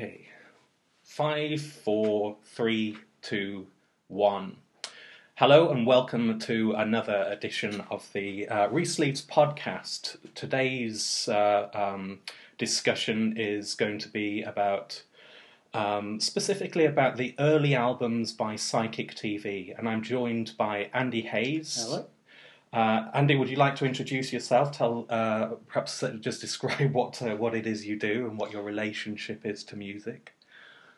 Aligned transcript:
Okay. 0.00 0.28
Five, 1.02 1.60
four, 1.60 2.38
three, 2.42 2.96
two, 3.20 3.66
one. 4.08 4.56
Hello 5.34 5.68
and 5.70 5.86
welcome 5.86 6.38
to 6.38 6.72
another 6.72 7.26
edition 7.28 7.82
of 7.90 8.10
the 8.14 8.48
uh, 8.48 8.68
Resleeves 8.68 9.22
podcast. 9.22 10.16
Today's 10.34 11.28
uh, 11.28 11.68
um, 11.74 12.20
discussion 12.56 13.34
is 13.36 13.74
going 13.74 13.98
to 13.98 14.08
be 14.08 14.40
about 14.40 15.02
um, 15.74 16.18
specifically 16.18 16.86
about 16.86 17.18
the 17.18 17.34
early 17.38 17.74
albums 17.74 18.32
by 18.32 18.56
Psychic 18.56 19.14
TV, 19.14 19.78
and 19.78 19.86
I'm 19.86 20.02
joined 20.02 20.52
by 20.56 20.88
Andy 20.94 21.20
Hayes. 21.20 21.84
Hello. 21.86 22.06
Uh, 22.72 23.06
Andy, 23.14 23.34
would 23.34 23.48
you 23.48 23.56
like 23.56 23.74
to 23.76 23.84
introduce 23.84 24.32
yourself? 24.32 24.70
Tell, 24.70 25.06
uh, 25.08 25.46
perhaps 25.66 26.04
just 26.20 26.40
describe 26.40 26.92
what 26.92 27.20
uh, 27.20 27.34
what 27.36 27.54
it 27.54 27.66
is 27.66 27.86
you 27.86 27.98
do 27.98 28.28
and 28.28 28.38
what 28.38 28.52
your 28.52 28.62
relationship 28.62 29.44
is 29.44 29.64
to 29.64 29.76
music. 29.76 30.32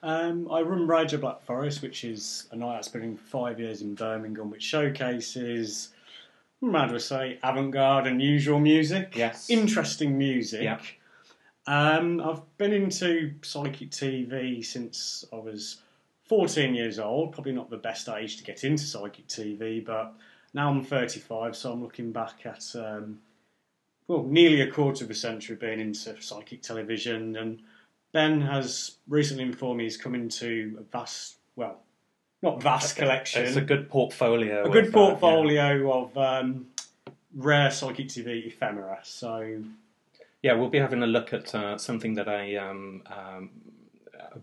Um, 0.02 0.50
I 0.50 0.62
run 0.62 0.90
of 0.90 1.20
Black 1.20 1.42
Forest, 1.42 1.80
which 1.80 2.04
is 2.04 2.48
a 2.50 2.56
night 2.56 2.78
out 2.78 2.84
spending 2.84 3.16
five 3.16 3.60
years 3.60 3.82
in 3.82 3.94
Birmingham, 3.94 4.50
which 4.50 4.62
showcases, 4.62 5.90
how 6.60 6.86
do 6.86 6.96
I 6.96 6.98
say, 6.98 7.38
avant-garde, 7.42 8.08
unusual 8.08 8.58
music. 8.58 9.12
Yes. 9.14 9.48
Interesting 9.48 10.18
music. 10.18 10.62
Yeah. 10.64 10.80
Um, 11.68 12.20
I've 12.20 12.40
been 12.58 12.72
into 12.72 13.34
psychic 13.42 13.90
TV 13.90 14.64
since 14.64 15.24
I 15.32 15.36
was 15.36 15.80
14 16.24 16.74
years 16.74 16.98
old. 16.98 17.32
Probably 17.32 17.52
not 17.52 17.70
the 17.70 17.76
best 17.76 18.08
age 18.08 18.38
to 18.38 18.42
get 18.42 18.64
into 18.64 18.82
psychic 18.82 19.28
TV, 19.28 19.84
but 19.84 20.14
now 20.54 20.68
I'm 20.68 20.84
35, 20.84 21.56
so 21.56 21.72
I'm 21.72 21.82
looking 21.82 22.12
back 22.12 22.44
at 22.44 22.64
um, 22.74 23.20
well, 24.08 24.24
nearly 24.24 24.60
a 24.60 24.70
quarter 24.70 25.04
of 25.04 25.10
a 25.10 25.14
century 25.14 25.56
being 25.56 25.80
into 25.80 26.20
psychic 26.20 26.62
television. 26.62 27.36
And 27.36 27.62
Ben 28.12 28.40
has 28.42 28.96
recently 29.08 29.44
informed 29.44 29.78
me 29.78 29.84
he's 29.84 29.96
come 29.96 30.14
into 30.14 30.76
a 30.78 30.82
vast, 30.82 31.36
well, 31.56 31.80
not 32.42 32.62
vast 32.62 32.96
collection, 32.96 33.44
It's 33.44 33.56
a 33.56 33.60
good 33.60 33.88
portfolio. 33.88 34.64
a 34.64 34.70
good 34.70 34.88
of, 34.88 34.94
uh, 34.94 34.98
yeah. 34.98 35.08
portfolio 35.08 36.02
of 36.02 36.18
um, 36.18 36.66
rare 37.34 37.70
psychic 37.70 38.08
TV 38.08 38.48
ephemera. 38.48 38.98
So 39.02 39.62
Yeah, 40.42 40.54
we'll 40.54 40.68
be 40.68 40.78
having 40.78 41.02
a 41.02 41.06
look 41.06 41.32
at 41.32 41.54
uh, 41.54 41.78
something 41.78 42.14
that 42.14 42.28
I 42.28 42.56
um, 42.56 43.02
um, 43.06 43.50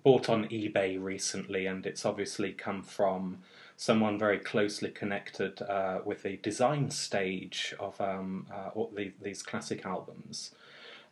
bought 0.04 0.30
on 0.30 0.46
eBay 0.46 1.02
recently, 1.02 1.66
and 1.66 1.86
it's 1.86 2.06
obviously 2.06 2.54
come 2.54 2.82
from 2.82 3.40
someone 3.80 4.20
very 4.20 4.38
closely 4.38 4.90
connected 4.90 5.62
uh, 5.62 6.00
with 6.04 6.22
the 6.24 6.36
design 6.44 6.92
stage 6.92 7.74
of 7.80 8.00
um, 8.02 8.46
uh, 8.54 8.72
the, 8.94 9.14
these 9.22 9.42
classic 9.42 9.86
albums. 9.86 10.52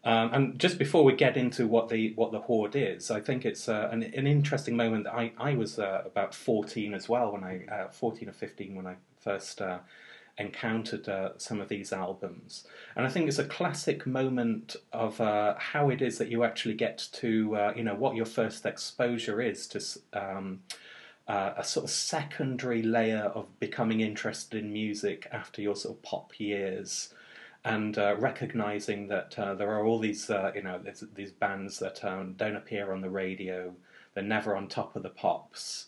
Um, 0.04 0.34
and 0.34 0.60
just 0.60 0.78
before 0.78 1.06
we 1.06 1.14
get 1.14 1.38
into 1.38 1.66
what 1.66 1.88
the 1.88 2.12
what 2.16 2.34
the 2.34 2.42
hoard 2.42 2.76
is, 2.76 3.10
I 3.10 3.22
think 3.22 3.46
it's 3.46 3.70
uh, 3.70 3.88
an, 3.90 4.04
an 4.04 4.28
interesting 4.28 4.76
moment. 4.76 5.08
I 5.08 5.32
I 5.38 5.56
was 5.56 5.80
uh, 5.80 6.02
about 6.06 6.36
fourteen 6.36 6.94
as 6.94 7.08
well 7.08 7.32
when 7.32 7.46
I 7.46 7.66
uh, 7.74 7.88
fourteen 7.88 8.28
or 8.28 8.34
fifteen 8.34 8.76
when 8.76 8.86
I 8.86 8.96
first 9.22 9.62
uh, 9.62 9.80
encountered 10.38 11.08
uh, 11.08 11.30
some 11.38 11.62
of 11.62 11.70
these 11.70 11.94
albums, 11.94 12.68
and 12.98 13.06
I 13.08 13.10
think 13.10 13.30
it's 13.30 13.40
a 13.40 13.46
classic 13.46 14.06
moment 14.06 14.76
of 14.92 15.22
uh, 15.22 15.56
how 15.58 15.90
it 15.90 16.02
is 16.02 16.18
that 16.18 16.28
you 16.28 16.44
actually 16.44 16.76
get 16.76 17.08
to 17.14 17.56
uh, 17.56 17.74
you 17.78 17.84
know 17.84 17.96
what 17.96 18.18
your 18.18 18.26
first 18.26 18.66
exposure 18.66 19.40
is 19.42 19.68
to. 19.68 19.80
Um, 20.12 20.60
uh, 21.28 21.54
a 21.58 21.64
sort 21.64 21.84
of 21.84 21.90
secondary 21.90 22.82
layer 22.82 23.32
of 23.36 23.60
becoming 23.60 24.00
interested 24.02 24.64
in 24.64 24.72
music 24.72 25.28
after 25.32 25.62
your 25.62 25.76
sort 25.76 25.98
of 25.98 26.04
pop 26.04 26.40
years, 26.40 27.14
and 27.66 27.98
uh, 27.98 28.16
recognizing 28.18 29.08
that 29.08 29.38
uh, 29.38 29.54
there 29.54 29.70
are 29.70 29.86
all 29.86 30.00
these 30.00 30.30
uh, 30.30 30.52
you 30.56 30.64
know 30.64 30.80
these, 31.16 31.32
bands 31.32 31.80
that 31.80 32.04
um, 32.06 32.34
don't 32.38 32.56
appear 32.56 32.94
on 32.94 33.02
the 33.02 33.10
radio, 33.10 33.74
they're 34.14 34.24
never 34.24 34.56
on 34.56 34.68
top 34.68 34.96
of 34.96 35.04
the 35.04 35.10
pops. 35.10 35.88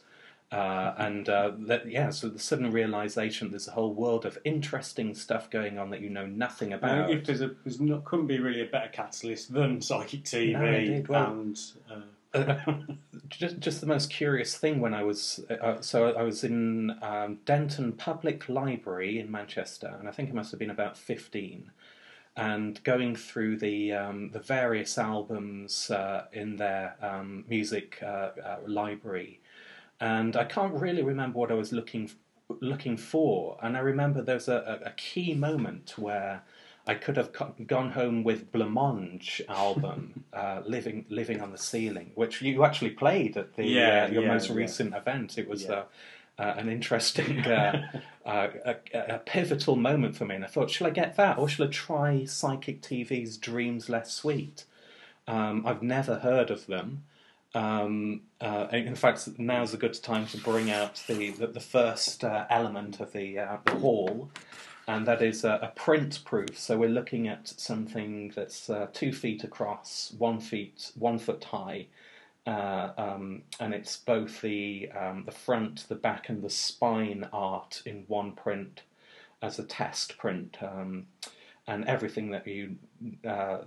Uh, 0.51 0.95
and 0.97 1.29
uh, 1.29 1.51
that, 1.59 1.89
yeah, 1.89 2.09
so 2.09 2.27
the 2.27 2.39
sudden 2.39 2.71
realization 2.71 3.51
there's 3.51 3.67
a 3.67 3.71
whole 3.71 3.93
world 3.93 4.25
of 4.25 4.35
interesting 4.43 5.13
stuff 5.13 5.47
going 5.51 5.77
on 5.77 5.91
that 5.91 6.01
you 6.01 6.09
know 6.09 6.25
nothing 6.25 6.73
about. 6.73 7.11
if 7.11 7.23
there's 7.23 7.41
a, 7.41 7.51
there's 7.63 7.79
not, 7.79 8.03
couldn't 8.03 8.25
be 8.25 8.39
really 8.39 8.61
a 8.61 8.65
better 8.65 8.89
catalyst 8.89 9.53
than 9.53 9.79
psychic 9.79 10.23
TV 10.23 11.03
No. 11.07 11.13
Well- 11.13 11.31
and. 11.31 11.61
Uh, 12.33 12.57
just 13.29 13.59
just 13.59 13.81
the 13.81 13.87
most 13.87 14.09
curious 14.09 14.55
thing 14.57 14.79
when 14.79 14.93
I 14.93 15.03
was 15.03 15.43
uh, 15.49 15.81
so 15.81 16.11
I 16.13 16.23
was 16.23 16.43
in 16.43 16.91
um, 17.01 17.39
Denton 17.45 17.93
Public 17.93 18.47
Library 18.49 19.19
in 19.19 19.31
Manchester, 19.31 19.95
and 19.99 20.07
I 20.07 20.11
think 20.11 20.29
I 20.29 20.33
must 20.33 20.51
have 20.51 20.59
been 20.59 20.69
about 20.69 20.97
fifteen, 20.97 21.71
and 22.35 22.83
going 22.83 23.15
through 23.15 23.57
the 23.57 23.93
um, 23.93 24.29
the 24.31 24.39
various 24.39 24.97
albums 24.97 25.89
uh, 25.91 26.25
in 26.31 26.55
their 26.57 26.95
um, 27.01 27.45
music 27.49 27.99
uh, 28.03 28.31
uh, 28.43 28.57
library, 28.67 29.41
and 29.99 30.35
I 30.35 30.43
can't 30.45 30.73
really 30.75 31.03
remember 31.03 31.39
what 31.39 31.51
I 31.51 31.55
was 31.55 31.71
looking 31.73 32.11
looking 32.61 32.97
for, 32.97 33.57
and 33.63 33.75
I 33.75 33.79
remember 33.79 34.21
there's 34.21 34.47
a, 34.47 34.81
a 34.85 34.91
key 34.91 35.33
moment 35.33 35.97
where. 35.97 36.43
I 36.89 36.95
could 36.95 37.17
have 37.17 37.31
gone 37.67 37.91
home 37.91 38.23
with 38.23 38.51
Blancmange 38.51 39.41
album, 39.47 40.23
uh, 40.33 40.61
living 40.65 41.05
living 41.09 41.39
on 41.39 41.51
the 41.51 41.57
ceiling, 41.57 42.11
which 42.15 42.41
you 42.41 42.63
actually 42.63 42.91
played 42.91 43.37
at 43.37 43.55
the 43.55 43.65
Yeah, 43.65 44.05
uh, 44.05 44.11
your 44.11 44.23
yeah, 44.23 44.33
most 44.33 44.49
yeah. 44.49 44.55
recent 44.55 44.95
event. 44.95 45.37
It 45.37 45.47
was 45.47 45.69
uh, 45.69 45.83
uh, 46.39 46.53
an 46.57 46.67
interesting, 46.67 47.39
uh, 47.45 48.01
uh, 48.25 48.47
a, 48.65 48.75
a 49.17 49.19
pivotal 49.19 49.75
moment 49.75 50.15
for 50.15 50.25
me, 50.25 50.35
and 50.35 50.43
I 50.43 50.47
thought, 50.47 50.71
shall 50.71 50.87
I 50.87 50.89
get 50.89 51.15
that, 51.17 51.37
or 51.37 51.47
shall 51.47 51.67
I 51.67 51.69
try 51.69 52.25
Psychic 52.25 52.81
TV's 52.81 53.37
Dreams 53.37 53.87
Less 53.89 54.11
Sweet? 54.11 54.65
Um, 55.27 55.63
I've 55.67 55.83
never 55.83 56.15
heard 56.19 56.49
of 56.49 56.65
them. 56.65 57.03
Um, 57.53 58.21
uh, 58.41 58.67
in 58.71 58.95
fact, 58.95 59.27
now's 59.37 59.73
a 59.73 59.77
good 59.77 60.01
time 60.01 60.25
to 60.27 60.37
bring 60.37 60.71
out 60.71 61.03
the 61.07 61.31
the, 61.31 61.47
the 61.47 61.59
first 61.59 62.23
uh, 62.23 62.45
element 62.49 62.99
of 62.99 63.11
the 63.11 63.39
uh, 63.39 63.57
the 63.65 63.75
haul, 63.75 64.29
and 64.89 65.05
that 65.05 65.21
is 65.21 65.43
a, 65.43 65.59
a 65.61 65.67
print 65.75 66.19
proof. 66.25 66.57
So 66.57 66.75
we're 66.75 66.89
looking 66.89 67.27
at 67.27 67.47
something 67.47 68.33
that's 68.35 68.71
uh, 68.71 68.87
two 68.91 69.13
feet 69.13 69.43
across, 69.43 70.15
one 70.17 70.39
feet 70.39 70.91
one 70.95 71.19
foot 71.19 71.43
high, 71.43 71.85
uh, 72.47 72.89
um, 72.97 73.43
and 73.59 73.75
it's 73.75 73.97
both 73.97 74.41
the 74.41 74.89
um, 74.99 75.25
the 75.27 75.31
front, 75.31 75.87
the 75.89 75.95
back, 75.95 76.29
and 76.29 76.41
the 76.41 76.49
spine 76.49 77.29
art 77.31 77.83
in 77.85 78.03
one 78.07 78.31
print 78.31 78.81
as 79.43 79.59
a 79.59 79.63
test 79.63 80.17
print, 80.17 80.57
um, 80.63 81.05
and 81.67 81.85
everything 81.85 82.31
that 82.31 82.47
you. 82.47 82.75
Uh, 83.23 83.59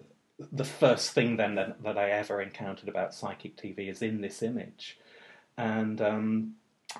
the 0.50 0.65
first 0.65 1.12
thing 1.12 1.37
then 1.37 1.55
that, 1.55 1.81
that 1.84 1.97
I 1.97 2.11
ever 2.11 2.43
encountered 2.43 2.88
about 2.88 3.15
psychic 3.15 3.56
TV 3.56 3.88
is 3.88 4.03
in 4.03 4.22
this 4.22 4.43
image, 4.43 4.99
and 5.56 6.00
um, 6.03 6.55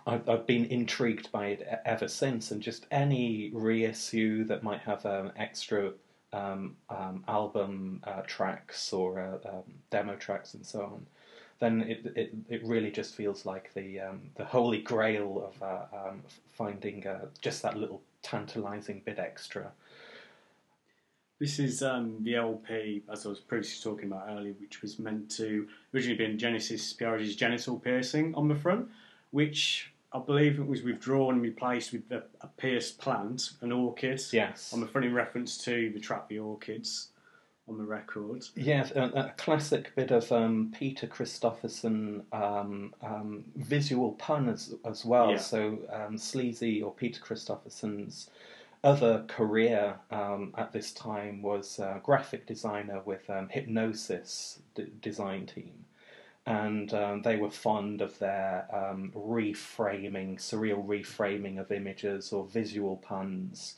I've, 0.07 0.29
I've 0.29 0.47
been 0.47 0.67
intrigued 0.67 1.31
by 1.33 1.47
it 1.47 1.81
ever 1.85 2.09
since. 2.09 2.51
And 2.51 2.63
just 2.63 2.87
any 2.91 3.51
reissue 3.53 4.45
that 4.45 4.63
might 4.63 4.81
have 4.81 5.05
um, 5.07 5.33
extra 5.37 5.93
um, 6.33 6.77
um, 6.89 7.25
album 7.29 8.01
uh, 8.05 8.23
tracks 8.23 8.93
or 8.93 9.21
uh, 9.21 9.49
um, 9.49 9.65
demo 9.91 10.17
tracks 10.17 10.55
and 10.55 10.65
so 10.65 10.83
on, 10.83 11.07
then 11.61 11.83
it, 11.83 12.13
it 12.17 12.35
it 12.49 12.65
really 12.65 12.91
just 12.91 13.15
feels 13.15 13.47
like 13.47 13.73
the 13.75 14.01
um, 14.01 14.23
the 14.37 14.45
holy 14.45 14.81
grail 14.81 15.51
of 15.53 15.63
uh, 15.63 16.09
um, 16.09 16.23
finding 16.49 17.07
uh, 17.07 17.27
just 17.41 17.63
that 17.63 17.77
little 17.77 18.01
tantalizing 18.23 19.03
bit 19.05 19.19
extra. 19.19 19.71
This 21.39 21.59
is 21.59 21.81
the 21.81 22.35
LP, 22.37 23.03
as 23.11 23.27
I 23.27 23.29
was 23.29 23.41
previously 23.41 23.91
talking 23.91 24.13
about 24.13 24.29
earlier, 24.31 24.55
which 24.61 24.81
was 24.81 25.01
meant 25.01 25.29
to 25.33 25.67
originally 25.93 26.17
be 26.17 26.25
in 26.25 26.39
Genesis 26.39 26.93
P-Orridge's 26.93 27.35
genital 27.35 27.81
piercing 27.81 28.33
on 28.37 28.47
the 28.47 28.55
front, 28.55 28.89
which 29.33 29.93
I 30.13 30.19
believe 30.21 30.59
it 30.59 30.67
was 30.67 30.83
withdrawn 30.83 31.35
and 31.35 31.43
replaced 31.43 31.93
with 31.93 32.11
a, 32.13 32.23
a 32.43 32.47
pierced 32.47 32.99
plant, 32.99 33.51
an 33.63 33.73
orchid, 33.73 34.23
Yes. 34.33 34.73
on 34.73 34.81
the 34.81 34.87
front 34.87 35.07
in 35.07 35.15
reference 35.15 35.59
to 35.65 35.91
the 35.91 36.01
The 36.29 36.39
Orchids 36.39 37.09
on 37.69 37.79
the 37.79 37.85
record. 37.85 38.45
Yes, 38.57 38.91
a, 38.91 39.03
a 39.03 39.35
classic 39.39 39.95
bit 39.95 40.11
of 40.11 40.31
um, 40.33 40.73
Peter 40.77 41.07
Christopherson 41.07 42.25
um, 42.33 42.93
um, 43.03 43.45
visual 43.57 44.13
pun 44.13 44.49
as, 44.49 44.75
as 44.85 45.05
well. 45.05 45.31
Yeah. 45.31 45.39
So 45.39 45.79
um, 45.93 46.19
Sleazy 46.19 46.83
or 46.83 46.93
Peter 46.93 47.21
Christopherson's 47.21 48.29
other 48.85 49.25
career 49.29 49.95
um, 50.11 50.53
at 50.59 50.73
this 50.73 50.93
time 50.93 51.41
was 51.41 51.79
uh, 51.79 52.01
graphic 52.03 52.47
designer 52.47 53.01
with 53.05 53.31
um, 53.31 53.49
Hipgnosis 53.49 54.59
d- 54.75 54.87
design 55.01 55.47
team. 55.47 55.82
And 56.45 56.93
um, 56.93 57.23
they 57.23 57.37
were 57.37 57.51
fond 57.51 58.01
of 58.01 58.19
their 58.19 58.67
um, 58.73 59.13
reframing, 59.15 60.39
surreal 60.39 60.85
reframing 60.85 61.61
of 61.61 61.71
images 61.71 62.33
or 62.33 62.47
visual 62.47 62.97
puns 62.97 63.77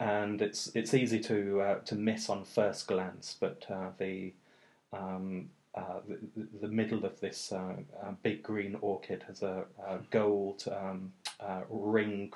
and 0.00 0.40
it's 0.40 0.72
it's 0.74 0.94
easy 0.94 1.20
to 1.20 1.60
uh, 1.60 1.74
to 1.80 1.94
miss 1.94 2.28
on 2.30 2.42
first 2.44 2.86
glance, 2.86 3.36
but 3.38 3.66
uh, 3.70 3.90
the, 3.98 4.32
um, 4.94 5.50
uh, 5.74 6.00
the 6.08 6.18
the 6.62 6.68
middle 6.68 7.04
of 7.04 7.20
this 7.20 7.52
uh, 7.52 7.74
uh, 8.02 8.12
big 8.22 8.42
green 8.42 8.76
orchid 8.80 9.22
has 9.28 9.42
a, 9.42 9.64
a 9.86 9.98
gold 10.10 10.64
um, 10.74 11.12
uh, 11.38 11.60
ring. 11.68 12.32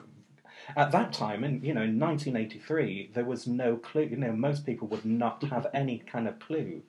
At 0.76 0.92
that 0.92 1.12
time, 1.12 1.42
in 1.42 1.62
you 1.64 1.72
know, 1.74 1.82
in 1.82 1.98
1983, 1.98 3.10
there 3.14 3.24
was 3.24 3.46
no 3.46 3.76
clue. 3.76 4.04
You 4.04 4.18
know, 4.18 4.32
most 4.32 4.66
people 4.66 4.86
would 4.88 5.06
not 5.06 5.42
have 5.44 5.66
any 5.72 5.98
kind 5.98 6.28
of 6.28 6.38
clue 6.38 6.82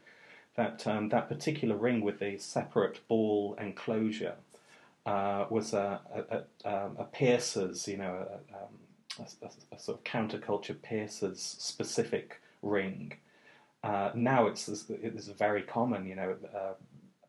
that 0.56 0.88
um, 0.88 1.10
that 1.10 1.28
particular 1.28 1.76
ring 1.76 2.02
with 2.02 2.20
the 2.20 2.38
separate 2.38 3.06
ball 3.08 3.56
enclosure 3.60 4.36
uh, 5.06 5.46
was 5.50 5.74
a, 5.74 6.00
a, 6.14 6.68
a, 6.68 6.86
um, 6.86 6.96
a 6.98 7.04
Piercer's, 7.04 7.88
you 7.88 7.98
know, 7.98 8.26
a, 8.30 8.56
um, 8.56 9.26
a 9.72 9.80
sort 9.80 9.98
of 9.98 10.04
counterculture 10.04 10.76
Piercer's 10.82 11.42
specific 11.42 12.42
ring. 12.62 13.14
Uh, 13.84 14.12
now 14.16 14.48
it's 14.48 14.68
it's 14.68 15.28
very 15.28 15.62
common, 15.62 16.08
you 16.08 16.16
know. 16.16 16.36
Uh, 16.56 16.74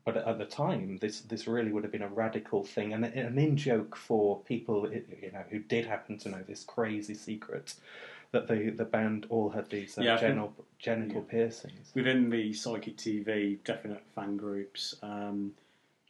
but 0.05 0.17
at 0.17 0.39
the 0.39 0.45
time, 0.47 0.99
this 0.99 1.21
this 1.21 1.47
really 1.47 1.73
would 1.73 1.83
have 1.83 1.93
been 1.93 2.03
a 2.03 2.09
radical 2.09 2.63
thing 2.63 2.93
and 2.93 3.05
an 3.05 3.39
in 3.39 3.57
joke 3.57 3.97
for 3.97 4.41
people, 4.43 4.89
you 4.91 5.33
know, 5.33 5.43
who 5.51 5.59
did 5.59 5.85
happen 5.85 6.17
to 6.19 6.29
know 6.29 6.43
this 6.47 6.65
crazy 6.65 7.15
secret 7.15 7.75
that 8.33 8.49
the 8.49 8.71
the 8.71 8.85
band 8.85 9.27
all 9.29 9.51
had 9.51 9.69
these 9.71 9.99
uh, 9.99 10.03
yeah, 10.03 10.17
genital, 10.17 10.53
genital 10.79 11.25
yeah. 11.27 11.31
piercings. 11.31 11.93
Within 11.95 12.31
the 12.31 12.53
Psychic 12.53 12.97
TV, 12.97 13.59
definite 13.65 14.03
fan 14.15 14.37
groups. 14.37 14.95
Um, 15.03 15.53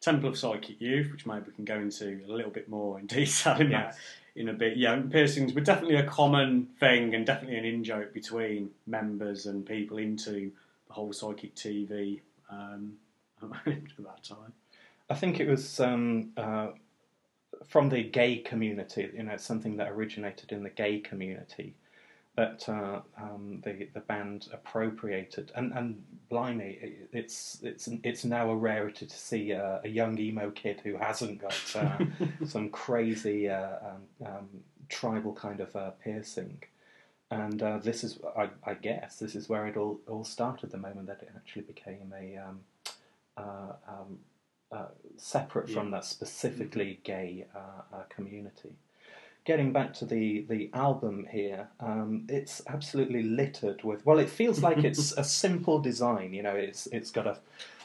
Temple 0.01 0.29
of 0.29 0.39
Psychic 0.39 0.81
Youth, 0.81 1.11
which 1.11 1.27
maybe 1.27 1.47
we 1.47 1.53
can 1.53 1.65
go 1.65 1.77
into 1.77 2.21
a 2.29 2.33
little 2.33 2.51
bit 2.51 2.69
more 2.69 2.99
in 3.01 3.07
detail 3.07 3.57
in 3.61 3.71
yes. 3.71 3.97
that 3.97 4.41
in 4.41 4.49
a 4.49 4.53
bit. 4.53 4.77
Yeah, 4.77 5.01
piercings 5.11 5.53
were 5.53 5.63
definitely 5.63 5.97
a 5.97 6.07
common 6.07 6.69
thing 6.79 7.15
and 7.15 7.27
definitely 7.27 7.59
an 7.59 7.65
in 7.65 7.83
joke 7.83 8.13
between 8.13 8.71
members 8.87 9.47
and 9.47 9.65
people 9.65 9.99
into 9.99 10.53
the 10.87 10.93
whole 10.93 11.13
Psychic 11.13 11.55
TV 11.55 12.21
um, 12.51 12.93
at 13.43 13.63
that 13.65 14.23
time. 14.23 14.53
I 15.09 15.15
think 15.15 15.41
it 15.41 15.49
was 15.49 15.81
um, 15.81 16.31
uh, 16.37 16.69
from 17.67 17.89
the 17.89 18.03
gay 18.03 18.39
community. 18.39 19.11
You 19.15 19.23
know, 19.25 19.33
it's 19.33 19.45
something 19.45 19.77
that 19.79 19.91
originated 19.91 20.53
in 20.53 20.63
the 20.63 20.71
gay 20.71 20.99
community 20.99 21.75
that 22.37 22.69
uh, 22.69 23.01
um, 23.19 23.63
the 23.65 23.89
the 23.95 24.01
band 24.01 24.49
appropriated, 24.53 25.51
and 25.55 25.73
and 25.73 26.03
blimey, 26.31 26.79
it's 27.13 27.59
it's 27.63 27.89
it's 28.05 28.25
now 28.25 28.51
a 28.51 28.57
rarity 28.57 29.07
to 29.07 29.17
see 29.19 29.53
a, 29.53 29.81
a 29.83 29.89
young 29.89 30.19
emo 30.19 30.51
kid 30.51 30.81
who 30.85 30.97
hasn't 30.97 31.41
got 31.41 31.75
uh, 31.75 31.99
some 32.47 32.69
crazy 32.69 33.49
uh, 33.49 33.77
um, 33.83 34.27
um, 34.27 34.49
tribal 34.91 35.33
kind 35.33 35.61
of 35.61 35.75
uh, 35.75 35.91
piercing, 36.05 36.63
and 37.31 37.63
uh, 37.63 37.79
this 37.79 38.05
is 38.05 38.19
I, 38.37 38.51
I, 38.65 38.75
guess 38.75 39.19
this 39.19 39.35
is 39.35 39.49
where 39.49 39.67
it 39.67 39.79
all 39.79 39.99
all 40.07 40.25
started. 40.25 40.71
The 40.71 40.79
moment 40.79 41.07
that 41.07 41.23
it 41.23 41.31
actually 41.35 41.63
became 41.63 42.13
a 42.15 42.37
um, 42.37 42.61
uh, 43.39 43.73
um, 43.89 44.89
separate 45.17 45.71
yeah. 45.71 45.75
from 45.75 45.91
that 45.93 46.05
specifically 46.05 47.01
gay 47.03 47.47
community 48.11 48.75
getting 49.47 49.73
back 49.73 49.95
to 49.95 50.05
the, 50.05 50.45
the 50.49 50.69
album 50.75 51.27
here, 51.31 51.69
um, 51.81 52.27
it's 52.29 52.61
absolutely 52.67 53.23
littered 53.23 53.83
with. 53.85 54.05
Well, 54.05 54.19
it 54.19 54.29
feels 54.29 54.63
like 54.63 54.79
it's 54.85 55.13
a 55.13 55.25
simple 55.25 55.79
design. 55.79 56.35
You 56.35 56.43
know, 56.43 56.55
it's 56.55 56.87
it's 56.89 57.11
got 57.11 57.27
a, 57.27 57.39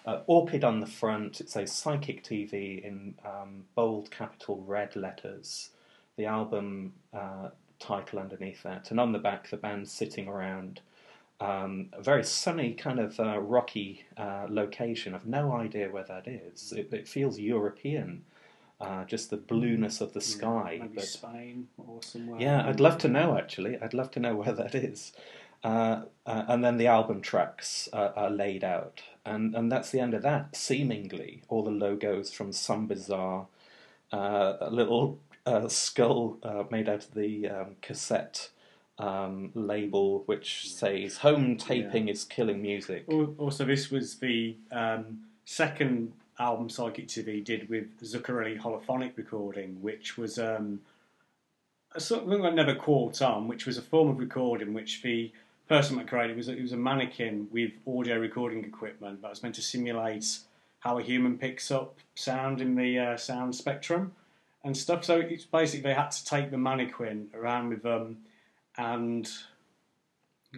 a 0.06 0.22
orchid 0.25 0.66
on 0.66 0.81
the 0.81 0.88
front. 0.88 1.40
It 1.40 1.50
says 1.50 1.72
Psychic 1.72 2.24
TV 2.25 2.84
in 2.84 3.13
um, 3.24 3.63
bold 3.75 4.12
capital 4.12 4.62
red 4.68 4.96
letters. 4.98 5.69
The 6.18 6.25
album 6.25 6.94
uh, 7.13 7.50
title 7.80 8.19
underneath 8.19 8.64
that, 8.64 8.92
and 8.92 9.00
on 9.00 9.14
the 9.14 9.19
back, 9.19 9.50
the 9.50 9.57
band 9.57 9.88
sitting 9.88 10.28
around. 10.28 10.81
Um, 11.40 11.90
a 11.94 12.04
very 12.04 12.24
sunny 12.24 12.74
kind 12.74 13.00
of 13.00 13.19
uh, 13.19 13.40
rocky 13.40 14.06
uh, 14.16 14.46
location. 14.48 15.16
I've 15.16 15.25
no 15.25 15.54
idea 15.54 15.90
where 15.90 16.04
that 16.04 16.28
is. 16.28 16.72
It, 16.72 16.94
it 16.94 17.07
feels 17.07 17.40
European 17.40 18.22
uh, 18.81 19.06
just 19.06 19.30
the 19.30 19.38
blueness 19.38 20.01
of 20.01 20.13
the 20.13 20.22
sky. 20.22 20.74
Yeah, 20.74 20.81
maybe 20.81 20.95
but, 20.95 21.06
Spain 21.06 21.68
or 21.78 22.01
somewhere. 22.01 22.42
Yeah, 22.42 22.68
I'd 22.68 22.80
love 22.80 22.98
to 23.00 23.07
know 23.07 23.38
actually. 23.38 23.78
I'd 23.80 23.94
love 23.94 24.12
to 24.12 24.19
know 24.19 24.36
where 24.38 24.54
that 24.54 24.75
is. 24.75 25.13
Uh, 25.63 26.04
uh, 26.25 26.45
and 26.48 26.63
then 26.63 26.78
the 26.78 26.88
album 26.88 27.22
tracks 27.22 27.88
are 27.94 28.31
laid 28.31 28.63
out, 28.63 29.04
and 29.24 29.56
and 29.56 29.72
that's 29.72 29.92
the 29.92 30.00
end 30.00 30.16
of 30.16 30.24
that. 30.24 30.56
Seemingly, 30.56 31.44
all 31.50 31.63
the 31.63 31.69
logos 31.69 32.33
from 32.33 32.51
some 32.51 32.88
bizarre 32.88 33.45
uh, 34.12 34.68
little 34.72 35.19
uh, 35.45 35.68
skull 35.68 36.39
uh, 36.42 36.63
made 36.72 36.89
out 36.89 37.06
of 37.06 37.13
the 37.13 37.48
um, 37.48 37.75
cassette. 37.81 38.50
Um, 38.98 39.51
label 39.56 40.22
which 40.28 40.72
says 40.72 41.18
"Home 41.18 41.57
taping 41.57 42.07
yeah. 42.07 42.13
is 42.13 42.24
killing 42.24 42.62
music." 42.62 43.06
Also, 43.39 43.66
this 43.66 43.89
was 43.89 44.16
the 44.16 44.57
um, 44.72 45.22
second 45.44 46.13
album 46.42 46.70
Psychic 46.70 47.08
TV 47.08 47.44
did 47.44 47.70
with 47.70 48.02
Zuccarelli 48.02 48.60
holophonic 48.60 49.16
recording, 49.16 49.82
which 49.82 50.18
was 50.18 50.40
um, 50.40 50.82
something 51.98 52.46
I 52.46 52.50
never 52.50 52.76
caught 52.76 53.22
on, 53.22 53.48
which 53.48 53.66
was 53.66 53.78
a 53.78 53.82
form 53.82 54.10
of 54.10 54.20
recording 54.20 54.74
which 54.74 55.04
the 55.04 55.32
person 55.70 55.98
that 55.98 56.08
created 56.08 56.36
was 56.36 56.50
it 56.50 56.62
was 56.62 56.74
a 56.74 56.78
mannequin 56.78 57.48
with 57.52 57.72
audio 57.88 58.18
recording 58.18 58.66
equipment 58.66 59.22
that 59.22 59.30
was 59.30 59.42
meant 59.42 59.56
to 59.56 59.62
simulate 59.62 60.40
how 60.80 60.98
a 60.98 61.04
human 61.04 61.38
picks 61.38 61.72
up 61.72 61.98
sound 62.16 62.60
in 62.60 62.76
the 62.76 63.00
uh, 63.00 63.16
sound 63.16 63.56
spectrum 63.56 64.12
and 64.64 64.76
stuff. 64.76 65.06
So 65.06 65.20
it's 65.20 65.46
basically 65.46 65.84
they 65.84 65.94
had 65.94 66.12
to 66.12 66.26
take 66.26 66.52
the 66.52 66.58
mannequin 66.58 67.30
around 67.34 67.70
with 67.70 67.84
them 67.84 68.18
and 68.78 69.30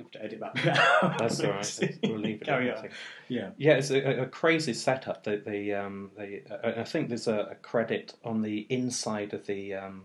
have 0.02 0.12
to 0.12 0.24
edit 0.24 0.40
that 0.40 0.54
bit 0.56 0.68
out. 0.68 1.18
That's 1.20 1.40
all 1.42 1.52
right. 1.52 2.00
We'll 2.04 2.18
leave 2.18 2.42
it. 2.42 2.46
Carry 2.46 2.72
on. 2.72 2.90
Yeah, 3.28 3.50
yeah. 3.58 3.74
It's 3.74 3.92
a, 3.92 4.22
a 4.22 4.26
crazy 4.26 4.74
setup. 4.74 5.24
The, 5.24 5.38
the, 5.46 5.74
um, 5.74 6.12
the 6.18 6.42
uh, 6.50 6.82
I 6.82 6.84
think 6.84 7.10
there's 7.10 7.28
a, 7.28 7.50
a, 7.52 7.56
credit 7.56 8.16
on 8.24 8.42
the 8.42 8.66
inside 8.70 9.34
of 9.34 9.46
the 9.46 9.76
um, 9.76 10.04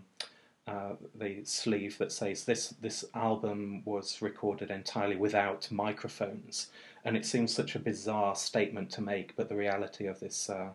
uh, 0.67 0.93
the 1.15 1.43
sleeve 1.43 1.97
that 1.97 2.11
says 2.11 2.45
this 2.45 2.69
this 2.81 3.05
album 3.15 3.81
was 3.85 4.21
recorded 4.21 4.69
entirely 4.69 5.15
without 5.15 5.67
microphones, 5.71 6.67
and 7.03 7.17
it 7.17 7.25
seems 7.25 7.53
such 7.53 7.75
a 7.75 7.79
bizarre 7.79 8.35
statement 8.35 8.91
to 8.91 9.01
make. 9.01 9.35
But 9.35 9.49
the 9.49 9.55
reality 9.55 10.05
of 10.05 10.19
this. 10.19 10.49
Uh, 10.49 10.69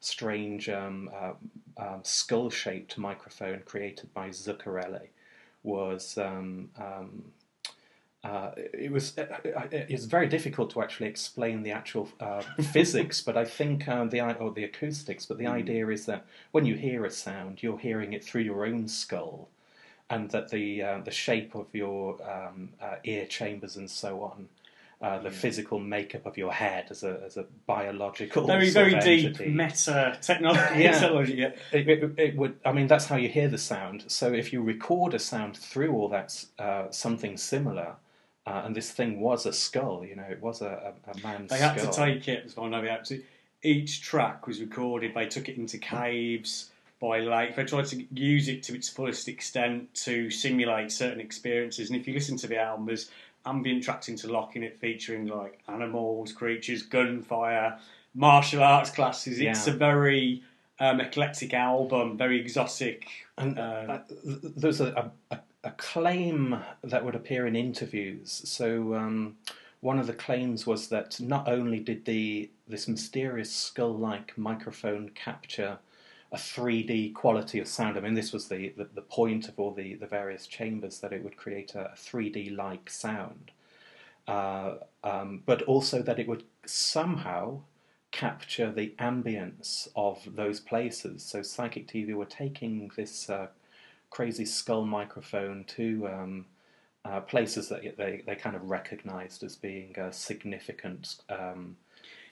strange 0.00 0.68
um, 0.68 1.08
uh, 1.18 1.32
um, 1.78 2.00
skull-shaped 2.02 2.98
microphone 2.98 3.60
created 3.64 4.12
by 4.12 4.28
Zuccarelli 4.28 5.08
was 5.62 6.18
um, 6.18 6.68
um, 6.76 7.24
uh, 8.24 8.52
it 8.56 8.90
was 8.90 9.18
uh, 9.18 9.26
uh, 9.54 9.66
it's 9.70 10.06
very 10.06 10.26
difficult 10.26 10.70
to 10.70 10.82
actually 10.82 11.08
explain 11.08 11.62
the 11.62 11.70
actual 11.70 12.08
uh, 12.20 12.40
physics, 12.72 13.20
but 13.20 13.36
I 13.36 13.44
think 13.44 13.86
uh, 13.86 14.04
the 14.04 14.20
or 14.38 14.50
the 14.50 14.64
acoustics. 14.64 15.26
But 15.26 15.36
the 15.36 15.44
mm. 15.44 15.52
idea 15.52 15.88
is 15.88 16.06
that 16.06 16.24
when 16.50 16.64
you 16.64 16.74
hear 16.74 17.04
a 17.04 17.10
sound, 17.10 17.62
you're 17.62 17.78
hearing 17.78 18.14
it 18.14 18.24
through 18.24 18.40
your 18.40 18.64
own 18.64 18.88
skull, 18.88 19.50
and 20.08 20.30
that 20.30 20.48
the 20.48 20.82
uh, 20.82 20.98
the 21.04 21.10
shape 21.10 21.54
of 21.54 21.66
your 21.74 22.16
um, 22.28 22.70
ear 23.04 23.26
chambers 23.26 23.76
and 23.76 23.90
so 23.90 24.22
on. 24.22 24.48
the 25.00 25.24
yeah. 25.24 25.30
physical 25.30 25.78
makeup 25.78 26.24
of 26.24 26.38
your 26.38 26.52
head 26.52 26.86
as 26.88 27.02
a 27.02 27.20
as 27.26 27.36
a 27.36 27.44
biological 27.66 28.46
very 28.46 28.70
very 28.70 28.98
deep 29.00 29.38
meta 29.40 30.16
technology. 30.22 30.80
Yeah. 31.34 31.52
It, 31.72 31.88
it, 31.88 32.18
it, 32.18 32.36
would. 32.38 32.54
I 32.64 32.72
mean, 32.72 32.86
that's 32.86 33.04
how 33.04 33.16
you 33.16 33.28
hear 33.28 33.48
the 33.48 33.58
sound. 33.58 34.04
So 34.06 34.32
if 34.32 34.50
you 34.50 34.62
record 34.62 35.12
a 35.12 35.18
sound 35.18 35.58
through 35.58 35.92
all 35.92 36.08
that 36.08 36.30
something 36.90 37.36
similar, 37.36 37.96
uh, 38.46 38.62
and 38.64 38.76
this 38.76 38.90
thing 38.90 39.20
was 39.20 39.46
a 39.46 39.52
skull, 39.52 40.04
you 40.04 40.16
know, 40.16 40.26
it 40.30 40.40
was 40.40 40.60
a, 40.60 40.94
a, 41.06 41.10
a 41.10 41.22
man's 41.22 41.50
They 41.50 41.58
had 41.58 41.78
skull. 41.78 41.92
to 41.92 41.98
take 41.98 42.28
it, 42.28 42.44
as 42.46 42.54
far 42.54 42.66
as 42.66 42.68
I 42.68 42.76
know, 42.76 42.82
they 42.82 42.90
had 42.90 43.04
to. 43.06 43.22
Each 43.62 44.02
track 44.02 44.46
was 44.46 44.60
recorded, 44.60 45.14
they 45.14 45.26
took 45.26 45.48
it 45.48 45.56
into 45.56 45.78
caves, 45.78 46.70
by 47.04 47.20
lake. 47.20 47.56
They 47.56 47.64
tried 47.64 47.86
to 47.86 48.04
use 48.14 48.48
it 48.48 48.62
to 48.64 48.74
its 48.74 48.88
fullest 48.88 49.28
extent 49.28 49.92
to 50.04 50.30
simulate 50.30 50.90
certain 50.90 51.20
experiences. 51.20 51.90
And 51.90 52.00
if 52.00 52.06
you 52.06 52.14
listen 52.14 52.36
to 52.38 52.46
the 52.46 52.58
album, 52.58 52.86
there's 52.86 53.10
ambient 53.44 53.84
tracks 53.84 54.08
interlocking 54.08 54.62
it, 54.62 54.78
featuring 54.78 55.26
like 55.26 55.60
animals, 55.68 56.32
creatures, 56.32 56.82
gunfire, 56.82 57.78
martial 58.14 58.62
arts 58.62 58.90
classes. 58.90 59.38
It's 59.38 59.66
a 59.66 59.72
very 59.72 60.42
um, 60.80 61.00
eclectic 61.00 61.52
album, 61.52 62.16
very 62.16 62.40
exotic. 62.40 63.06
And 63.36 63.58
uh, 63.58 63.62
uh 63.62 63.98
there's 64.56 64.80
a, 64.80 65.12
a, 65.30 65.38
a 65.64 65.70
claim 65.72 66.60
that 66.82 67.04
would 67.04 67.14
appear 67.14 67.46
in 67.46 67.56
interviews. 67.56 68.42
So 68.44 68.94
um, 68.94 69.36
one 69.80 69.98
of 69.98 70.06
the 70.06 70.12
claims 70.12 70.66
was 70.66 70.88
that 70.88 71.18
not 71.20 71.48
only 71.48 71.80
did 71.80 72.04
the 72.04 72.50
this 72.68 72.88
mysterious 72.88 73.54
skull-like 73.54 74.36
microphone 74.38 75.10
capture 75.10 75.78
a 76.32 76.36
3D 76.36 77.14
quality 77.14 77.60
of 77.60 77.68
sound. 77.68 77.96
I 77.96 78.00
mean, 78.00 78.14
this 78.14 78.32
was 78.32 78.48
the, 78.48 78.70
the, 78.76 78.88
the 78.92 79.02
point 79.02 79.48
of 79.48 79.58
all 79.60 79.72
the, 79.72 79.94
the 79.94 80.06
various 80.06 80.48
chambers 80.48 80.98
that 80.98 81.12
it 81.12 81.22
would 81.22 81.36
create 81.36 81.74
a, 81.76 81.92
a 81.92 81.94
3D 81.94 82.56
like 82.56 82.90
sound, 82.90 83.52
uh, 84.26 84.74
um, 85.04 85.42
but 85.46 85.62
also 85.62 86.02
that 86.02 86.18
it 86.18 86.26
would 86.26 86.42
somehow 86.66 87.60
capture 88.10 88.72
the 88.72 88.94
ambience 88.98 89.86
of 89.94 90.26
those 90.34 90.58
places. 90.58 91.22
So, 91.22 91.42
Psychic 91.42 91.86
TV 91.86 92.14
were 92.14 92.24
taking 92.24 92.90
this 92.96 93.30
uh, 93.30 93.48
crazy 94.14 94.44
skull 94.44 94.86
microphone 94.86 95.64
to 95.64 96.06
um, 96.06 96.46
uh, 97.04 97.20
places 97.20 97.68
that 97.68 97.82
they, 97.96 98.22
they 98.24 98.36
kind 98.36 98.54
of 98.54 98.70
recognised 98.70 99.42
as 99.42 99.56
being 99.56 99.98
uh, 99.98 100.10
significant. 100.12 101.16
Um, 101.28 101.76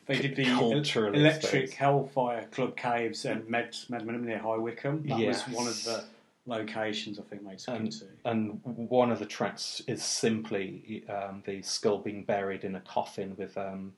they 0.07 0.19
did 0.19 0.37
the 0.37 0.45
electric 0.45 1.69
space. 1.69 1.75
Hellfire 1.75 2.47
Club 2.53 2.77
Caves 2.77 3.25
and 3.25 3.49
Med 3.49 3.73
Medmenham 3.91 4.23
near 4.23 4.39
High 4.39 4.59
Wycombe. 4.59 5.03
That 5.09 5.19
yes. 5.19 5.47
was 5.47 5.57
one 5.57 5.67
of 5.67 5.85
the 5.85 6.05
locations 6.47 7.19
I 7.19 7.23
think 7.23 7.47
they 7.49 7.57
took 7.57 7.75
and, 7.75 7.87
into. 7.87 8.07
And 8.25 8.61
one 8.65 9.11
of 9.11 9.19
the 9.19 9.27
tracks 9.27 9.83
is 9.89 10.05
simply 10.05 11.05
um, 11.09 11.43
the 11.47 11.63
skull 11.63 11.99
being 11.99 12.23
buried 12.25 12.63
in 12.63 12.77
a 12.77 12.81
coffin 12.81 13.35
with 13.37 13.57
um, 13.59 13.93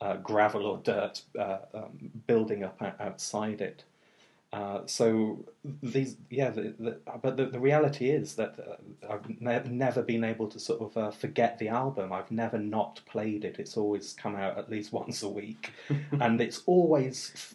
uh, 0.00 0.16
gravel 0.16 0.66
or 0.66 0.78
dirt 0.78 1.22
uh, 1.38 1.58
um, 1.74 2.10
building 2.26 2.64
up 2.64 2.80
outside 3.00 3.60
it. 3.62 3.84
Uh, 4.52 4.80
so 4.84 5.44
these, 5.80 6.16
yeah, 6.28 6.50
the, 6.50 6.74
the, 6.78 6.98
but 7.22 7.36
the, 7.36 7.46
the 7.46 7.60
reality 7.60 8.10
is 8.10 8.34
that 8.34 8.56
uh, 8.58 9.12
I've 9.12 9.40
ne- 9.40 9.62
never 9.68 10.02
been 10.02 10.24
able 10.24 10.48
to 10.48 10.58
sort 10.58 10.80
of 10.80 10.96
uh, 10.96 11.10
forget 11.12 11.58
the 11.58 11.68
album. 11.68 12.12
I've 12.12 12.32
never 12.32 12.58
not 12.58 13.00
played 13.06 13.44
it. 13.44 13.60
It's 13.60 13.76
always 13.76 14.12
come 14.12 14.34
out 14.34 14.58
at 14.58 14.68
least 14.68 14.92
once 15.04 15.22
a 15.22 15.28
week, 15.28 15.72
and 16.20 16.40
it's 16.40 16.62
always 16.66 17.54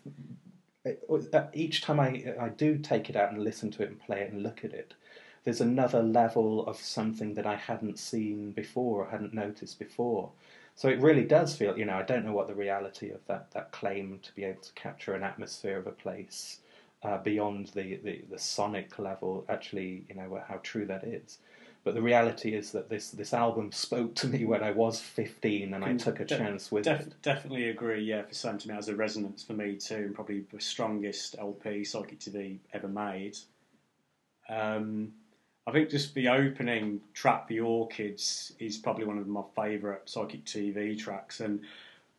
uh, 0.85 1.47
each 1.53 1.81
time 1.81 1.99
I 1.99 2.33
I 2.39 2.49
do 2.49 2.77
take 2.77 3.09
it 3.09 3.15
out 3.15 3.31
and 3.31 3.43
listen 3.43 3.71
to 3.71 3.83
it 3.83 3.89
and 3.89 3.99
play 3.99 4.21
it 4.21 4.31
and 4.31 4.41
look 4.41 4.63
at 4.63 4.73
it, 4.73 4.93
there's 5.43 5.61
another 5.61 6.01
level 6.01 6.65
of 6.65 6.77
something 6.77 7.35
that 7.35 7.45
I 7.45 7.55
hadn't 7.55 7.99
seen 7.99 8.51
before 8.51 9.03
or 9.03 9.09
hadn't 9.09 9.33
noticed 9.33 9.79
before. 9.79 10.31
So 10.75 10.89
it 10.89 10.99
really 10.99 11.23
does 11.23 11.55
feel, 11.55 11.77
you 11.77 11.85
know, 11.85 11.95
I 11.95 12.01
don't 12.01 12.25
know 12.25 12.33
what 12.33 12.47
the 12.47 12.55
reality 12.55 13.11
of 13.11 13.25
that, 13.27 13.51
that 13.51 13.71
claim 13.71 14.19
to 14.23 14.35
be 14.35 14.43
able 14.43 14.61
to 14.61 14.73
capture 14.73 15.13
an 15.13 15.23
atmosphere 15.23 15.77
of 15.77 15.87
a 15.87 15.91
place 15.91 16.59
uh, 17.05 17.17
beyond 17.19 17.67
the, 17.67 17.97
the, 17.97 18.21
the 18.31 18.39
sonic 18.39 18.97
level, 18.97 19.45
actually, 19.47 20.05
you 20.09 20.15
know, 20.15 20.41
how 20.47 20.59
true 20.63 20.85
that 20.87 21.03
is. 21.03 21.37
But 21.83 21.93
the 21.93 22.01
reality 22.01 22.55
is 22.55 22.71
that 22.71 22.89
this, 22.89 23.11
this 23.11 23.31
album 23.31 23.71
spoke 23.71 24.15
to 24.15 24.27
me 24.27 24.43
when 24.43 24.63
I 24.63 24.71
was 24.71 24.99
15 24.99 25.75
and 25.75 25.85
I 25.85 25.93
took 25.93 26.19
a 26.19 26.25
chance 26.25 26.71
with 26.71 26.85
def- 26.85 27.01
it. 27.01 27.21
Definitely 27.21 27.69
agree, 27.69 28.01
yeah, 28.03 28.23
for 28.23 28.33
same 28.33 28.57
to 28.57 28.69
me, 28.69 28.75
as 28.75 28.89
a 28.89 28.95
resonance 28.95 29.43
for 29.43 29.53
me 29.53 29.75
too, 29.75 29.95
and 29.95 30.15
probably 30.15 30.45
the 30.51 30.59
strongest 30.59 31.35
LP 31.37 31.83
Psychic 31.83 32.19
TV 32.19 32.57
ever 32.73 32.87
made. 32.87 33.37
Um, 34.49 35.13
I 35.67 35.71
think 35.71 35.91
just 35.91 36.15
the 36.15 36.27
opening 36.29 37.01
track, 37.13 37.47
The 37.47 37.59
Orchids, 37.59 38.53
is 38.57 38.77
probably 38.77 39.05
one 39.05 39.19
of 39.19 39.27
my 39.27 39.43
favourite 39.55 40.09
Psychic 40.09 40.43
TV 40.45 40.97
tracks. 40.97 41.39
And 41.39 41.61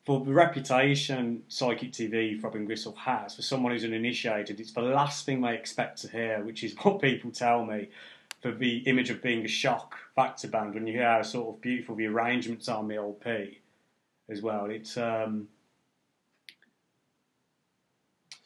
for 0.07 0.25
the 0.25 0.33
reputation 0.33 1.43
Psychic 1.49 1.91
TV, 1.91 2.41
Throbbing 2.41 2.65
Gristle 2.65 2.95
has, 2.95 3.35
for 3.35 3.43
someone 3.43 3.73
who's 3.73 3.85
uninitiated, 3.85 4.61
it's 4.61 4.71
the 4.71 4.81
last 4.81 5.27
thing 5.27 5.41
they 5.41 5.55
expect 5.55 6.01
to 6.03 6.09
hear, 6.09 6.43
which 6.45 6.63
is 6.63 6.75
what 6.83 7.03
people 7.03 7.31
tell 7.33 7.65
me. 7.65 7.89
For 8.41 8.53
the 8.53 8.79
image 8.81 9.11
of 9.11 9.23
being 9.23 9.45
a 9.45 9.49
shock 9.49 9.97
factor 10.15 10.47
band, 10.47 10.75
when 10.75 10.87
you 10.87 10.93
hear 10.93 11.11
how 11.11 11.23
sort 11.23 11.57
of 11.57 11.61
beautiful 11.61 11.97
the 11.97 12.07
arrangements 12.07 12.69
are 12.69 12.79
on 12.79 12.87
the 12.87 12.95
LP 12.95 13.61
as 14.29 14.41
well, 14.43 14.67
it's 14.67 14.97
um, 14.97 15.49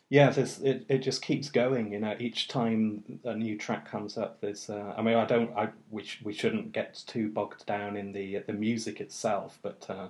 yeah, 0.09 0.33
it 0.33 0.87
it 0.89 0.99
just 0.99 1.21
keeps 1.21 1.51
going. 1.51 1.93
You 1.93 1.99
know, 1.99 2.17
each 2.19 2.49
time 2.49 3.21
a 3.25 3.35
new 3.35 3.59
track 3.59 3.91
comes 3.91 4.17
up, 4.17 4.41
there's. 4.41 4.71
Uh, 4.71 4.95
I 4.97 5.03
mean, 5.03 5.17
I 5.17 5.27
don't. 5.27 5.55
I 5.55 5.69
we 5.91 6.05
sh- 6.05 6.23
we 6.25 6.33
shouldn't 6.33 6.73
get 6.73 7.03
too 7.07 7.29
bogged 7.29 7.67
down 7.67 7.97
in 7.97 8.13
the 8.13 8.39
the 8.47 8.55
music 8.55 9.01
itself, 9.01 9.59
but 9.61 9.87
uh, 9.91 10.09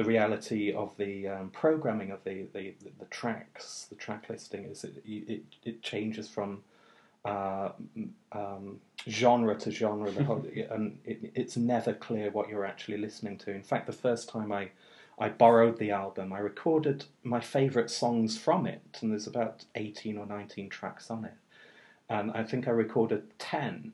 the 0.00 0.08
reality 0.08 0.72
of 0.72 0.96
the 0.96 1.28
um, 1.28 1.50
programming 1.50 2.10
of 2.10 2.24
the, 2.24 2.46
the, 2.54 2.72
the 2.98 3.04
tracks, 3.10 3.86
the 3.90 3.94
track 3.94 4.30
listing 4.30 4.64
is 4.64 4.82
it 4.82 5.02
it, 5.04 5.42
it 5.64 5.82
changes 5.82 6.28
from. 6.28 6.62
Uh, 7.22 7.72
um, 8.32 8.80
genre 9.06 9.54
to 9.54 9.70
genre, 9.70 10.10
and 10.70 10.98
it, 11.04 11.30
it's 11.34 11.54
never 11.54 11.92
clear 11.92 12.30
what 12.30 12.48
you're 12.48 12.64
actually 12.64 12.96
listening 12.96 13.36
to. 13.36 13.50
In 13.50 13.62
fact, 13.62 13.86
the 13.86 13.92
first 13.92 14.30
time 14.30 14.50
I 14.50 14.70
I 15.18 15.28
borrowed 15.28 15.78
the 15.78 15.90
album. 15.90 16.32
I 16.32 16.38
recorded 16.38 17.04
my 17.22 17.40
favourite 17.40 17.90
songs 17.90 18.38
from 18.38 18.66
it, 18.66 18.80
and 19.02 19.12
there's 19.12 19.26
about 19.26 19.66
18 19.74 20.16
or 20.16 20.24
19 20.24 20.70
tracks 20.70 21.10
on 21.10 21.26
it. 21.26 21.34
And 22.08 22.32
I 22.32 22.42
think 22.42 22.66
I 22.66 22.70
recorded 22.70 23.38
10, 23.38 23.92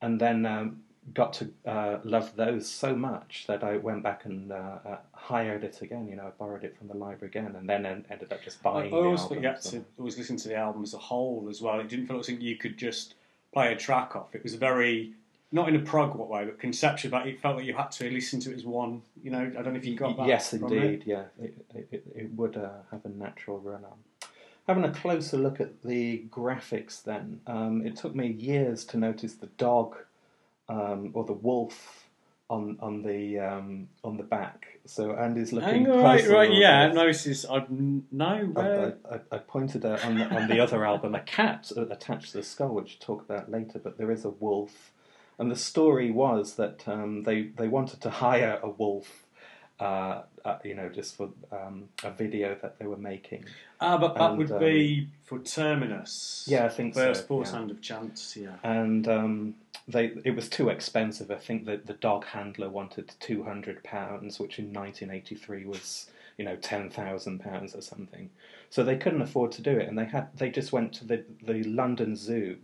and 0.00 0.20
then 0.20 0.46
um, 0.46 0.84
got 1.14 1.32
to 1.34 1.50
uh, 1.66 1.98
love 2.04 2.34
those 2.36 2.68
so 2.68 2.94
much 2.94 3.44
that 3.46 3.62
I 3.62 3.76
went 3.76 4.02
back 4.02 4.24
and 4.24 4.52
uh, 4.52 4.78
uh, 4.86 4.96
hired 5.12 5.64
it 5.64 5.80
again. 5.82 6.08
You 6.08 6.16
know, 6.16 6.26
I 6.26 6.30
borrowed 6.30 6.64
it 6.64 6.76
from 6.76 6.88
the 6.88 6.96
library 6.96 7.30
again, 7.30 7.54
and 7.56 7.68
then 7.68 7.86
ended 7.86 8.32
up 8.32 8.42
just 8.42 8.62
buying. 8.62 8.92
I, 8.92 8.96
I 8.96 9.00
always 9.00 9.24
think 9.24 9.42
you 9.42 9.48
had 9.48 9.60
to 9.62 9.84
always 9.98 10.18
listen 10.18 10.36
to 10.38 10.48
the 10.48 10.56
album 10.56 10.82
as 10.82 10.94
a 10.94 10.98
whole 10.98 11.46
as 11.50 11.60
well. 11.60 11.80
It 11.80 11.88
didn't 11.88 12.06
feel 12.06 12.16
like 12.16 12.28
you 12.28 12.56
could 12.56 12.76
just 12.76 13.14
play 13.52 13.72
a 13.72 13.76
track 13.76 14.16
off. 14.16 14.34
It 14.34 14.42
was 14.42 14.54
very 14.54 15.14
not 15.50 15.68
in 15.68 15.76
a 15.76 15.80
prog 15.80 16.14
way, 16.14 16.44
but 16.44 16.58
conceptually, 16.58 17.10
but 17.10 17.26
it 17.26 17.40
felt 17.40 17.56
like 17.56 17.64
you 17.64 17.74
had 17.74 17.90
to 17.92 18.10
listen 18.10 18.38
to 18.40 18.50
it 18.50 18.56
as 18.56 18.64
one. 18.64 19.02
You 19.22 19.30
know, 19.30 19.50
I 19.58 19.62
don't 19.62 19.72
know 19.72 19.78
if 19.78 19.86
you 19.86 19.96
got 19.96 20.16
that. 20.18 20.26
Yes, 20.26 20.52
indeed. 20.52 20.82
It. 20.82 21.02
Yeah, 21.06 21.24
it, 21.40 21.54
it, 21.90 22.04
it 22.14 22.30
would 22.34 22.56
uh, 22.56 22.68
have 22.90 23.04
a 23.04 23.08
natural 23.08 23.58
run 23.58 23.84
on. 23.84 24.28
Having 24.66 24.84
a 24.84 24.90
closer 24.90 25.38
look 25.38 25.60
at 25.60 25.82
the 25.82 26.24
graphics, 26.28 27.02
then 27.02 27.40
um, 27.46 27.86
it 27.86 27.96
took 27.96 28.14
me 28.14 28.26
years 28.26 28.84
to 28.86 28.98
notice 28.98 29.32
the 29.32 29.46
dog 29.56 29.96
um, 30.68 31.10
or 31.14 31.24
the 31.24 31.32
wolf 31.32 32.04
on 32.50 32.78
on 32.80 33.02
the 33.02 33.38
um, 33.38 33.88
on 34.04 34.16
the 34.16 34.22
back. 34.22 34.80
So 34.86 35.12
Andy's 35.12 35.52
looking. 35.52 35.86
Oh, 35.86 36.02
right, 36.02 36.26
right, 36.28 36.52
yeah. 36.52 36.80
I 36.80 36.92
noticed. 36.92 37.46
I 37.50 37.66
no. 37.68 38.52
I, 38.56 39.14
I, 39.14 39.20
I, 39.32 39.38
pointed 39.38 39.84
out 39.84 40.04
on 40.04 40.18
the, 40.18 40.24
on 40.24 40.48
the 40.48 40.60
other 40.60 40.84
album 40.84 41.14
a 41.14 41.20
cat 41.20 41.70
attached 41.76 42.32
to 42.32 42.38
the 42.38 42.42
skull, 42.42 42.74
which 42.74 42.98
we'll 43.00 43.16
talk 43.16 43.24
about 43.24 43.50
later. 43.50 43.78
But 43.78 43.98
there 43.98 44.10
is 44.10 44.24
a 44.24 44.30
wolf 44.30 44.92
and 45.38 45.50
the 45.50 45.56
story 45.56 46.10
was 46.10 46.54
that 46.56 46.86
um, 46.86 47.22
they 47.22 47.42
they 47.42 47.68
wanted 47.68 48.00
to 48.02 48.10
hire 48.10 48.58
a 48.62 48.68
wolf, 48.68 49.24
uh, 49.80 50.22
uh, 50.44 50.58
you 50.64 50.74
know, 50.74 50.88
just 50.88 51.16
for 51.16 51.30
um, 51.52 51.88
a 52.02 52.10
video 52.10 52.56
that 52.62 52.78
they 52.78 52.86
were 52.86 52.96
making. 52.96 53.44
Ah, 53.80 53.96
but 53.96 54.14
that 54.14 54.30
and, 54.30 54.38
would 54.38 54.50
um, 54.50 54.58
be 54.58 55.08
for 55.24 55.38
Terminus. 55.38 56.44
Yeah, 56.48 56.64
I 56.64 56.68
think 56.68 56.94
First 56.94 57.28
so. 57.28 57.42
Yeah. 57.42 57.50
Hand 57.50 57.70
of 57.70 57.80
Chance. 57.80 58.36
Yeah, 58.36 58.56
and 58.62 59.06
um, 59.08 59.54
they 59.86 60.12
it 60.24 60.34
was 60.34 60.48
too 60.48 60.68
expensive. 60.68 61.30
I 61.30 61.36
think 61.36 61.64
that 61.66 61.86
the 61.86 61.94
dog 61.94 62.24
handler 62.24 62.68
wanted 62.68 63.12
two 63.20 63.42
hundred 63.42 63.82
pounds, 63.84 64.40
which 64.40 64.58
in 64.58 64.72
1983 64.72 65.66
was 65.66 66.10
you 66.38 66.44
know 66.44 66.56
ten 66.56 66.90
thousand 66.90 67.40
pounds 67.40 67.74
or 67.74 67.80
something. 67.80 68.30
So 68.70 68.82
they 68.82 68.96
couldn't 68.96 69.22
afford 69.22 69.52
to 69.52 69.62
do 69.62 69.76
it, 69.78 69.88
and 69.88 69.98
they 69.98 70.06
had 70.06 70.36
they 70.36 70.50
just 70.50 70.72
went 70.72 70.92
to 70.94 71.06
the 71.06 71.24
the 71.42 71.62
London 71.64 72.16
Zoo 72.16 72.58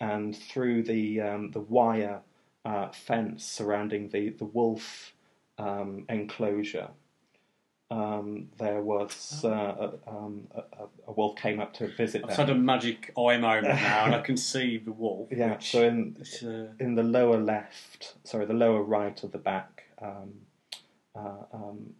and 0.00 0.36
through 0.36 0.84
the 0.84 1.20
um, 1.20 1.50
the 1.50 1.60
wire 1.60 2.20
uh, 2.64 2.88
fence 2.88 3.44
surrounding 3.44 4.08
the 4.08 4.30
the 4.30 4.44
wolf 4.44 5.12
um, 5.58 6.04
enclosure. 6.08 6.88
Um, 7.90 8.48
there 8.58 8.82
was 8.82 9.42
uh, 9.44 9.48
a, 9.48 10.10
um, 10.10 10.46
a, 10.54 10.62
a, 11.06 11.12
wolf 11.12 11.36
came 11.36 11.58
up 11.58 11.72
to 11.74 11.88
visit. 11.88 12.22
I've 12.28 12.36
had 12.36 12.50
a 12.50 12.54
magic 12.54 13.12
eye 13.16 13.38
moment 13.38 13.64
now, 13.80 14.04
and 14.04 14.14
I 14.14 14.20
can 14.20 14.36
see 14.36 14.76
the 14.76 14.92
wolf. 14.92 15.28
Yeah, 15.30 15.58
so 15.58 15.84
in 15.84 16.22
uh... 16.44 16.74
in 16.78 16.96
the 16.96 17.02
lower 17.02 17.38
left, 17.38 18.14
sorry, 18.24 18.44
the 18.44 18.52
lower 18.52 18.82
right 18.82 19.22
of 19.24 19.32
the 19.32 19.38
back 19.38 19.84
um, 20.02 20.34
uh, 21.14 21.44
um, 21.50 21.94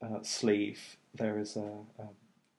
uh, 0.00 0.22
sleeve, 0.22 0.96
there 1.14 1.38
is 1.38 1.56
a. 1.56 1.70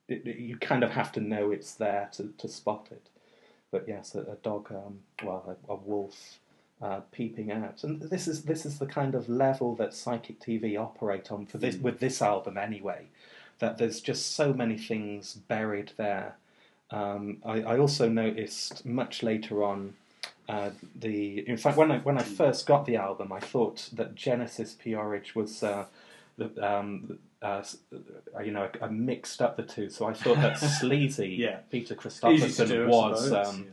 It, 0.07 0.25
you 0.37 0.55
kind 0.57 0.83
of 0.83 0.91
have 0.91 1.11
to 1.13 1.19
know 1.19 1.51
it's 1.51 1.73
there 1.73 2.09
to, 2.13 2.31
to 2.37 2.47
spot 2.47 2.89
it 2.91 3.09
but 3.71 3.87
yes, 3.87 4.15
a, 4.15 4.21
a 4.21 4.35
dog, 4.41 4.71
um, 4.71 4.99
well, 5.23 5.57
a, 5.69 5.73
a 5.73 5.75
wolf 5.75 6.39
uh, 6.81 7.01
peeping 7.11 7.51
out, 7.51 7.83
and 7.83 8.01
this 8.01 8.27
is 8.27 8.43
this 8.43 8.65
is 8.65 8.77
the 8.77 8.85
kind 8.85 9.15
of 9.15 9.27
level 9.29 9.75
that 9.75 9.93
Psychic 9.93 10.39
TV 10.39 10.79
operate 10.79 11.31
on 11.31 11.45
for 11.45 11.57
this 11.57 11.75
mm. 11.75 11.81
with 11.81 11.99
this 11.99 12.21
album 12.21 12.57
anyway. 12.57 13.07
That 13.59 13.79
there's 13.79 13.99
just 13.99 14.35
so 14.35 14.53
many 14.53 14.77
things 14.77 15.33
buried 15.33 15.93
there. 15.97 16.35
Um, 16.91 17.37
I, 17.43 17.61
I, 17.63 17.79
also 17.79 18.07
noticed 18.07 18.85
much 18.85 19.23
later 19.23 19.63
on 19.63 19.95
uh, 20.47 20.69
the. 20.95 21.39
In 21.49 21.57
fact, 21.57 21.77
when 21.77 21.91
I 21.91 21.97
when 21.99 22.17
I 22.17 22.23
first 22.23 22.67
got 22.67 22.85
the 22.85 22.95
album, 22.95 23.31
I 23.33 23.39
thought 23.39 23.89
that 23.93 24.15
Genesis 24.15 24.75
P-Orridge 24.79 25.35
was 25.35 25.63
uh, 25.63 25.85
the, 26.37 26.51
um, 26.65 27.17
uh, 27.41 27.63
uh, 28.35 28.39
you 28.41 28.51
know, 28.51 28.69
I, 28.81 28.87
mixed 28.87 29.41
up 29.41 29.57
the 29.57 29.63
two. 29.63 29.89
So 29.89 30.05
I 30.05 30.13
thought 30.13 30.37
that 30.37 30.59
Sleazy, 30.79 31.29
yeah. 31.29 31.57
Peter 31.71 31.95
Christopherson, 31.95 32.87
was 32.87 33.31
um. 33.31 33.67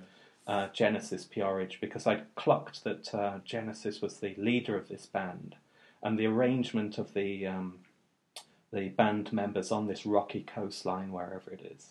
Uh, 0.46 0.68
Genesis 0.72 1.24
P-Orridge 1.24 1.78
because 1.80 2.06
I 2.06 2.22
clocked 2.36 2.84
that 2.84 3.14
uh, 3.14 3.38
Genesis 3.44 4.00
was 4.00 4.18
the 4.18 4.34
leader 4.36 4.76
of 4.76 4.88
this 4.88 5.06
band, 5.06 5.56
and 6.02 6.18
the 6.18 6.26
arrangement 6.26 6.98
of 6.98 7.14
the 7.14 7.46
um, 7.46 7.78
the 8.72 8.88
band 8.88 9.32
members 9.32 9.70
on 9.70 9.86
this 9.86 10.04
rocky 10.04 10.42
coastline, 10.42 11.12
wherever 11.12 11.50
it 11.52 11.76
is, 11.76 11.90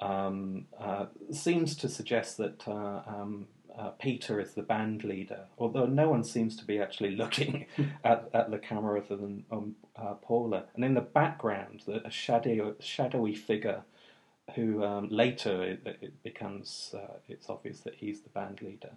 um, 0.00 0.66
uh, 0.80 1.06
seems 1.30 1.76
to 1.76 1.88
suggest 1.88 2.38
that 2.38 2.66
uh, 2.66 3.02
um, 3.06 3.46
uh, 3.78 3.90
Peter 3.90 4.40
is 4.40 4.54
the 4.54 4.62
band 4.62 5.04
leader, 5.04 5.46
although 5.58 5.86
no 5.86 6.08
one 6.08 6.24
seems 6.24 6.56
to 6.56 6.64
be 6.64 6.80
actually 6.80 7.10
looking 7.16 7.66
at, 8.04 8.28
at 8.32 8.50
the 8.50 8.58
camera 8.58 9.00
other 9.00 9.16
than 9.16 9.44
um, 9.50 9.76
uh, 9.96 10.14
Paula. 10.14 10.64
And 10.74 10.84
in 10.84 10.94
the 10.94 11.00
background, 11.02 11.82
a 11.86 12.10
shadow, 12.10 12.74
shadowy 12.80 13.34
figure 13.34 13.82
who 14.54 14.84
um, 14.84 15.08
later 15.10 15.62
it, 15.62 15.98
it 16.00 16.22
becomes 16.22 16.94
uh, 16.96 17.14
it's 17.28 17.50
obvious 17.50 17.80
that 17.80 17.94
he's 17.94 18.20
the 18.20 18.28
band 18.30 18.62
leader 18.62 18.92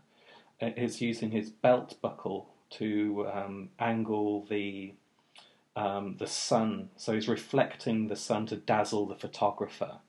is 0.61 1.01
using 1.01 1.31
his 1.31 1.49
belt 1.49 1.95
buckle 2.01 2.49
to 2.69 3.27
um, 3.33 3.69
angle 3.79 4.45
the 4.49 4.93
um, 5.75 6.17
the 6.19 6.27
sun. 6.27 6.89
So 6.97 7.13
he's 7.13 7.27
reflecting 7.27 8.07
the 8.07 8.15
sun 8.15 8.45
to 8.47 8.57
dazzle 8.57 9.05
the 9.05 9.15
photographer 9.15 9.99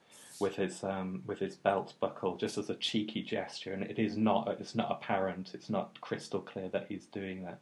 with 0.41 0.57
his 0.57 0.83
um, 0.83 1.23
with 1.27 1.39
his 1.39 1.57
belt 1.57 1.95
buckle, 2.01 2.37
just 2.37 2.59
as 2.59 2.71
a 2.71 2.75
cheeky 2.75 3.23
gesture. 3.23 3.73
And 3.73 3.85
it 3.85 3.99
is 3.99 4.17
not 4.17 4.49
it's 4.61 4.75
not 4.75 4.91
apparent. 4.91 5.53
It's 5.55 5.71
not 5.71 6.01
crystal 6.01 6.41
clear 6.41 6.69
that 6.71 6.87
he's 6.89 7.07
doing 7.07 7.45
that, 7.45 7.61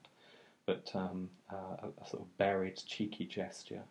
but 0.67 0.91
um, 0.95 1.31
uh, 1.53 1.77
a, 1.85 2.03
a, 2.03 2.09
sort 2.09 2.23
of 2.23 2.39
buried 2.39 2.81
cheeky 2.87 3.27
gesture. 3.27 3.83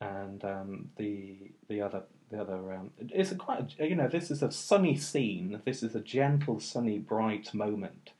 and 0.00 0.44
um, 0.44 0.90
the 0.96 1.52
the 1.68 1.80
other 1.80 2.02
the 2.30 2.40
other 2.40 2.54
um, 2.74 2.90
it's 2.98 3.30
a 3.32 3.36
quite 3.36 3.74
you 3.78 3.94
know 3.94 4.08
this 4.08 4.30
is 4.30 4.42
a 4.42 4.50
sunny 4.50 4.96
scene. 4.96 5.60
This 5.64 5.82
is 5.82 5.94
a 5.94 6.00
gentle, 6.00 6.60
sunny, 6.60 6.98
bright 6.98 7.52
moment, 7.54 8.10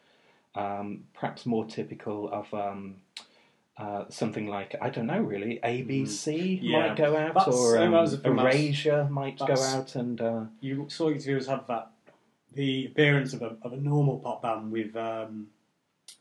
um, 0.54 1.04
perhaps 1.14 1.46
more 1.46 1.64
typical 1.64 2.30
of. 2.32 2.52
Um, 2.54 2.96
uh, 3.78 4.06
something 4.08 4.46
like 4.46 4.74
I 4.80 4.88
don't 4.88 5.04
know 5.06 5.20
really 5.20 5.60
ABC 5.62 6.60
Yeah. 6.62 6.78
might 6.88 6.96
go 6.96 7.14
out 7.14 7.34
That's- 7.34 7.54
or 7.54 7.76
um, 7.76 7.92
that 7.92 8.00
was 8.00 8.14
a 8.14 8.16
thing 8.16 8.36
that's- 8.36 9.10
might 9.10 9.38
go 9.38 9.52
out 9.52 9.94
and 9.96 10.18
uh, 10.18 10.44
You 10.62 10.86
saw 10.88 11.08
you 11.10 11.20
viewers 11.20 11.46
have 11.48 11.66
that 11.66 11.90
the 12.54 12.86
appearance 12.86 13.34
of 13.34 13.42
a 13.42 13.58
of 13.60 13.74
a 13.74 13.76
normal 13.76 14.18
pop 14.20 14.40
band 14.40 14.72
with 14.72 14.96
um, 14.96 15.48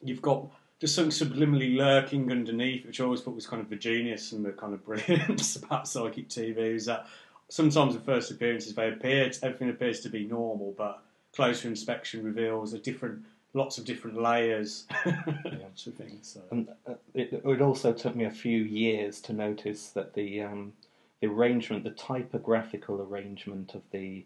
you've 0.01 0.21
got 0.21 0.47
just 0.81 0.95
something 0.95 1.11
subliminally 1.11 1.77
lurking 1.77 2.29
underneath, 2.29 2.85
which 2.85 2.99
I 2.99 3.05
always 3.05 3.21
thought 3.21 3.35
was 3.35 3.47
kind 3.47 3.61
of 3.61 3.69
the 3.69 3.77
genius 3.77 4.33
and 4.33 4.43
the 4.43 4.51
kind 4.51 4.73
of 4.73 4.83
brilliance 4.85 5.55
about 5.55 5.87
psychic 5.87 6.27
TV 6.27 6.57
is 6.57 6.87
that 6.87 7.07
sometimes 7.49 7.93
the 7.93 8.01
first 8.01 8.31
appearances 8.31 8.73
they 8.73 8.89
appear 8.89 9.31
everything 9.41 9.69
appears 9.69 10.01
to 10.01 10.09
be 10.09 10.25
normal, 10.25 10.73
but 10.77 11.01
closer 11.33 11.67
inspection 11.67 12.23
reveals 12.23 12.73
a 12.73 12.79
different 12.79 13.23
lots 13.53 13.77
of 13.77 13.85
different 13.85 14.21
layers 14.21 14.85
to 15.03 15.91
things. 15.91 16.33
So. 16.33 16.41
And 16.51 16.69
uh, 16.87 16.95
it, 17.13 17.41
it 17.45 17.61
also 17.61 17.93
took 17.93 18.15
me 18.15 18.25
a 18.25 18.31
few 18.31 18.61
years 18.61 19.21
to 19.21 19.33
notice 19.33 19.89
that 19.89 20.13
the 20.13 20.41
um, 20.41 20.73
the 21.21 21.27
arrangement, 21.27 21.83
the 21.83 21.91
typographical 21.91 23.01
arrangement 23.01 23.73
of 23.73 23.81
the 23.91 24.25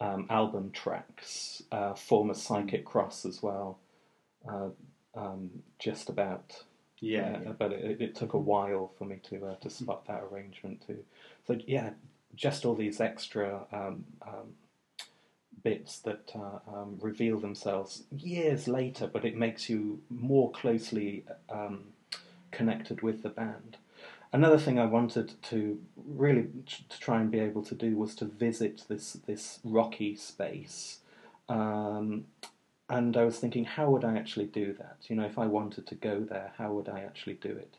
um, 0.00 0.26
album 0.30 0.70
tracks 0.72 1.62
uh, 1.70 1.94
form 1.94 2.30
a 2.30 2.34
psychic 2.34 2.84
cross 2.84 3.26
as 3.26 3.42
well. 3.42 3.78
Uh, 4.48 4.68
um, 5.14 5.50
just 5.78 6.08
about, 6.08 6.64
Yeah, 7.00 7.38
uh, 7.46 7.52
but 7.52 7.72
it, 7.72 8.00
it 8.00 8.14
took 8.14 8.32
a 8.32 8.38
while 8.38 8.92
for 8.96 9.04
me 9.04 9.20
to 9.28 9.46
uh, 9.46 9.54
to 9.56 9.68
spot 9.68 10.06
that 10.06 10.22
arrangement 10.30 10.82
too. 10.86 11.04
So 11.46 11.58
yeah, 11.66 11.90
just 12.34 12.64
all 12.64 12.74
these 12.74 13.00
extra 13.00 13.66
um, 13.72 14.04
um, 14.26 14.54
bits 15.62 15.98
that 16.00 16.32
uh, 16.34 16.58
um, 16.72 16.98
reveal 17.00 17.38
themselves 17.38 18.04
years 18.10 18.68
later, 18.68 19.06
but 19.06 19.24
it 19.24 19.36
makes 19.36 19.68
you 19.68 20.00
more 20.08 20.50
closely 20.50 21.24
um, 21.50 21.84
connected 22.50 23.02
with 23.02 23.22
the 23.22 23.28
band. 23.28 23.76
Another 24.32 24.58
thing 24.58 24.78
I 24.78 24.86
wanted 24.86 25.32
to 25.42 25.80
really 25.96 26.48
to 26.88 27.00
try 27.00 27.20
and 27.20 27.30
be 27.30 27.40
able 27.40 27.64
to 27.64 27.74
do 27.74 27.96
was 27.96 28.14
to 28.16 28.24
visit 28.24 28.84
this 28.88 29.14
this 29.26 29.58
rocky 29.64 30.14
space, 30.14 30.98
um, 31.48 32.26
and 32.88 33.16
I 33.16 33.24
was 33.24 33.38
thinking, 33.38 33.64
how 33.64 33.90
would 33.90 34.04
I 34.04 34.16
actually 34.16 34.46
do 34.46 34.72
that? 34.74 34.98
You 35.08 35.16
know, 35.16 35.24
if 35.24 35.36
I 35.36 35.46
wanted 35.46 35.86
to 35.88 35.94
go 35.96 36.20
there, 36.20 36.52
how 36.58 36.72
would 36.74 36.88
I 36.88 37.00
actually 37.00 37.34
do 37.34 37.48
it? 37.48 37.76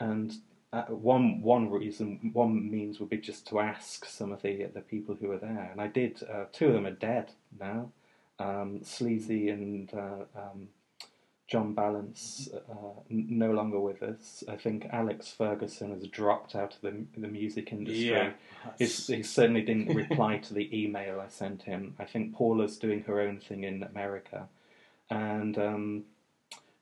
And 0.00 0.34
uh, 0.74 0.82
one 0.86 1.40
one 1.40 1.70
reason, 1.70 2.30
one 2.32 2.68
means 2.70 2.98
would 2.98 3.08
be 3.10 3.16
just 3.16 3.46
to 3.48 3.60
ask 3.60 4.04
some 4.06 4.32
of 4.32 4.42
the 4.42 4.64
the 4.74 4.80
people 4.80 5.14
who 5.14 5.30
are 5.30 5.38
there, 5.38 5.68
and 5.70 5.80
I 5.80 5.86
did. 5.86 6.22
Uh, 6.24 6.46
two 6.52 6.66
of 6.68 6.74
them 6.74 6.86
are 6.86 6.90
dead 6.90 7.30
now, 7.60 7.90
um, 8.40 8.80
Sleazy 8.82 9.50
and 9.50 9.92
uh, 9.94 10.24
um, 10.36 10.68
John 11.46 11.74
Balance, 11.74 12.48
uh, 12.52 13.00
n- 13.08 13.26
no 13.30 13.52
longer 13.52 13.78
with 13.78 14.02
us. 14.02 14.42
I 14.48 14.56
think 14.56 14.88
Alex 14.90 15.30
Ferguson 15.30 15.92
has 15.92 16.08
dropped 16.08 16.56
out 16.56 16.74
of 16.74 16.80
the 16.80 17.04
the 17.16 17.28
music 17.28 17.70
industry. 17.70 18.08
Yeah, 18.08 18.32
he 18.78 18.86
certainly 19.22 19.62
didn't 19.62 19.94
reply 19.94 20.38
to 20.38 20.54
the 20.54 20.68
email 20.76 21.20
I 21.20 21.28
sent 21.28 21.62
him. 21.62 21.94
I 22.00 22.04
think 22.04 22.34
Paula's 22.34 22.78
doing 22.78 23.04
her 23.04 23.20
own 23.20 23.38
thing 23.38 23.62
in 23.62 23.84
America, 23.84 24.48
and 25.08 25.56
um, 25.56 26.04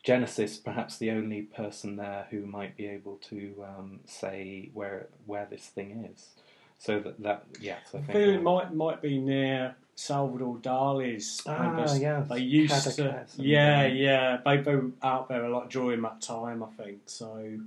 Genesis, 0.02 0.56
perhaps 0.58 0.98
the 0.98 1.10
only 1.10 1.42
person 1.42 1.96
there 1.96 2.26
who 2.30 2.44
might 2.46 2.76
be 2.76 2.86
able 2.86 3.16
to 3.30 3.54
um, 3.64 4.00
say 4.04 4.70
where 4.74 5.06
where 5.26 5.46
this 5.48 5.66
thing 5.66 6.08
is. 6.12 6.30
So 6.78 6.98
that 7.00 7.22
that 7.22 7.44
yes, 7.60 7.80
I 7.94 7.98
I 7.98 8.00
think. 8.00 8.12
feel 8.12 8.30
it 8.34 8.42
might 8.42 8.74
might 8.74 9.00
be 9.00 9.18
near 9.18 9.76
Salvador 9.94 10.56
Dali's. 10.56 11.40
Ah, 11.46 11.62
members. 11.70 12.00
yeah, 12.00 12.20
they 12.28 12.38
used 12.38 12.96
to. 12.96 13.24
Yeah, 13.36 13.86
yeah, 13.86 14.38
they 14.44 14.58
were 14.58 14.90
out 15.02 15.28
there 15.28 15.44
a 15.44 15.50
lot 15.50 15.70
during 15.70 16.02
that 16.02 16.20
time. 16.20 16.62
I 16.64 16.82
think 16.82 17.02
so. 17.06 17.58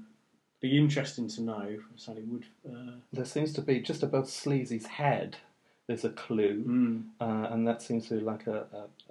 Be 0.59 0.77
interesting 0.77 1.27
to 1.29 1.41
know. 1.41 1.77
So 1.95 2.11
it 2.13 2.27
would. 2.27 2.45
Uh, 2.69 2.95
There 3.13 3.25
seems 3.25 3.53
to 3.53 3.61
be 3.61 3.79
just 3.79 4.03
above 4.03 4.25
Sleazy's 4.29 4.85
head. 4.87 5.37
There's 5.87 6.03
a 6.03 6.09
clue. 6.09 6.63
mm, 6.67 7.03
uh, 7.21 7.53
and 7.53 7.67
that 7.67 7.81
seems 7.81 8.07
to 8.07 8.15
be 8.15 8.21
like 8.21 8.47
a, 8.47 8.65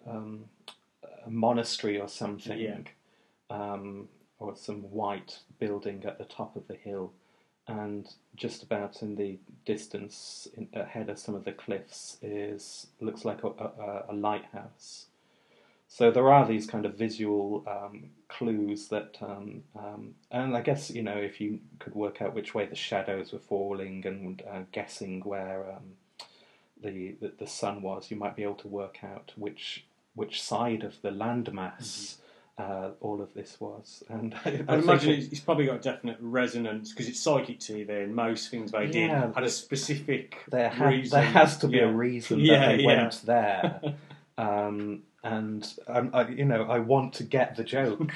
a, 0.06 0.10
um, 0.10 0.46
a 1.24 1.30
monastery 1.30 2.00
or 2.00 2.08
something, 2.08 2.58
Yeah. 2.58 2.78
Um, 3.50 4.08
or 4.38 4.56
some 4.56 4.82
white 4.82 5.38
building 5.58 6.04
at 6.04 6.18
the 6.18 6.24
top 6.24 6.56
of 6.56 6.66
the 6.68 6.74
hill, 6.74 7.12
and 7.66 8.06
just 8.36 8.62
about 8.62 9.02
in 9.02 9.16
the 9.16 9.38
distance, 9.64 10.48
in, 10.56 10.68
ahead 10.74 11.08
of 11.08 11.18
some 11.18 11.34
of 11.34 11.44
the 11.44 11.52
cliffs, 11.52 12.18
is 12.22 12.88
looks 13.00 13.24
like 13.24 13.42
a, 13.44 13.48
a, 13.48 14.04
a 14.10 14.14
lighthouse. 14.14 15.06
So 15.88 16.10
there 16.10 16.32
are 16.32 16.46
these 16.46 16.66
kind 16.66 16.86
of 16.86 16.94
visual 16.94 17.64
um, 17.68 18.10
clues 18.28 18.88
that, 18.88 19.16
um, 19.22 19.62
um, 19.78 20.14
and 20.30 20.56
I 20.56 20.60
guess 20.60 20.90
you 20.90 21.02
know 21.02 21.16
if 21.16 21.40
you 21.40 21.60
could 21.78 21.94
work 21.94 22.20
out 22.20 22.34
which 22.34 22.54
way 22.54 22.66
the 22.66 22.74
shadows 22.74 23.32
were 23.32 23.38
falling 23.38 24.04
and 24.06 24.42
uh, 24.50 24.62
guessing 24.72 25.20
where 25.20 25.70
um, 25.70 25.92
the, 26.82 27.14
the 27.20 27.32
the 27.38 27.46
sun 27.46 27.80
was, 27.82 28.10
you 28.10 28.16
might 28.16 28.36
be 28.36 28.42
able 28.42 28.54
to 28.56 28.68
work 28.68 28.98
out 29.04 29.32
which 29.36 29.84
which 30.14 30.42
side 30.42 30.82
of 30.82 31.00
the 31.02 31.10
landmass 31.10 32.16
uh, 32.58 32.90
all 33.00 33.20
of 33.20 33.34
this 33.34 33.60
was. 33.60 34.02
And 34.08 34.34
I, 34.44 34.62
I 34.68 34.76
imagine 34.76 35.10
it- 35.10 35.18
it's, 35.18 35.28
it's 35.32 35.40
probably 35.40 35.66
got 35.66 35.82
definite 35.82 36.18
resonance 36.20 36.90
because 36.90 37.08
it's 37.08 37.20
psychic 37.20 37.58
TV, 37.60 38.04
and 38.04 38.14
most 38.14 38.50
things 38.50 38.70
they 38.72 38.86
did 38.86 39.10
Yeah, 39.10 39.32
had 39.34 39.44
a 39.44 39.50
specific 39.50 40.38
there, 40.50 40.72
there 41.10 41.22
has 41.22 41.58
to 41.58 41.68
be 41.68 41.78
Yeah. 41.78 41.84
a 41.84 41.92
reason 41.92 42.38
Yeah, 42.40 42.60
that 42.68 42.76
they 42.76 42.82
yeah. 42.82 42.86
went 43.02 43.22
there. 43.24 43.80
Um, 44.36 45.04
and 45.22 45.64
um, 45.86 46.10
I, 46.12 46.26
you 46.26 46.44
know, 46.44 46.64
I 46.64 46.80
want 46.80 47.12
to 47.14 47.22
get 47.22 47.54
the 47.54 47.62
joke. 47.62 48.12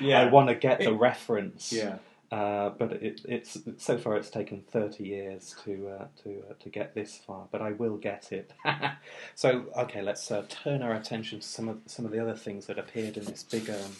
Yeah. 0.00 0.20
I 0.20 0.26
want 0.26 0.50
to 0.50 0.54
get 0.54 0.78
the 0.78 0.94
reference. 0.94 1.72
Yeah, 1.72 1.96
Uh, 2.32 2.70
but 2.78 2.92
it, 2.92 3.20
it's 3.26 3.58
so 3.76 3.98
far 3.98 4.16
it's 4.16 4.30
taken 4.30 4.62
thirty 4.62 5.04
years 5.04 5.54
to 5.62 5.88
uh, 5.88 6.06
to 6.22 6.42
uh, 6.48 6.54
to 6.58 6.70
get 6.70 6.94
this 6.94 7.18
far, 7.18 7.46
but 7.52 7.60
I 7.60 7.72
will 7.72 7.98
get 7.98 8.32
it. 8.32 8.54
so 9.34 9.66
okay, 9.76 10.00
let's 10.00 10.30
uh, 10.30 10.42
turn 10.48 10.82
our 10.82 10.94
attention 10.94 11.40
to 11.40 11.46
some 11.46 11.68
of 11.68 11.80
some 11.84 12.06
of 12.06 12.10
the 12.10 12.18
other 12.18 12.34
things 12.34 12.64
that 12.66 12.78
appeared 12.78 13.18
in 13.18 13.26
this 13.26 13.42
big 13.42 13.68
um, 13.68 13.96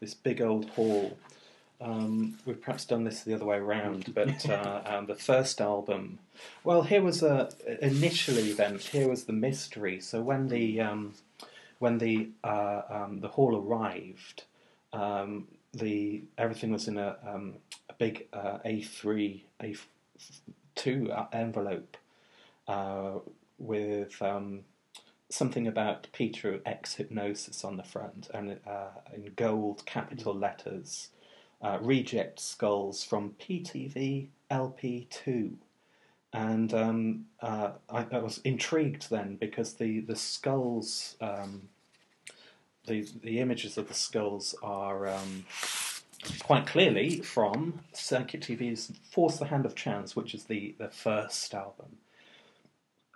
this 0.00 0.14
big 0.14 0.40
old 0.40 0.70
haul. 0.70 1.18
Um, 1.78 2.38
we've 2.46 2.58
perhaps 2.58 2.86
done 2.86 3.04
this 3.04 3.22
the 3.22 3.34
other 3.34 3.44
way 3.44 3.58
around, 3.58 4.14
but 4.14 4.48
uh, 4.48 4.80
um, 4.86 5.04
the 5.04 5.14
first 5.14 5.60
album. 5.60 6.20
Well, 6.62 6.84
here 6.84 7.02
was 7.02 7.22
a 7.22 7.50
initially 7.82 8.54
then 8.54 8.78
here 8.78 9.10
was 9.10 9.24
the 9.24 9.34
mystery. 9.34 10.00
So 10.00 10.22
when 10.22 10.48
the 10.48 10.80
um, 10.80 11.12
when 11.80 11.98
the 11.98 12.30
uh, 12.42 12.80
um, 12.88 13.20
the 13.20 13.28
haul 13.28 13.54
arrived, 13.54 14.44
um, 14.94 15.48
the 15.74 16.22
everything 16.38 16.72
was 16.72 16.88
in 16.88 16.98
a, 16.98 17.16
um, 17.26 17.54
a 17.88 17.94
big 17.94 18.26
uh, 18.32 18.58
A3 18.64 19.42
A2 19.62 21.28
envelope 21.32 21.96
uh, 22.68 23.18
with 23.58 24.20
um, 24.22 24.60
something 25.28 25.66
about 25.66 26.06
Peter 26.12 26.60
X 26.64 26.96
Hipgnosis 26.96 27.64
on 27.64 27.76
the 27.76 27.82
front 27.82 28.30
and 28.32 28.58
uh, 28.66 28.88
in 29.14 29.32
gold 29.36 29.84
capital 29.86 30.34
letters. 30.34 31.10
Uh, 31.62 31.78
reject 31.80 32.38
skulls 32.38 33.02
from 33.02 33.34
PTV 33.40 34.28
LP2. 34.50 35.54
And 36.34 36.74
um, 36.74 37.24
uh, 37.40 37.70
I, 37.88 38.06
I 38.12 38.18
was 38.18 38.38
intrigued 38.44 39.08
then 39.08 39.36
because 39.36 39.74
the, 39.74 40.00
the 40.00 40.16
skulls, 40.16 41.16
um, 41.20 41.68
the, 42.86 43.06
the 43.22 43.40
images 43.40 43.78
of 43.78 43.88
the 43.88 43.94
skulls 43.94 44.54
are 44.62 45.08
um, 45.08 45.44
quite 46.40 46.66
clearly 46.66 47.20
from 47.20 47.80
Psychic 47.92 48.42
TV's 48.42 48.92
Force 49.10 49.38
the 49.38 49.46
Hand 49.46 49.66
of 49.66 49.74
Chance, 49.74 50.16
which 50.16 50.34
is 50.34 50.44
the, 50.44 50.74
the 50.78 50.88
first 50.88 51.54
album. 51.54 51.96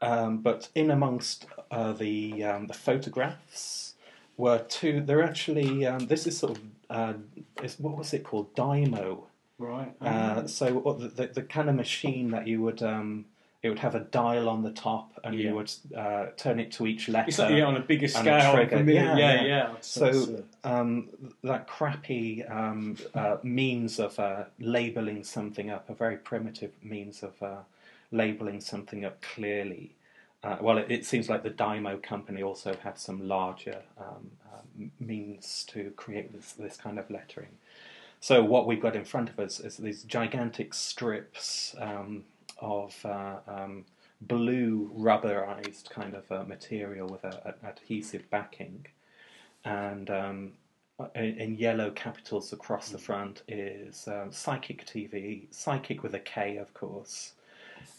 Um, 0.01 0.39
but 0.39 0.69
in 0.75 0.91
amongst 0.91 1.47
uh, 1.71 1.93
the 1.93 2.45
um, 2.45 2.67
the 2.69 2.75
photographs 2.75 3.95
were 4.37 4.61
two. 4.61 5.01
They're 5.01 5.25
actually 5.25 5.85
um, 5.87 6.07
this 6.07 6.27
is 6.27 6.39
sort 6.39 6.57
of 6.57 6.63
uh, 6.89 7.15
is, 7.63 7.79
what 7.81 7.97
was 7.97 8.15
it 8.15 8.23
called? 8.23 8.55
Dymo. 8.55 9.25
right. 9.59 9.93
Uh, 10.01 10.47
so 10.47 10.75
what 10.75 11.01
the, 11.01 11.09
the 11.09 11.27
the 11.27 11.43
kind 11.43 11.69
of 11.69 11.75
machine 11.75 12.31
that 12.31 12.47
you 12.47 12.63
would 12.63 12.81
um, 12.81 13.25
it 13.63 13.69
would 13.69 13.79
have 13.81 13.95
a 13.97 14.01
dial 14.01 14.49
on 14.49 14.63
the 14.63 14.71
top, 14.71 15.19
and 15.25 15.35
Yeah. 15.35 15.49
you 15.49 15.55
would 15.57 15.73
uh, 15.97 16.27
turn 16.37 16.61
it 16.61 16.71
to 16.73 16.87
each 16.87 17.09
letter. 17.09 17.29
it's 17.29 17.39
like 17.39 17.57
yeah, 17.57 17.65
on 17.65 17.77
a 17.77 17.81
bigger 17.81 18.07
a 18.07 18.09
scale. 18.09 18.57
me, 18.85 18.95
Yeah, 18.95 19.17
yeah, 19.17 19.35
yeah. 19.35 19.45
yeah. 19.45 19.75
So 19.81 20.45
uh, 20.65 20.69
um, 20.69 21.09
that 21.43 21.67
crappy 21.67 22.45
um, 22.45 22.97
uh, 23.15 23.39
means 23.43 23.99
of 23.99 24.19
uh, 24.19 24.45
labeling 24.61 25.25
something 25.25 25.71
up, 25.71 25.91
a 25.91 25.95
very 25.95 26.17
primitive 26.17 26.71
means 26.83 27.23
of 27.25 27.43
uh, 27.43 27.57
labeling 28.13 28.61
something 28.61 29.05
up 29.05 29.21
clearly. 29.23 29.95
Uh, 30.45 30.57
well, 30.61 30.79
it, 30.79 30.87
it 30.89 31.05
seems 31.05 31.29
like 31.29 31.43
the 31.43 31.51
Dymo 31.51 32.01
company 32.01 32.45
also 32.45 32.77
had 32.85 32.97
some 32.97 33.27
larger 33.27 33.83
um, 33.99 34.31
um, 34.55 34.93
means 35.01 35.65
to 35.71 35.91
create 35.97 36.33
this 36.33 36.53
this 36.53 36.77
kind 36.77 36.97
of 36.97 37.11
lettering. 37.11 37.59
So 38.21 38.45
what 38.45 38.67
we've 38.67 38.81
got 38.81 38.95
in 38.95 39.05
front 39.05 39.31
of 39.31 39.39
us 39.41 39.59
is 39.59 39.77
these 39.77 40.05
gigantic 40.05 40.75
strips 40.75 41.75
um, 41.81 42.25
of 42.59 42.95
uh, 43.05 43.37
um, 43.47 43.85
blue 44.23 44.91
rubberized 44.97 45.91
kind 45.91 46.15
of 46.15 46.31
uh, 46.31 46.45
material 46.45 47.09
with 47.09 47.25
an 47.25 47.55
adhesive 47.65 48.29
backing, 48.31 48.87
and 49.65 50.11
um, 50.11 50.53
in, 51.15 51.39
in, 51.39 51.55
yellow 51.55 51.91
capitals 51.91 52.53
across 52.53 52.89
the 52.91 52.99
front 52.99 53.43
is 53.49 54.09
um, 54.09 54.33
Psychic 54.33 54.85
TV, 54.87 55.47
Psychic 55.51 56.03
with 56.03 56.15
a 56.15 56.21
K, 56.21 56.57
of 56.57 56.75
course, 56.75 57.33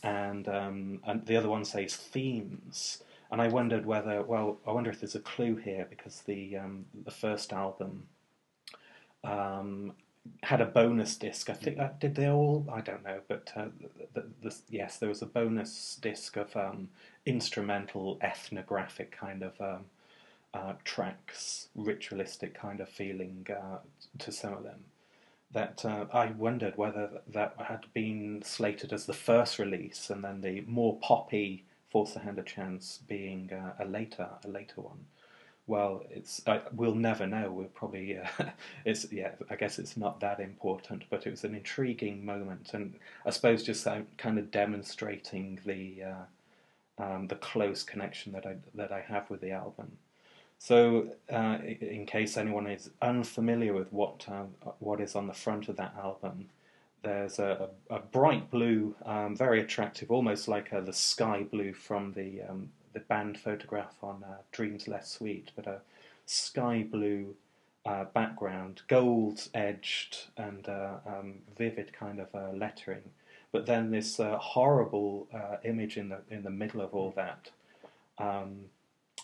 and 0.04 0.48
um, 0.48 1.00
and 1.06 1.26
the 1.26 1.38
other 1.38 1.50
one 1.50 1.66
says 1.66 1.96
Themes. 1.96 3.04
And 3.32 3.40
I 3.40 3.48
wondered 3.48 3.86
whether, 3.86 4.24
well, 4.24 4.58
I 4.66 4.72
wonder 4.72 4.90
if 4.90 5.02
there's 5.02 5.14
a 5.14 5.20
clue 5.20 5.56
here 5.56 5.86
because 5.88 6.22
the 6.22 6.58
um, 6.58 6.86
the 7.06 7.12
first 7.12 7.54
album 7.54 8.08
um, 9.24 9.94
had 10.44 10.62
a 10.62 10.66
bonus 10.66 11.16
disc. 11.16 11.50
I 11.50 11.54
think 11.54 11.78
that 11.78 11.84
uh, 11.84 11.94
did 12.00 12.16
they 12.16 12.28
all? 12.28 12.66
I 12.72 12.82
don't 12.82 13.04
know, 13.04 13.20
but 13.28 13.52
uh, 13.56 13.68
the, 14.14 14.22
the, 14.22 14.28
the, 14.42 14.56
yes, 14.70 14.98
there 14.98 15.10
was 15.10 15.22
a 15.22 15.26
bonus 15.26 15.98
disc 16.02 16.38
of 16.38 16.56
um, 16.56 16.90
instrumental 17.26 18.18
ethnographic 18.22 19.12
kind 19.12 19.44
of 19.44 19.60
um, 19.62 19.86
uh, 20.54 20.74
tracks, 20.84 21.68
ritualistic 21.76 22.54
kind 22.54 22.80
of 22.80 22.90
feeling 22.90 23.46
uh, 23.50 23.78
to 24.20 24.32
some 24.32 24.54
of 24.54 24.64
them. 24.64 24.86
That 25.52 25.84
uh, 25.84 26.06
I 26.14 26.28
wondered 26.28 26.78
whether 26.78 27.22
that 27.28 27.56
had 27.58 27.86
been 27.94 28.42
slated 28.44 28.94
as 28.94 29.06
the 29.06 29.14
first 29.14 29.60
release, 29.60 30.10
and 30.10 30.24
then 30.24 30.42
the 30.42 30.62
more 30.62 30.98
poppy 31.00 31.66
"Force 31.90 32.14
the 32.14 32.20
Hand 32.20 32.40
a 32.40 32.44
Chance" 32.44 33.00
being 33.08 33.52
uh, 33.52 33.74
a 33.84 33.86
later 33.86 34.30
a 34.44 34.48
later 34.48 34.82
one 34.82 35.06
well, 35.70 36.04
it's 36.10 36.42
we'll 36.74 36.96
never 36.96 37.28
know. 37.28 37.52
We'll 37.52 37.68
probably 37.68 38.18
uh, 38.18 38.26
it's 38.86 39.12
yeah. 39.12 39.32
I 39.52 39.56
guess 39.56 39.78
it's 39.78 39.96
not 39.96 40.20
that 40.20 40.40
important, 40.40 41.04
but 41.12 41.28
it 41.28 41.30
was 41.30 41.44
an 41.44 41.54
intriguing 41.54 42.26
moment, 42.26 42.74
and 42.74 42.96
I 43.26 43.30
suppose 43.30 43.64
just 43.64 43.88
kind 44.18 44.40
of 44.40 44.50
demonstrating 44.50 45.60
the 45.66 46.04
uh, 46.04 47.04
um, 47.04 47.28
the 47.28 47.36
close 47.36 47.84
connection 47.84 48.34
that 48.34 48.48
I 48.48 48.56
that 48.74 48.92
I 48.92 49.02
have 49.02 49.30
with 49.30 49.42
the 49.42 49.52
album. 49.52 49.92
So, 50.58 51.12
uh, 51.32 51.60
in 51.64 52.06
case 52.08 52.36
anyone 52.36 52.68
is 52.68 52.90
unfamiliar 53.02 53.74
with 53.74 53.94
what 53.94 54.26
uh, 54.28 54.46
what 54.80 55.00
is 55.00 55.16
on 55.16 55.28
the 55.28 55.34
front 55.34 55.70
of 55.70 55.78
that 55.78 55.94
album, 55.96 56.50
there's 57.04 57.38
a, 57.38 57.70
a 57.92 58.00
bright 58.00 58.50
blue, 58.50 58.96
um, 59.06 59.36
very 59.36 59.62
attractive, 59.62 60.10
almost 60.10 60.48
like 60.48 60.72
the 60.72 60.94
sky 60.94 61.44
blue 61.44 61.74
from 61.74 62.14
the 62.14 62.42
um, 62.50 62.72
the 62.94 63.00
band 63.00 63.40
photograph 63.40 63.96
on 64.02 64.24
uh, 64.24 64.38
Dreams 64.52 64.88
Less 64.88 65.10
Sweet, 65.12 65.52
but 65.56 65.68
a 65.68 65.82
sky 66.26 66.86
blue 66.90 67.36
uh, 67.86 68.06
background, 68.06 68.82
gold 68.88 69.48
edged 69.54 70.26
and 70.38 70.68
uh, 70.68 70.98
um, 71.06 71.36
vivid 71.58 71.94
kind 71.94 72.20
of 72.20 72.28
uh, 72.36 72.52
lettering. 72.54 73.04
But 73.52 73.66
then 73.66 73.90
this 73.92 74.20
uh, 74.20 74.38
horrible 74.38 75.28
uh, 75.34 75.58
image 75.64 75.98
in 75.98 76.10
the 76.10 76.20
in 76.30 76.44
the 76.44 76.52
middle 76.52 76.82
of 76.82 76.94
all 76.94 77.12
that, 77.16 77.50
um, 78.20 78.66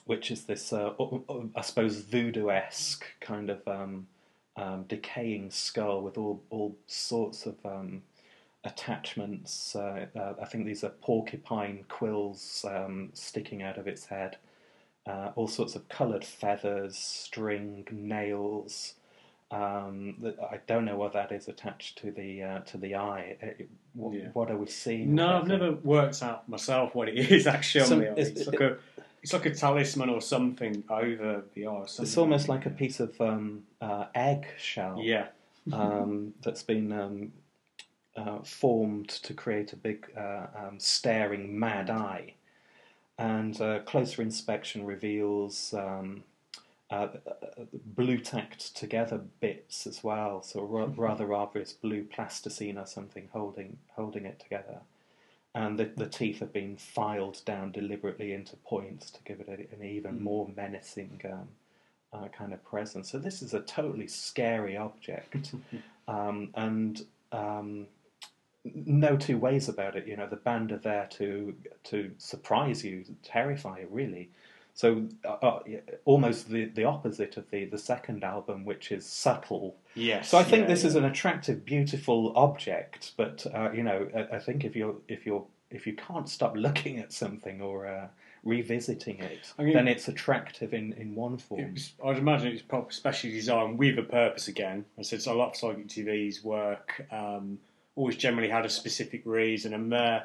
which 0.05 0.31
is 0.31 0.45
this, 0.45 0.73
I 0.73 1.61
suppose, 1.61 1.97
voodoo 1.97 2.49
esque 2.49 3.05
kind 3.19 3.51
of 3.51 3.67
um, 3.67 4.07
um, 4.55 4.85
decaying 4.87 5.51
skull 5.51 6.01
with 6.01 6.17
all 6.17 6.41
all 6.49 6.75
sorts 6.87 7.45
of 7.45 7.55
um, 7.65 8.01
attachments. 8.65 9.75
Uh, 9.75 10.07
uh, 10.15 10.33
I 10.41 10.45
think 10.45 10.65
these 10.65 10.83
are 10.83 10.89
porcupine 10.89 11.85
quills 11.87 12.65
um, 12.67 13.11
sticking 13.13 13.63
out 13.63 13.77
of 13.77 13.87
its 13.87 14.05
head. 14.07 14.37
Uh, 15.05 15.31
all 15.35 15.47
sorts 15.47 15.75
of 15.75 15.87
coloured 15.87 16.25
feathers, 16.25 16.97
string, 16.97 17.87
nails. 17.91 18.95
Um, 19.51 20.33
I 20.51 20.59
don't 20.65 20.83
know 20.83 20.97
what 20.97 21.13
that 21.13 21.31
is 21.31 21.47
attached 21.47 21.99
to 21.99 22.11
the 22.11 22.41
uh, 22.41 22.59
to 22.61 22.77
the 22.77 22.95
eye. 22.95 23.37
It, 23.39 23.57
uh, 23.59 23.63
what, 23.93 24.13
yeah. 24.15 24.27
what, 24.33 24.49
are 24.49 24.57
we 24.57 24.65
seeing? 24.65 25.13
No, 25.13 25.37
I've 25.37 25.47
never 25.47 25.73
worked 25.73 26.23
out 26.23 26.49
myself 26.49 26.95
what 26.95 27.07
it 27.07 27.17
is 27.31 27.45
actually 27.45 27.87
the 27.87 28.09
eye. 28.09 28.13
It's, 28.17 28.47
like 28.47 28.59
a 28.59 28.77
it's 29.21 29.33
like 29.33 29.45
a 29.45 29.53
talisman 29.53 30.09
or 30.09 30.21
something 30.21 30.83
over 30.89 31.43
the 31.53 31.67
eye. 31.67 31.83
It's 31.83 32.17
almost 32.17 32.49
like 32.49 32.65
a 32.65 32.71
piece 32.71 32.99
of 32.99 33.19
um, 33.21 33.63
uh, 33.79 34.05
egg 34.15 34.47
shell. 34.57 34.99
Yeah. 34.99 35.27
um, 35.71 36.33
that's 36.41 36.63
been 36.63 36.91
um, 36.91 37.31
uh, 38.15 38.39
formed 38.43 39.09
to 39.09 39.33
create 39.33 39.73
a 39.73 39.77
big 39.77 40.07
uh, 40.17 40.47
um, 40.57 40.79
staring 40.79 41.57
mad 41.57 41.89
eye. 41.89 42.33
And 43.17 43.59
uh, 43.61 43.79
closer 43.79 44.21
inspection 44.21 44.85
reveals 44.85 45.73
um, 45.73 46.23
uh, 46.89 47.07
blue 47.73 48.17
tacked 48.17 48.75
together 48.75 49.21
bits 49.39 49.87
as 49.87 50.03
well, 50.03 50.43
so 50.43 50.61
ra- 50.63 50.85
mm-hmm. 50.85 51.01
rather 51.01 51.33
obvious 51.33 51.73
blue 51.73 52.03
plasticine 52.03 52.77
or 52.77 52.85
something 52.85 53.29
holding 53.33 53.77
holding 53.95 54.25
it 54.25 54.39
together. 54.39 54.79
And 55.55 55.79
the, 55.79 55.89
the 55.95 56.07
teeth 56.07 56.39
have 56.39 56.51
been 56.51 56.75
filed 56.75 57.41
down 57.45 57.71
deliberately 57.71 58.33
into 58.33 58.57
points 58.57 59.09
to 59.11 59.19
give 59.23 59.39
it 59.39 59.47
a, 59.47 59.75
an 59.75 59.89
even 59.89 60.19
mm. 60.19 60.21
more 60.21 60.49
menacing 60.53 61.21
um, 61.31 61.47
uh, 62.11 62.27
kind 62.27 62.51
of 62.51 62.63
presence. 62.65 63.09
So 63.09 63.19
this 63.19 63.41
is 63.41 63.53
a 63.53 63.61
totally 63.61 64.07
scary 64.07 64.75
object, 64.75 65.53
um, 66.07 66.49
and 66.55 67.03
um, 67.31 67.87
no 68.73 69.15
two 69.15 69.37
ways 69.37 69.69
about 69.69 69.95
it. 69.95 70.07
You 70.07 70.17
know, 70.17 70.27
the 70.27 70.35
band 70.35 70.71
are 70.71 70.77
there 70.77 71.07
to 71.11 71.55
to 71.85 72.11
surprise 72.17 72.83
you, 72.83 73.05
terrify 73.23 73.79
you, 73.79 73.87
really. 73.89 74.29
So 74.73 75.07
uh, 75.23 75.29
uh 75.29 75.59
almost 76.03 76.49
the, 76.49 76.65
the 76.65 76.83
opposite 76.83 77.37
of 77.37 77.49
the, 77.49 77.65
the 77.65 77.77
second 77.77 78.23
album, 78.23 78.65
which 78.65 78.91
is 78.91 79.05
subtle. 79.05 79.77
Yes. 79.95 80.29
So 80.29 80.37
I 80.37 80.43
think 80.43 80.63
yeah, 80.63 80.67
this 80.67 80.83
yeah. 80.83 80.89
is 80.89 80.95
an 80.95 81.05
attractive, 81.05 81.65
beautiful 81.65 82.33
object, 82.35 83.13
but 83.15 83.45
uh, 83.53 83.71
you 83.71 83.83
know, 83.83 84.07
I, 84.15 84.35
I, 84.35 84.39
think 84.39 84.65
if 84.65 84.75
you're 84.75 84.95
if 85.07 85.25
you're 85.25 85.45
if 85.69 85.87
you 85.87 85.93
can't 85.93 86.27
stop 86.27 86.55
looking 86.57 86.99
at 86.99 87.13
something 87.13 87.61
or 87.61 87.87
uh, 87.87 88.07
revisiting 88.43 89.19
it, 89.19 89.53
I 89.57 89.63
mean, 89.63 89.73
then 89.73 89.87
it's 89.87 90.09
attractive 90.09 90.73
in, 90.73 90.91
in 90.93 91.15
one 91.15 91.37
form. 91.37 91.73
Was, 91.73 91.93
I'd 92.03 92.17
imagine 92.17 92.59
it's 92.59 92.95
specially 92.95 93.31
designed 93.31 93.77
with 93.77 93.97
a 93.97 94.03
purpose. 94.03 94.49
Again, 94.49 94.85
I 94.99 95.03
said 95.03 95.21
so 95.21 95.33
a 95.33 95.35
lot 95.35 95.51
of 95.51 95.55
Psychic 95.55 95.87
TV's 95.87 96.43
work. 96.43 97.05
Um, 97.11 97.59
always 97.95 98.15
generally 98.15 98.49
had 98.49 98.65
a 98.65 98.69
specific 98.69 99.21
reason, 99.25 99.73
and 99.73 99.93
uh, 99.93 100.21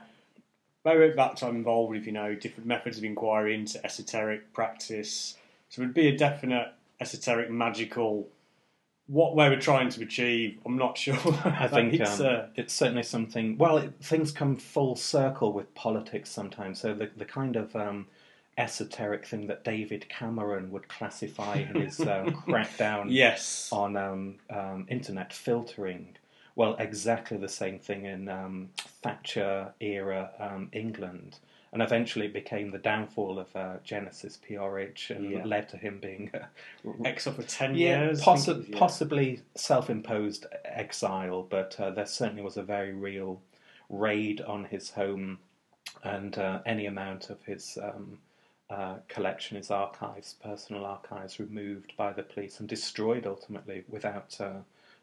at 0.84 1.16
that 1.16 1.36
time 1.36 1.56
involved 1.56 1.90
with 1.90 2.06
you 2.06 2.12
know 2.12 2.34
different 2.34 2.66
methods 2.66 2.98
of 2.98 3.04
inquiry 3.04 3.54
into 3.54 3.84
esoteric 3.84 4.52
practice. 4.52 5.36
So 5.68 5.82
it 5.82 5.86
would 5.86 5.94
be 5.94 6.08
a 6.08 6.16
definite 6.16 6.72
esoteric 7.00 7.50
magical. 7.50 8.28
What 9.06 9.36
they 9.36 9.48
were 9.48 9.60
trying 9.60 9.88
to 9.88 10.02
achieve, 10.02 10.58
I'm 10.64 10.78
not 10.78 10.96
sure. 10.96 11.14
I 11.44 11.66
think 11.66 11.94
it's, 11.94 12.20
um, 12.20 12.26
uh, 12.26 12.42
it's 12.54 12.72
certainly 12.72 13.02
something. 13.02 13.58
Well, 13.58 13.78
it, 13.78 13.92
things 14.00 14.30
come 14.30 14.56
full 14.56 14.94
circle 14.94 15.52
with 15.52 15.74
politics 15.74 16.30
sometimes. 16.30 16.80
So 16.80 16.94
the 16.94 17.10
the 17.16 17.24
kind 17.24 17.56
of 17.56 17.74
um, 17.74 18.06
esoteric 18.56 19.26
thing 19.26 19.46
that 19.48 19.64
David 19.64 20.08
Cameron 20.08 20.70
would 20.70 20.88
classify 20.88 21.54
in 21.56 21.80
his 21.80 22.00
um, 22.00 22.06
crackdown 22.46 23.06
yes. 23.08 23.68
on 23.72 23.96
um, 23.96 24.36
um, 24.50 24.86
internet 24.88 25.32
filtering 25.32 26.16
well, 26.60 26.76
exactly 26.78 27.38
the 27.38 27.48
same 27.48 27.78
thing 27.78 28.04
in 28.04 28.28
um, 28.28 28.68
Thatcher 29.02 29.72
era 29.80 30.30
um, 30.38 30.68
England. 30.74 31.38
And 31.72 31.80
eventually 31.80 32.26
it 32.26 32.34
became 32.34 32.70
the 32.70 32.76
downfall 32.76 33.38
of 33.38 33.56
uh, 33.56 33.76
Genesis 33.82 34.38
P-Orridge 34.46 35.10
and 35.10 35.30
yeah. 35.30 35.42
led 35.46 35.70
to 35.70 35.78
him 35.78 36.00
being 36.02 36.30
uh, 36.34 36.92
exiled 37.06 37.36
for 37.36 37.44
10 37.44 37.76
yeah, 37.76 38.02
years. 38.02 38.20
Possi- 38.20 38.68
yeah. 38.68 38.78
Possibly 38.78 39.40
self 39.54 39.88
imposed 39.88 40.44
exile, 40.66 41.46
but 41.48 41.80
uh, 41.80 41.92
there 41.92 42.04
certainly 42.04 42.42
was 42.42 42.58
a 42.58 42.62
very 42.62 42.92
real 42.92 43.40
raid 43.88 44.42
on 44.42 44.66
his 44.66 44.90
home 44.90 45.38
and 46.04 46.36
uh, 46.36 46.60
any 46.66 46.84
amount 46.84 47.30
of 47.30 47.42
his 47.44 47.78
um, 47.82 48.18
uh, 48.68 48.96
collection, 49.08 49.56
his 49.56 49.70
archives, 49.70 50.36
personal 50.44 50.84
archives, 50.84 51.40
removed 51.40 51.94
by 51.96 52.12
the 52.12 52.22
police 52.22 52.60
and 52.60 52.68
destroyed 52.68 53.26
ultimately 53.26 53.82
without 53.88 54.38
uh, 54.38 54.58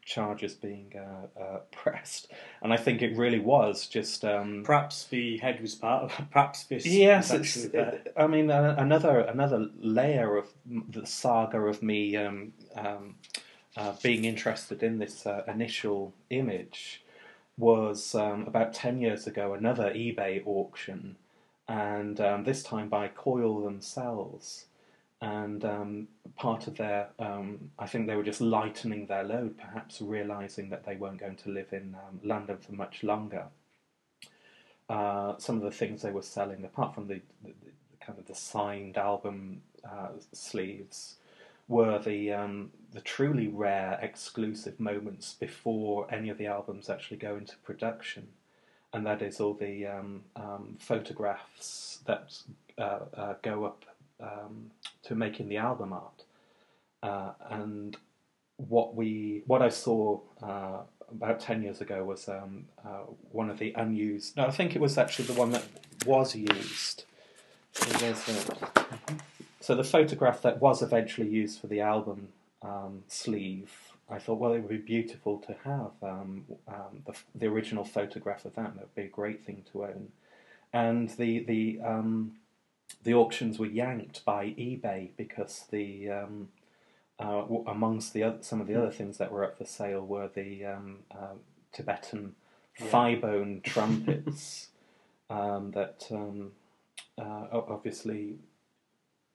charges 0.08 0.54
being 0.54 0.92
uh, 0.96 1.40
uh, 1.40 1.58
pressed, 1.70 2.32
and 2.62 2.72
I 2.72 2.76
think 2.76 3.02
it 3.02 3.16
really 3.16 3.38
was 3.38 3.86
just. 3.86 4.24
Um, 4.24 4.62
perhaps 4.64 5.04
the 5.04 5.36
head 5.38 5.60
was 5.60 5.74
part 5.74 6.04
of. 6.04 6.12
Perhaps 6.30 6.64
this. 6.64 6.86
Yes, 6.86 7.30
it, 7.30 8.12
I 8.16 8.26
mean 8.26 8.50
uh, 8.50 8.74
another 8.78 9.20
another 9.20 9.68
layer 9.78 10.36
of 10.36 10.48
the 10.66 11.06
saga 11.06 11.60
of 11.60 11.82
me 11.82 12.16
um, 12.16 12.52
um, 12.74 13.16
uh, 13.76 13.92
being 14.02 14.24
interested 14.24 14.82
in 14.82 14.98
this 14.98 15.26
uh, 15.26 15.42
initial 15.46 16.14
image 16.30 17.04
was 17.58 18.14
um, 18.14 18.46
about 18.46 18.72
ten 18.72 19.00
years 19.00 19.26
ago. 19.26 19.52
Another 19.52 19.90
eBay 19.90 20.42
auction, 20.46 21.16
and 21.68 22.20
um, 22.20 22.44
this 22.44 22.62
time 22.62 22.88
by 22.88 23.08
Coil 23.08 23.62
themselves 23.62 24.67
and 25.20 25.64
um, 25.64 26.08
part 26.36 26.66
of 26.68 26.76
their, 26.76 27.08
um, 27.18 27.70
I 27.78 27.86
think 27.86 28.06
they 28.06 28.14
were 28.14 28.22
just 28.22 28.40
lightening 28.40 29.06
their 29.06 29.24
load, 29.24 29.58
perhaps 29.58 30.00
realizing 30.00 30.70
that 30.70 30.84
they 30.84 30.96
weren't 30.96 31.18
going 31.18 31.36
to 31.36 31.50
live 31.50 31.72
in 31.72 31.96
um, 31.96 32.20
London 32.22 32.58
for 32.58 32.72
much 32.72 33.02
longer. 33.02 33.46
Uh, 34.88 35.34
some 35.38 35.56
of 35.56 35.62
the 35.62 35.70
things 35.70 36.02
they 36.02 36.12
were 36.12 36.22
selling, 36.22 36.64
apart 36.64 36.94
from 36.94 37.08
the, 37.08 37.20
the, 37.42 37.52
the 37.64 37.96
kind 38.00 38.18
of 38.18 38.26
the 38.26 38.34
signed 38.34 38.96
album 38.96 39.60
uh, 39.84 40.10
sleeves, 40.32 41.16
were 41.66 41.98
the 41.98 42.32
um, 42.32 42.70
the 42.92 43.00
truly 43.02 43.48
rare, 43.48 43.98
exclusive 44.00 44.80
moments 44.80 45.34
before 45.34 46.06
any 46.10 46.30
of 46.30 46.38
the 46.38 46.46
albums 46.46 46.88
actually 46.88 47.18
go 47.18 47.36
into 47.36 47.56
production, 47.58 48.28
and 48.94 49.04
that 49.04 49.20
is 49.20 49.40
all 49.40 49.52
the 49.52 49.86
um, 49.86 50.22
um, 50.36 50.76
photographs 50.80 51.98
that 52.06 52.34
uh, 52.78 53.00
uh, 53.14 53.34
go 53.42 53.66
up 53.66 53.84
um, 54.20 54.70
to 55.04 55.14
making 55.14 55.48
the 55.48 55.56
album 55.58 55.92
art, 55.92 56.24
uh, 57.02 57.32
and 57.50 57.96
what 58.56 58.94
we 58.94 59.42
what 59.46 59.62
I 59.62 59.68
saw 59.68 60.20
uh, 60.42 60.80
about 61.10 61.40
ten 61.40 61.62
years 61.62 61.80
ago 61.80 62.04
was 62.04 62.28
um, 62.28 62.66
uh, 62.84 63.04
one 63.32 63.50
of 63.50 63.58
the 63.58 63.72
unused. 63.76 64.36
No, 64.36 64.46
I 64.46 64.50
think 64.50 64.74
it 64.74 64.80
was 64.80 64.98
actually 64.98 65.26
the 65.26 65.34
one 65.34 65.50
that 65.52 65.64
was 66.06 66.34
used. 66.34 67.04
So, 67.72 67.86
there's 67.98 68.28
a- 68.28 68.56
so 69.60 69.74
the 69.74 69.84
photograph 69.84 70.42
that 70.42 70.60
was 70.60 70.82
eventually 70.82 71.28
used 71.28 71.60
for 71.60 71.66
the 71.66 71.80
album 71.80 72.28
um, 72.62 73.04
sleeve, 73.08 73.70
I 74.10 74.18
thought, 74.18 74.38
well, 74.38 74.52
it 74.52 74.60
would 74.60 74.68
be 74.70 74.78
beautiful 74.78 75.38
to 75.38 75.54
have 75.64 75.92
um, 76.02 76.44
um, 76.66 77.02
the, 77.06 77.14
the 77.34 77.46
original 77.46 77.84
photograph 77.84 78.44
of 78.44 78.54
that. 78.54 78.74
That 78.74 78.80
would 78.80 78.94
be 78.94 79.02
a 79.02 79.08
great 79.08 79.44
thing 79.44 79.64
to 79.72 79.84
own. 79.84 80.08
And 80.72 81.10
the 81.10 81.40
the 81.40 81.80
um, 81.84 82.32
the 83.04 83.14
auctions 83.14 83.58
were 83.58 83.66
yanked 83.66 84.24
by 84.24 84.46
eBay 84.46 85.10
because 85.16 85.64
the 85.70 86.10
um, 86.10 86.48
uh, 87.18 87.40
w- 87.42 87.64
amongst 87.66 88.12
the 88.12 88.22
other, 88.22 88.38
some 88.40 88.60
of 88.60 88.66
the 88.66 88.74
other 88.74 88.90
things 88.90 89.18
that 89.18 89.32
were 89.32 89.44
up 89.44 89.58
for 89.58 89.64
sale 89.64 90.04
were 90.04 90.28
the 90.34 90.64
um, 90.64 90.98
uh, 91.10 91.34
Tibetan 91.72 92.34
thigh 92.78 93.14
bone 93.16 93.60
trumpets 93.64 94.68
um, 95.30 95.72
that 95.72 96.06
um, 96.10 96.52
uh, 97.18 97.46
obviously 97.52 98.38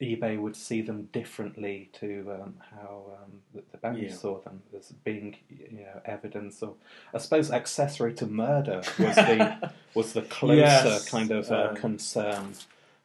eBay 0.02 0.40
would 0.40 0.56
see 0.56 0.82
them 0.82 1.08
differently 1.14 1.90
to 1.94 2.40
um, 2.42 2.56
how 2.72 3.06
um, 3.24 3.40
the, 3.54 3.64
the 3.72 3.78
band 3.78 3.98
Yeah. 4.02 4.10
saw 4.10 4.40
them. 4.42 4.62
As 4.78 4.92
being 5.04 5.38
you 5.50 5.80
know 5.86 6.02
evidence 6.06 6.62
or 6.62 6.76
I 7.14 7.18
suppose 7.20 7.52
accessory 7.52 8.14
to 8.16 8.26
murder 8.26 8.82
was 9.00 9.16
the 9.16 9.72
was 9.94 10.14
the 10.14 10.24
closer 10.24 10.56
Yes, 10.58 11.10
kind 11.10 11.32
of 11.32 11.50
uh, 11.52 11.70
um, 11.70 11.76
concern 11.76 12.54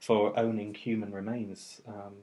for 0.00 0.38
owning 0.38 0.74
human 0.74 1.12
remains. 1.12 1.80
Um, 1.87 2.14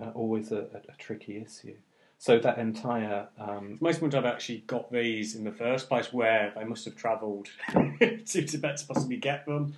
uh, 0.00 0.10
always 0.14 0.52
a, 0.52 0.58
a, 0.58 0.92
a 0.92 0.96
tricky 0.98 1.38
issue. 1.38 1.74
So 2.18 2.38
that 2.38 2.58
entire 2.58 3.28
um, 3.38 3.78
Most 3.80 4.02
I've 4.02 4.24
actually 4.24 4.64
got 4.66 4.90
these 4.90 5.34
in 5.34 5.44
the 5.44 5.52
first 5.52 5.88
place 5.88 6.12
where 6.12 6.52
they 6.56 6.64
must 6.64 6.84
have 6.86 6.96
travelled 6.96 7.48
to 7.72 8.18
Tibet 8.24 8.76
to 8.78 8.86
possibly 8.86 9.16
get 9.16 9.44
them. 9.46 9.74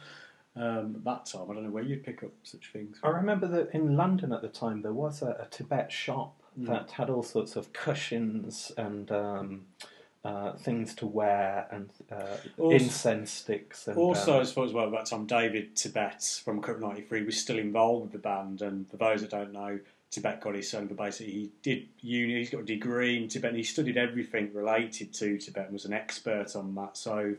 Um, 0.57 0.95
at 0.97 1.05
that 1.05 1.27
time, 1.27 1.51
I 1.51 1.55
don't 1.55 1.65
know 1.65 1.71
where 1.71 1.85
you'd 1.85 2.05
pick 2.05 2.23
up 2.23 2.31
such 2.43 2.71
things. 2.73 2.99
I 3.03 3.09
remember 3.09 3.47
that 3.49 3.71
in 3.75 3.97
London 3.97 4.33
at 4.33 4.43
the 4.43 4.49
time 4.49 4.83
there 4.83 4.93
was 4.93 5.23
a, 5.23 5.37
a 5.41 5.47
Tibet 5.51 5.91
shop 5.93 6.35
Mm. 6.59 6.67
that 6.67 6.91
had 6.91 7.09
all 7.09 7.23
sorts 7.23 7.55
of 7.55 7.73
cushions 7.73 8.73
and 8.77 9.13
um, 9.13 9.67
uh, 10.25 10.53
things 10.55 10.95
to 10.97 11.07
wear 11.07 11.67
and 11.71 11.91
uh, 12.11 12.37
Also- 12.59 12.71
incense 12.85 13.31
sticks. 13.31 13.87
And, 13.89 13.97
Also, 13.97 14.35
um, 14.35 14.41
I 14.41 14.45
suppose, 14.45 14.73
well, 14.73 14.87
at 14.87 14.93
that 14.93 15.07
time, 15.07 15.27
David 15.27 15.77
Tibet 15.77 16.41
from 16.45 16.61
Current 16.61 16.81
93 16.81 17.23
was 17.25 17.39
still 17.41 17.59
involved 17.59 18.03
with 18.03 18.13
the 18.13 18.19
band. 18.19 18.61
And 18.63 18.91
for 18.91 18.97
those 18.97 19.21
that 19.23 19.31
don't 19.31 19.53
know, 19.53 19.79
Tibet 20.11 20.41
got 20.41 20.55
his 20.55 20.69
son, 20.71 20.87
but 20.87 20.97
basically 20.97 21.33
he 21.33 21.51
did 21.63 21.87
uni, 22.01 22.39
he's 22.39 22.51
got 22.51 22.63
a 22.63 22.65
degree 22.65 23.17
in 23.23 23.29
Tibet, 23.29 23.51
and 23.51 23.59
he 23.59 23.63
studied 23.65 23.97
everything 23.97 24.51
related 24.55 25.13
to 25.15 25.39
Tibet 25.39 25.65
and 25.67 25.73
was 25.73 25.85
an 25.85 25.93
expert 25.93 26.57
on 26.57 26.75
that. 26.77 26.97
So 26.97 27.35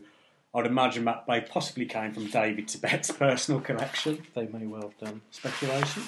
I'd 0.54 0.66
imagine 0.66 1.04
that 1.04 1.24
they 1.28 1.40
possibly 1.40 1.84
came 1.84 2.12
from 2.14 2.26
David 2.28 2.68
Tibet's 2.68 3.10
personal 3.26 3.60
collection. 3.60 4.22
they 4.34 4.46
may 4.46 4.66
well 4.66 4.82
have 4.82 4.98
done. 4.98 5.20
Speculation. 5.32 6.02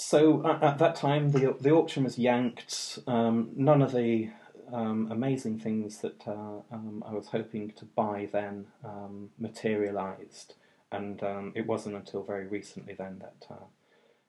So 0.00 0.46
at, 0.46 0.62
at 0.62 0.78
that 0.78 0.96
time, 0.96 1.30
the 1.30 1.54
the 1.60 1.72
auction 1.72 2.04
was 2.04 2.18
yanked. 2.18 2.98
Um, 3.06 3.50
none 3.54 3.82
of 3.82 3.92
the 3.92 4.30
um, 4.72 5.08
amazing 5.10 5.58
things 5.58 5.98
that 5.98 6.26
uh, 6.26 6.62
um, 6.72 7.04
I 7.06 7.12
was 7.12 7.28
hoping 7.28 7.72
to 7.72 7.84
buy 7.84 8.28
then 8.32 8.66
um, 8.82 9.28
materialised, 9.38 10.54
and 10.90 11.22
um, 11.22 11.52
it 11.54 11.66
wasn't 11.66 11.96
until 11.96 12.22
very 12.22 12.46
recently 12.46 12.94
then 12.94 13.18
that 13.18 13.46
uh, 13.50 13.66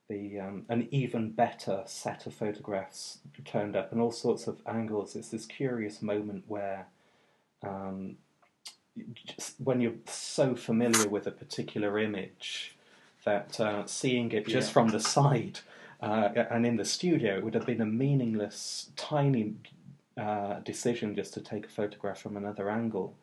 the 0.10 0.40
an 0.68 0.90
even 0.92 1.32
better 1.32 1.84
set 1.86 2.26
of 2.26 2.34
photographs 2.34 3.20
turned 3.46 3.78
up, 3.78 3.94
and 3.94 4.02
all 4.02 4.12
sorts 4.12 4.48
of 4.48 4.62
angles. 4.68 5.16
It's 5.16 5.30
this 5.30 5.46
curious 5.46 6.02
moment 6.02 6.44
where. 6.48 6.88
When 9.58 9.80
you're 9.80 10.04
so 10.06 10.54
familiar 10.54 11.08
with 11.08 11.26
a 11.26 11.32
particular 11.32 11.98
image 11.98 12.76
that 13.26 13.60
uh, 13.60 13.86
seeing 13.86 14.32
it 14.32 14.48
just 14.48 14.70
Yeah. 14.70 14.74
from 14.74 14.88
the 14.90 15.00
side 15.00 15.60
uh, 16.02 16.30
and 16.50 16.66
in 16.66 16.78
the 16.78 16.86
studio 16.86 17.38
it 17.38 17.44
would 17.44 17.54
have 17.54 17.66
been 17.66 17.82
a 17.82 17.86
meaningless, 17.86 18.90
tiny 18.96 19.56
uh, 20.18 20.60
decision 20.60 21.16
just 21.16 21.34
to 21.36 21.42
take 21.42 21.66
a 21.66 21.70
photograph 21.70 22.20
from 22.20 22.36
another 22.38 22.70
angle. 22.70 23.16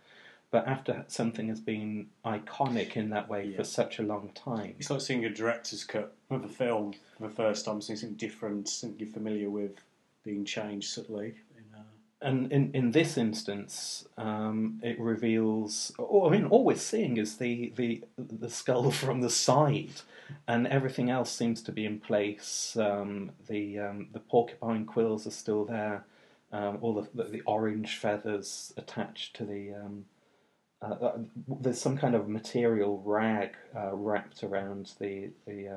But 0.50 0.66
after 0.66 1.04
something 1.08 1.48
has 1.48 1.61
been 1.61 2.08
iconic 2.24 2.96
in 2.96 3.11
that 3.11 3.28
way 3.28 3.46
Yeah. 3.48 3.58
for 3.58 3.64
such 3.64 3.98
a 3.98 4.02
long 4.02 4.30
time, 4.34 4.74
It's 4.78 4.88
like 4.90 5.02
seeing 5.02 5.24
a 5.24 5.28
director's 5.30 5.84
cut 5.84 6.14
of 6.30 6.44
a 6.44 6.48
film 6.48 6.94
for 7.18 7.28
the 7.28 7.34
first 7.34 7.64
time, 7.66 7.82
seeing 7.82 7.98
something 7.98 8.16
different, 8.16 8.68
something 8.68 8.98
you're 8.98 9.12
familiar 9.12 9.50
with 9.50 9.72
being 10.24 10.44
changed 10.46 10.88
subtly. 10.90 11.34
And 12.20 12.50
in, 12.52 12.72
in 12.74 12.90
this 12.90 13.16
instance, 13.16 14.09
um, 14.16 14.81
it 14.83 14.98
reveals. 14.98 15.92
Or, 15.98 16.28
I 16.28 16.31
mean, 16.31 16.46
all 16.46 16.64
we're 16.64 16.76
seeing 16.76 17.16
is 17.16 17.37
the, 17.37 17.72
the 17.76 18.02
the 18.16 18.50
skull 18.50 18.90
from 19.02 19.20
the 19.20 19.31
side, 19.31 20.02
and 20.46 20.66
everything 20.66 21.11
else 21.11 21.31
seems 21.31 21.62
to 21.62 21.72
be 21.72 21.85
in 21.85 22.00
place. 22.00 22.76
Um, 22.76 23.31
the 23.46 23.78
um, 23.78 24.09
the 24.12 24.20
porcupine 24.20 24.85
quills 24.85 25.26
are 25.26 25.33
still 25.33 25.64
there. 25.64 26.04
Um, 26.50 26.78
all 26.81 26.94
the, 26.94 27.09
the 27.14 27.31
the 27.31 27.40
orange 27.42 27.96
feathers 27.96 28.72
attached 28.76 29.37
to 29.37 29.44
the. 29.44 29.74
Um, 29.74 30.04
uh, 30.81 30.94
uh, 30.94 31.18
there's 31.61 31.81
some 31.81 31.96
kind 31.96 32.14
of 32.14 32.28
material 32.28 33.02
rag 33.04 33.57
uh, 33.76 33.94
wrapped 33.94 34.42
around 34.42 34.92
the 34.98 35.31
the 35.46 35.68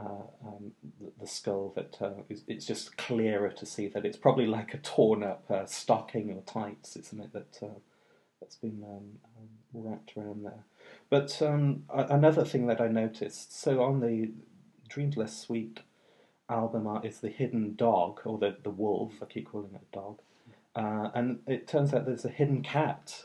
uh, 0.00 0.48
um, 0.48 0.72
the, 1.00 1.12
the 1.20 1.26
skull 1.26 1.72
that 1.76 1.98
uh, 2.00 2.22
is, 2.28 2.42
it's 2.48 2.66
just 2.66 2.96
clearer 2.96 3.50
to 3.50 3.66
see 3.66 3.88
that 3.88 4.04
it's 4.06 4.16
probably 4.16 4.46
like 4.46 4.72
a 4.74 4.78
torn 4.78 5.22
up 5.22 5.44
uh, 5.50 5.66
stocking 5.66 6.30
or 6.30 6.42
tights, 6.42 6.96
isn't 6.96 7.20
it? 7.20 7.32
That 7.32 7.60
that's 8.40 8.56
been 8.56 8.82
um, 8.82 9.18
um, 9.36 9.48
wrapped 9.74 10.16
around 10.16 10.44
there. 10.44 10.64
But 11.10 11.40
um, 11.42 11.84
another 11.90 12.44
thing 12.44 12.66
that 12.68 12.80
I 12.80 12.88
noticed, 12.88 13.60
so 13.60 13.82
on 13.82 14.00
the 14.00 14.30
Dreams 14.88 15.16
Less 15.16 15.38
Sweet 15.38 15.80
album 16.48 16.86
art 16.86 17.04
is 17.04 17.20
the 17.20 17.28
hidden 17.28 17.74
dog 17.76 18.20
or 18.24 18.38
the 18.38 18.56
the 18.62 18.70
wolf. 18.70 19.14
I 19.22 19.26
keep 19.26 19.50
calling 19.50 19.74
it 19.74 19.86
a 19.92 19.96
dog, 19.96 20.18
uh, 20.74 21.10
and 21.14 21.40
it 21.46 21.68
turns 21.68 21.92
out 21.92 22.06
there's 22.06 22.24
a 22.24 22.30
hidden 22.30 22.62
cat 22.62 23.24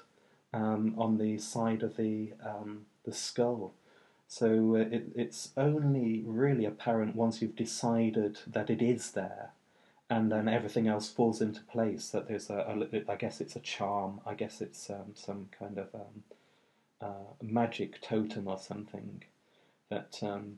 um, 0.54 0.96
on 0.98 1.18
the 1.18 1.38
side 1.38 1.84
of 1.84 1.98
the 1.98 2.34
um, 2.46 2.86
the 3.06 3.14
skull. 3.14 3.74
So 4.28 4.76
uh, 4.76 4.80
it, 4.80 5.12
it's 5.16 5.52
only 5.56 6.24
really 6.26 6.66
apparent 6.66 7.16
once 7.16 7.42
you've 7.42 7.56
decided 7.56 8.40
that 8.48 8.70
it 8.70 8.82
is 8.82 9.12
there, 9.12 9.52
and 10.10 10.32
then 10.32 10.48
everything 10.48 10.88
else 10.88 11.10
falls 11.10 11.42
into 11.42 11.62
place. 11.62 12.10
That 12.10 12.28
there's 12.28 12.50
a, 12.50 12.56
a 12.58 13.12
I 13.12 13.16
guess 13.16 13.40
it's 13.40 13.56
a 13.56 13.60
charm. 13.60 14.22
I 14.26 14.34
guess 14.34 14.62
it's 14.62 14.90
um, 14.90 15.14
some 15.14 15.50
kind 15.58 15.78
of 15.78 15.88
um, 15.94 16.24
uh, 17.02 17.34
magic 17.44 18.02
totem 18.02 18.48
or 18.48 18.58
something. 18.58 19.24
That 19.90 20.20
um, 20.24 20.58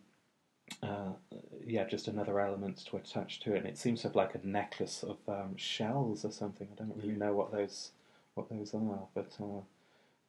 uh, 0.81 1.11
yeah, 1.65 1.85
just 1.85 2.07
another 2.07 2.39
element 2.39 2.85
to 2.85 2.97
attach 2.97 3.41
to 3.41 3.53
it. 3.53 3.59
And 3.59 3.67
it 3.67 3.77
seems 3.77 4.01
to 4.01 4.07
have 4.07 4.15
like 4.15 4.35
a 4.35 4.47
necklace 4.47 5.03
of 5.03 5.17
um, 5.27 5.57
shells 5.57 6.23
or 6.23 6.31
something. 6.31 6.69
I 6.71 6.75
don't 6.75 6.95
really 6.97 7.17
know 7.17 7.33
what 7.33 7.51
those 7.51 7.91
what 8.35 8.49
those 8.49 8.73
are, 8.73 9.07
but. 9.13 9.35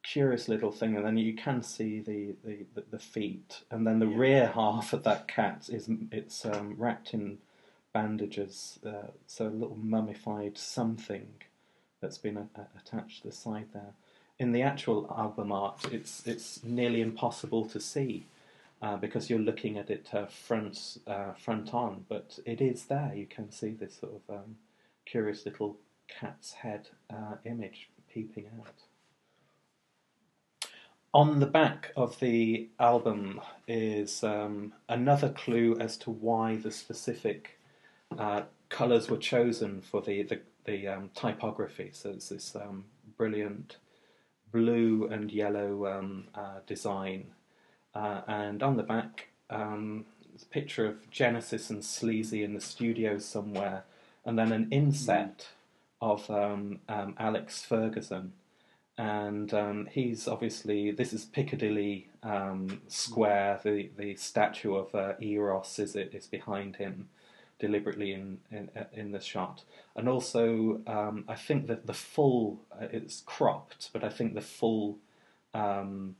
Curious 0.03 0.47
little 0.47 0.71
thing, 0.71 0.95
and 0.95 1.05
then 1.05 1.17
you 1.17 1.33
can 1.35 1.61
see 1.61 1.99
the, 1.99 2.35
the, 2.43 2.65
the, 2.73 2.83
the 2.91 2.99
feet, 2.99 3.63
and 3.69 3.85
then 3.85 3.99
the 3.99 4.07
Yeah. 4.07 4.17
rear 4.17 4.47
half 4.47 4.93
of 4.93 5.03
that 5.03 5.27
cat 5.27 5.69
is 5.69 5.89
it's 6.11 6.45
um, 6.45 6.75
wrapped 6.77 7.13
in 7.13 7.39
bandages, 7.93 8.79
uh, 8.85 9.11
so 9.27 9.47
a 9.47 9.49
little 9.49 9.77
mummified 9.77 10.57
something 10.57 11.27
that's 12.01 12.17
been 12.17 12.37
a, 12.37 12.49
a- 12.55 12.67
attached 12.79 13.21
to 13.21 13.27
the 13.27 13.33
side 13.35 13.67
there. 13.73 13.93
In 14.39 14.53
the 14.53 14.61
actual 14.61 15.13
album 15.15 15.51
art, 15.51 15.85
it's 15.91 16.25
it's 16.25 16.63
nearly 16.63 17.01
impossible 17.01 17.65
to 17.69 17.79
see 17.79 18.25
uh, 18.81 18.95
because 18.95 19.29
you're 19.29 19.37
looking 19.39 19.77
at 19.77 19.89
it 19.89 20.07
uh, 20.13 20.25
front 20.27 20.97
uh, 21.07 21.33
front 21.33 21.73
on, 21.73 22.05
but 22.07 22.39
it 22.45 22.61
is 22.61 22.85
there. 22.85 23.11
You 23.13 23.25
can 23.27 23.51
see 23.51 23.71
this 23.71 23.97
sort 23.99 24.13
of 24.13 24.35
um, 24.37 24.55
curious 25.05 25.45
little 25.45 25.77
cat's 26.07 26.53
head 26.53 26.87
uh, 27.09 27.35
image 27.45 27.89
peeping 28.11 28.47
out. 28.59 28.83
On 31.11 31.39
the 31.39 31.47
back 31.47 31.91
of 31.95 32.19
the 32.19 32.69
album 32.79 33.41
is 33.67 34.23
um, 34.23 34.73
another 34.87 35.29
clue 35.29 35.75
as 35.79 35.97
to 35.97 36.11
why 36.11 36.55
the 36.57 36.69
specific 36.69 37.57
uh, 38.15 38.43
colours 38.69 39.09
were 39.09 39.17
chosen 39.17 39.81
for 39.81 40.01
the 40.01 40.21
the, 40.21 40.41
the 40.65 40.87
um, 40.87 41.09
typography. 41.15 41.89
So 41.93 42.11
it's 42.11 42.29
this 42.29 42.55
um, 42.55 42.85
brilliant 43.17 43.77
blue 44.51 45.07
and 45.11 45.31
yellow 45.31 45.87
um, 45.87 46.27
uh, 46.35 46.59
design, 46.67 47.31
uh, 47.95 48.21
and 48.27 48.61
on 48.61 48.77
the 48.77 48.83
back 48.83 49.29
um, 49.49 50.05
there's 50.29 50.43
a 50.43 50.45
picture 50.45 50.85
of 50.85 51.09
Genesis 51.09 51.71
and 51.71 51.83
Sleazy 51.83 52.43
in 52.43 52.53
the 52.53 52.61
studio 52.61 53.17
somewhere, 53.17 53.83
and 54.25 54.37
then 54.37 54.51
an 54.51 54.67
inset 54.69 55.47
of 56.01 56.29
um, 56.29 56.81
um, 56.87 57.15
Alex 57.17 57.63
Ferguson. 57.63 58.33
And 58.99 59.53
um, 59.53 59.87
he's 59.89 60.27
obviously, 60.27 60.91
this 60.91 61.13
is 61.13 61.23
Piccadilly 61.23 62.09
um, 62.21 62.81
Square, 62.89 63.61
the, 63.63 63.89
the 63.97 64.13
statue 64.15 64.75
of 64.75 64.93
uh, 64.93 65.13
Eros 65.21 65.79
is, 65.79 65.95
is 65.95 66.27
behind 66.27 66.75
him 66.75 67.07
deliberately 67.59 68.11
in, 68.11 68.39
in, 68.51 68.69
in 68.91 69.11
the 69.13 69.21
shot. 69.21 69.63
And 69.95 70.09
also, 70.09 70.81
um, 70.85 71.23
I 71.29 71.35
think 71.35 71.67
that 71.67 71.87
the 71.87 71.93
full, 71.93 72.59
uh, 72.73 72.87
it's 72.91 73.23
cropped, 73.25 73.89
but 73.93 74.03
I 74.03 74.09
think 74.09 74.33
the 74.33 74.41
full 74.41 74.97
um, 75.53 76.17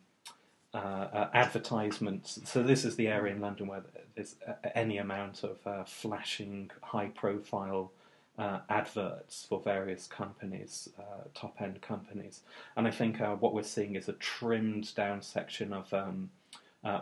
uh, 0.73 0.77
uh, 0.77 1.29
advertisements. 1.33 2.39
So 2.45 2.63
this 2.63 2.85
is 2.85 2.95
the 2.95 3.09
area 3.09 3.35
in 3.35 3.41
London 3.41 3.67
where 3.67 3.83
there's 4.15 4.35
any 4.73 4.99
amount 4.99 5.43
of 5.43 5.57
uh, 5.67 5.83
flashing, 5.83 6.71
high-profile 6.81 7.91
uh, 8.39 8.59
adverts 8.69 9.45
for 9.47 9.59
various 9.61 10.07
companies, 10.07 10.89
uh, 10.97 11.27
top-end 11.35 11.81
companies, 11.81 12.41
and 12.75 12.87
I 12.87 12.91
think 12.91 13.21
uh, 13.21 13.35
what 13.35 13.53
we're 13.53 13.63
seeing 13.63 13.95
is 13.95 14.09
a 14.09 14.13
trimmed 14.13 14.95
down 14.95 15.21
section 15.21 15.73
of 15.73 15.93
um, 15.93 16.29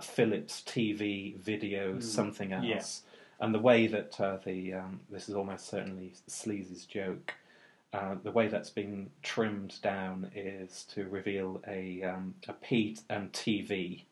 Philips 0.02 0.64
TV, 0.66 1.38
video, 1.38 1.94
mm. 1.94 2.04
something 2.04 2.52
else. 2.52 2.66
Yeah. 2.66 3.46
And 3.46 3.54
the 3.54 3.60
way 3.60 3.86
that 3.88 4.18
the 4.44 4.74
um, 4.74 5.00
this 5.12 5.30
is 5.30 5.36
almost 5.36 5.68
certainly 5.68 6.14
Sleazy's 6.28 6.86
joke 6.86 7.36
uh, 7.94 8.16
the 8.24 8.32
way 8.32 8.48
that's 8.48 8.70
been 8.70 9.10
trimmed 9.24 9.82
down 9.82 10.30
is 10.36 10.86
to 10.94 11.08
reveal 11.08 11.62
a, 11.68 12.04
um, 12.04 12.36
a 12.48 12.54
P 12.54 12.98
and 13.10 13.32
TV 13.32 14.04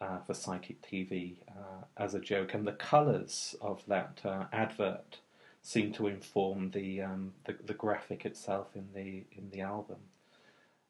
uh, 0.00 0.18
for 0.18 0.34
Psychic 0.34 0.82
TV 0.82 1.36
uh, 1.48 1.84
as 1.96 2.14
a 2.14 2.20
joke, 2.20 2.52
and 2.52 2.66
the 2.66 2.72
colours 2.72 3.56
of 3.60 3.82
that 3.86 4.20
uh, 4.24 4.44
advert 4.52 5.18
seem 5.66 5.92
to 5.92 6.06
inform 6.06 6.70
the, 6.70 7.02
um, 7.02 7.32
the, 7.44 7.56
the 7.66 7.74
graphic 7.74 8.24
itself 8.24 8.68
in 8.76 8.86
the 8.94 9.24
in 9.36 9.50
the 9.50 9.60
album. 9.60 9.96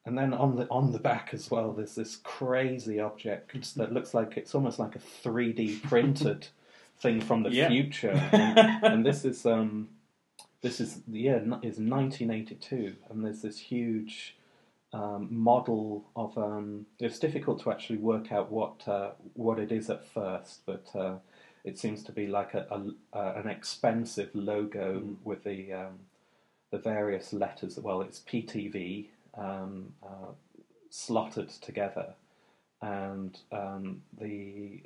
And 0.04 0.18
then 0.18 0.34
on 0.34 0.54
the 0.54 0.68
on 0.70 0.92
the 0.92 0.98
back 0.98 1.30
as 1.32 1.50
well, 1.50 1.72
there's 1.72 1.94
this 1.94 2.16
crazy 2.16 3.00
object 3.00 3.74
that 3.76 3.92
looks 3.92 4.12
like 4.12 4.36
it's 4.36 4.54
almost 4.54 4.78
like 4.78 4.94
a 4.94 4.98
3D 4.98 5.82
printed 5.82 6.48
thing 6.98 7.22
from 7.22 7.42
the 7.42 7.50
yeah. 7.50 7.68
future, 7.68 8.10
and, 8.32 8.84
and 8.84 9.06
this 9.06 9.24
is. 9.24 9.46
Um, 9.46 9.88
this 10.62 10.80
is 10.80 11.02
the 11.06 11.18
year 11.18 11.36
is 11.36 11.78
1982, 11.78 12.96
and 13.10 13.24
there's 13.24 13.42
this 13.42 13.58
huge 13.58 14.36
um, 14.92 15.28
model 15.30 16.04
of. 16.16 16.36
Um, 16.36 16.86
it's 16.98 17.18
difficult 17.18 17.62
to 17.62 17.70
actually 17.70 17.98
work 17.98 18.32
out 18.32 18.50
what 18.50 18.86
uh, 18.88 19.10
what 19.34 19.58
it 19.58 19.70
is 19.70 19.90
at 19.90 20.04
first, 20.04 20.60
but 20.66 20.86
uh, 20.94 21.16
it 21.66 21.76
seems 21.76 22.04
to 22.04 22.12
be 22.12 22.28
like 22.28 22.54
a, 22.54 22.64
a 22.70 23.18
uh, 23.18 23.32
an 23.34 23.48
expensive 23.50 24.30
logo 24.34 25.00
mm. 25.00 25.16
with 25.24 25.42
the 25.44 25.72
um, 25.72 25.98
the 26.70 26.78
various 26.78 27.32
letters. 27.32 27.78
Well, 27.78 28.00
it's 28.00 28.20
PTV 28.20 29.08
um, 29.36 29.92
uh, 30.02 30.32
slotted 30.90 31.50
together, 31.50 32.14
and 32.80 33.36
um, 33.50 34.02
the 34.18 34.84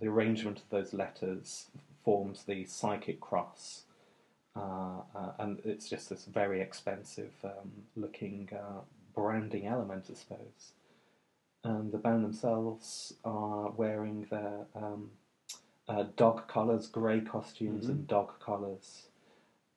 the 0.00 0.08
arrangement 0.08 0.58
of 0.58 0.70
those 0.70 0.94
letters 0.94 1.66
forms 2.02 2.44
the 2.44 2.64
psychic 2.64 3.20
cross. 3.20 3.82
Uh, 4.56 5.00
uh, 5.16 5.32
and 5.40 5.60
it's 5.64 5.88
just 5.88 6.08
this 6.08 6.26
very 6.26 6.60
expensive 6.60 7.32
um, 7.42 7.72
looking 7.96 8.48
uh, 8.52 8.80
branding 9.14 9.66
element, 9.66 10.06
I 10.10 10.14
suppose. 10.14 10.72
And 11.64 11.90
the 11.90 11.98
band 11.98 12.24
themselves 12.24 13.14
are 13.24 13.70
wearing 13.70 14.26
their 14.30 14.66
um, 14.76 15.10
uh, 15.88 16.04
dog 16.16 16.48
collars, 16.48 16.86
grey 16.86 17.20
costumes, 17.20 17.84
mm-hmm. 17.84 17.92
and 17.92 18.08
dog 18.08 18.38
collars, 18.40 19.08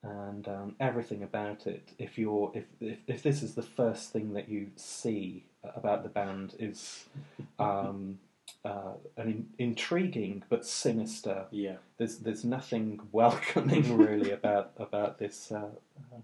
and 0.03 0.47
um, 0.47 0.75
everything 0.79 1.23
about 1.23 1.67
it. 1.67 1.89
If 1.97 2.17
you're 2.17 2.51
if, 2.53 2.65
if 2.79 2.97
if 3.07 3.23
this 3.23 3.43
is 3.43 3.55
the 3.55 3.63
first 3.63 4.11
thing 4.11 4.33
that 4.33 4.49
you 4.49 4.67
see 4.75 5.45
about 5.75 6.03
the 6.03 6.09
band 6.09 6.55
is 6.59 7.05
um, 7.59 8.19
uh, 8.63 8.93
an 9.17 9.27
in, 9.27 9.47
intriguing 9.57 10.43
but 10.49 10.65
sinister. 10.65 11.45
Yeah, 11.51 11.77
there's 11.97 12.17
there's 12.19 12.45
nothing 12.45 12.99
welcoming 13.11 13.97
really 13.97 14.31
about 14.31 14.71
about 14.77 15.19
this 15.19 15.51
uh, 15.51 15.69
um, 16.13 16.23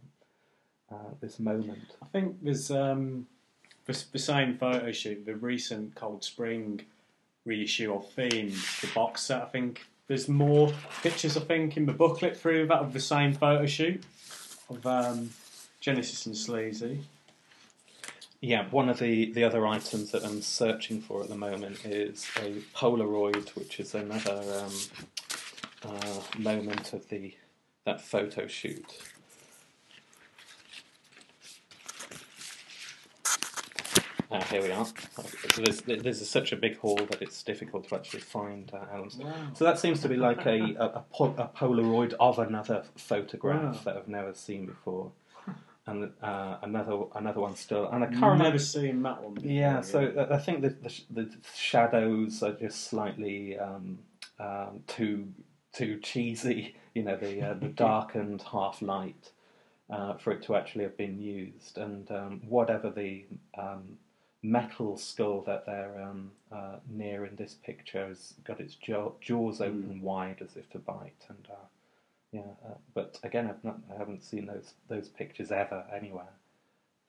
uh, 0.92 1.12
this 1.22 1.40
moment. 1.40 1.96
I 2.02 2.06
think 2.08 2.38
there's 2.42 2.72
um, 2.72 3.28
the, 3.86 4.04
the 4.12 4.20
same 4.20 4.58
photo 4.58 4.92
shoot, 4.92 5.26
the 5.26 5.36
recent 5.36 5.96
Cold 5.96 6.24
Spring 6.24 6.82
reissue 7.46 7.94
of 7.94 8.10
Theme, 8.12 8.54
the 8.82 8.90
box 8.94 9.24
set. 9.24 9.42
I 9.42 9.46
think 9.46 9.86
there's 10.08 10.30
more 10.30 10.72
pictures. 11.02 11.38
I 11.38 11.42
think 11.42 11.78
in 11.78 11.86
the 11.86 11.94
booklet 11.94 12.38
through 12.38 12.68
that 12.68 12.80
of 12.80 12.94
the 12.94 13.00
same 13.00 13.34
photo 13.34 13.66
shoot 13.66 14.04
of 14.70 14.86
um, 14.86 15.30
Genesis 15.80 16.26
and 16.26 16.36
Sleazy. 16.36 17.02
Yeah, 18.42 18.68
one 18.72 18.90
of 18.90 19.00
the, 19.00 19.32
the 19.32 19.46
other 19.46 19.66
items 19.66 20.12
that 20.12 20.26
I'm 20.26 20.42
searching 20.42 21.00
for 21.00 21.24
at 21.24 21.30
the 21.30 21.36
moment 21.36 21.86
is 21.86 22.28
a 22.38 22.56
Polaroid, 22.76 23.56
which 23.56 23.80
is 23.80 23.96
another 23.96 24.66
um, 24.66 24.74
uh, 25.86 26.22
moment 26.38 26.92
of 26.92 27.08
the 27.08 27.34
that 27.86 28.02
photo 28.02 28.48
shoot. 28.48 28.86
Ah, 34.36 34.42
here 34.50 34.64
we 34.64 34.72
are. 34.72 34.86
There's, 35.58 35.82
there's 35.82 36.28
such 36.28 36.52
a 36.52 36.56
big 36.56 36.80
haul 36.80 36.96
that 36.98 37.22
it's 37.22 37.44
difficult 37.44 37.88
to 37.90 37.96
actually 37.96 38.22
find 38.22 38.72
uh, 38.74 38.80
Alan's. 38.92 39.16
Wow. 39.18 39.32
So 39.54 39.64
that 39.64 39.78
seems 39.78 40.02
to 40.02 40.10
be 40.10 40.16
like 40.18 40.46
a, 40.48 40.60
a, 40.80 40.86
a, 40.86 41.06
a 41.24 41.50
Polaroid 41.56 42.14
of 42.20 42.40
another 42.40 42.84
photograph 42.96 43.76
Wow. 43.76 43.82
that 43.86 43.98
I've 43.98 44.08
never 44.08 44.34
seen 44.34 44.66
before 44.66 45.12
and 45.86 46.12
uh, 46.22 46.58
another 46.62 46.98
another 47.16 47.42
one 47.42 47.56
still, 47.56 47.90
and 47.92 48.04
I 48.04 48.08
can't 48.08 48.16
I've 48.24 48.32
remember. 48.32 48.44
never 48.46 48.60
seen 48.60 49.04
that 49.04 49.22
one. 49.22 49.34
Before, 49.34 49.50
Yeah, 49.52 49.82
so 49.82 50.06
uh, 50.18 50.34
I 50.34 50.38
think 50.38 50.62
the, 50.62 50.70
the, 50.70 51.02
the 51.12 51.30
shadows 51.54 52.42
are 52.42 52.54
just 52.54 52.86
slightly 52.86 53.60
um, 53.60 54.00
um, 54.40 54.82
too 54.88 55.34
too 55.74 56.00
cheesy. 56.00 56.76
You 56.96 57.04
know, 57.04 57.18
the 57.18 57.42
uh, 57.50 57.54
the 57.56 57.68
darkened 57.88 58.44
half 58.44 58.82
light 58.82 59.32
uh, 59.90 60.14
for 60.16 60.32
it 60.32 60.42
to 60.44 60.56
actually 60.56 60.86
have 60.86 60.96
been 60.98 61.20
used, 61.20 61.78
and 61.78 62.10
um, 62.12 62.42
whatever 62.48 62.90
the 62.90 63.26
um, 63.58 63.98
metal 64.44 64.98
skull 64.98 65.42
that 65.48 65.66
they're 65.66 66.02
um, 66.02 66.32
uh, 66.52 66.76
near 66.90 67.26
in 67.26 67.36
this 67.38 67.56
picture 67.66 68.08
has 68.08 68.34
got 68.44 68.60
its 68.60 68.76
jaw, 68.76 69.14
jaws 69.22 69.62
open 69.62 70.02
wide 70.02 70.42
as 70.42 70.58
if 70.58 70.70
to 70.72 70.80
bite, 70.80 71.26
and 71.30 71.48
uh, 71.50 71.66
yeah, 72.34 72.52
uh, 72.66 72.76
but 72.94 73.20
again, 73.24 73.48
I've 73.48 73.64
not, 73.64 73.80
I 73.94 73.98
haven't 73.98 74.24
seen 74.24 74.48
those 74.48 74.74
those 74.90 75.08
pictures 75.08 75.52
ever 75.52 75.86
anywhere, 75.96 76.34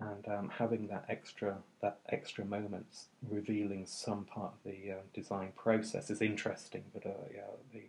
and 0.00 0.26
um, 0.28 0.50
having 0.58 0.86
that 0.88 1.06
extra 1.08 1.56
that 1.82 1.98
extra 2.08 2.44
moments 2.44 3.08
revealing 3.28 3.84
some 3.86 4.24
part 4.24 4.52
of 4.52 4.70
the 4.70 4.92
uh, 4.92 5.02
design 5.12 5.52
process 5.56 6.10
is 6.10 6.22
interesting. 6.22 6.84
But 6.92 7.06
uh, 7.06 7.28
yeah, 7.34 7.42
the 7.72 7.82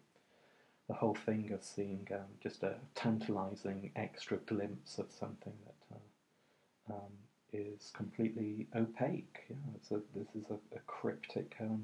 the 0.87 0.95
whole 0.95 1.15
thing 1.15 1.51
of 1.51 1.63
seeing 1.63 2.07
um, 2.11 2.37
just 2.41 2.63
a 2.63 2.75
tantalising 2.95 3.91
extra 3.95 4.37
glimpse 4.37 4.97
of 4.97 5.11
something 5.11 5.53
that 5.65 5.95
uh, 5.95 6.95
um, 6.95 7.11
is 7.55 7.91
completely 7.93 8.67
opaque. 8.75 9.45
Yeah, 9.49 9.55
so 9.87 10.01
this 10.15 10.27
is 10.35 10.49
a, 10.49 10.55
a 10.75 10.79
cryptic. 10.87 11.55
Um, 11.59 11.83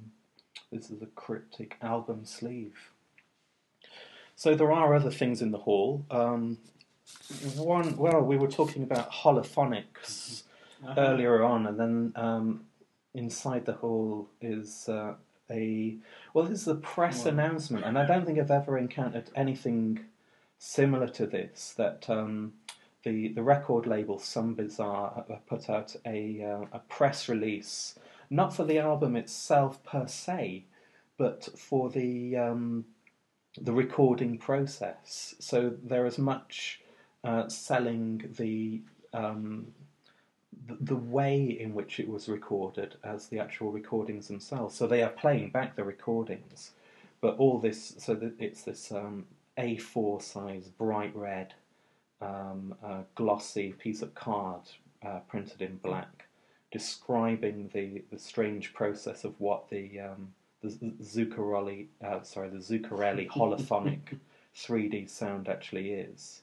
this 0.72 0.90
is 0.90 1.02
a 1.02 1.08
cryptic 1.08 1.78
album 1.82 2.26
sleeve. 2.26 2.92
So 4.36 4.56
there 4.56 4.72
are 4.72 4.96
other 4.96 5.12
things 5.12 5.42
in 5.42 5.52
the 5.52 5.60
haul. 5.60 6.06
Um, 6.10 6.58
one, 7.56 7.96
well, 7.98 8.22
we 8.22 8.38
were 8.38 8.48
talking 8.48 8.84
about 8.84 9.12
holophonics 9.12 10.44
Uh-huh. 10.84 10.96
earlier 10.98 11.44
on, 11.44 11.68
and 11.68 11.80
then 11.80 12.14
um, 12.16 12.66
inside 13.14 13.66
the 13.66 13.74
haul 13.74 14.28
is 14.42 14.90
uh, 14.90 15.14
a 15.50 15.96
well, 16.34 16.46
this 16.46 16.62
is 16.62 16.68
a 16.68 16.76
press 16.76 17.26
Wow. 17.26 17.32
announcement, 17.32 17.86
and 17.86 17.98
I 18.00 18.06
don't 18.06 18.26
think 18.26 18.40
I've 18.40 18.50
ever 18.62 18.78
encountered 18.80 19.30
anything 19.36 20.06
similar 20.58 21.08
to 21.10 21.28
this. 21.28 21.74
That 21.78 22.10
um, 22.10 22.54
the 23.04 23.30
the 23.30 23.44
record 23.44 23.86
label 23.88 24.20
Some 24.20 24.56
Bizzare 24.56 25.40
put 25.48 25.70
out 25.70 25.96
a 26.06 26.44
uh, 26.44 26.66
a 26.72 26.80
press 26.80 27.30
release, 27.30 27.96
not 28.30 28.54
for 28.54 28.64
the 28.64 28.80
album 28.80 29.16
itself 29.16 29.84
per 29.84 30.08
se, 30.08 30.66
but 31.18 31.50
for 31.58 31.90
the 31.90 32.38
um, 32.38 32.86
the 33.60 33.74
recording 33.74 34.38
process. 34.38 35.36
So 35.40 35.74
they're 35.84 36.06
as 36.06 36.18
much 36.18 36.82
uh, 37.24 37.48
selling 37.50 38.34
the, 38.38 38.82
um, 39.14 39.68
the 40.68 40.96
way 40.96 41.44
in 41.44 41.74
which 41.74 42.00
it 42.00 42.08
was 42.08 42.30
recorded 42.30 42.96
as 43.04 43.28
the 43.28 43.40
actual 43.40 43.72
recordings 43.72 44.28
themselves. 44.28 44.76
So 44.76 44.88
they 44.88 45.04
are 45.04 45.10
playing 45.10 45.52
back 45.52 45.76
the 45.76 45.84
recordings, 45.84 46.72
but 47.20 47.38
all 47.38 47.60
this 47.60 47.96
so 47.98 48.16
that 48.16 48.34
it's 48.40 48.64
this 48.64 48.92
um, 48.92 49.26
A4 49.58 50.22
size 50.22 50.70
bright 50.70 51.16
red 51.16 51.54
um, 52.22 52.76
uh, 52.84 53.02
glossy 53.16 53.74
piece 53.74 54.02
of 54.02 54.14
card 54.16 54.62
uh, 55.06 55.20
printed 55.28 55.62
in 55.62 55.78
black, 55.78 56.26
describing 56.72 57.70
the, 57.74 58.04
the 58.12 58.20
strange 58.20 58.74
process 58.74 59.24
of 59.24 59.34
what 59.40 59.70
the 59.70 60.00
um, 60.00 60.34
the 60.62 60.70
Zuccarelli, 61.02 61.88
uh, 62.04 62.22
sorry, 62.22 62.50
the 62.50 62.58
Zuccarelli 62.58 63.28
holophonic 63.32 64.18
3D 64.56 65.10
sound 65.10 65.50
actually 65.50 65.92
is. 65.92 66.42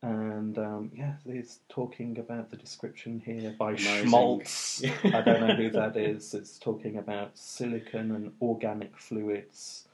And 0.00 0.56
um, 0.58 0.92
yeah, 0.94 1.14
he's 1.24 1.58
talking 1.68 2.18
about 2.18 2.50
the 2.50 2.56
description 2.56 3.20
here 3.24 3.54
by 3.58 3.70
Amazing. 3.70 4.06
Schmaltz. 4.06 4.84
I 5.04 5.22
don't 5.22 5.40
know 5.40 5.54
who 5.56 5.70
that 5.70 5.96
is. 5.96 6.34
It's 6.34 6.58
talking 6.58 6.98
about 6.98 7.36
silicon 7.36 8.12
and 8.12 8.32
organic 8.40 8.96
fluids, 8.96 9.87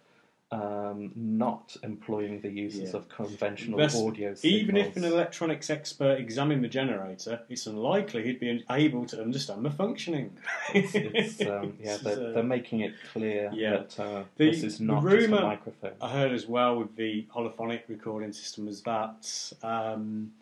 um, 0.54 1.10
not 1.16 1.76
employing 1.82 2.40
the 2.40 2.48
uses 2.48 2.90
Yeah. 2.92 2.98
of 2.98 3.08
conventional 3.08 3.76
Best- 3.78 3.96
audio 3.96 4.34
signals. 4.34 4.44
Even 4.44 4.76
if 4.76 4.96
an 4.96 5.04
electronics 5.04 5.68
expert 5.68 6.18
examined 6.20 6.62
the 6.62 6.68
generator, 6.68 7.40
it's 7.48 7.66
unlikely 7.66 8.22
he'd 8.24 8.38
be 8.38 8.64
able 8.70 9.04
to 9.06 9.20
understand 9.20 9.64
the 9.64 9.70
functioning. 9.70 10.30
it's, 10.72 10.94
it's, 10.94 11.40
um, 11.40 11.74
yeah, 11.80 11.96
This 11.96 12.02
they're, 12.02 12.28
uh, 12.28 12.32
they're 12.32 12.42
making 12.58 12.80
it 12.80 12.94
clear 13.12 13.50
Yeah. 13.52 13.70
that 13.78 13.98
uh, 14.00 14.22
The- 14.36 14.50
this 14.50 14.62
is 14.62 14.78
the 14.78 14.84
not 14.84 15.02
just 15.08 15.26
a 15.26 15.30
microphone. 15.30 15.92
I 16.00 16.08
heard 16.10 16.32
as 16.32 16.46
well 16.46 16.76
with 16.78 16.94
the 16.96 17.26
holophonic 17.34 17.82
recording 17.88 18.32
system 18.32 18.66
was 18.66 18.82
that 18.82 19.52
um, 19.62 20.32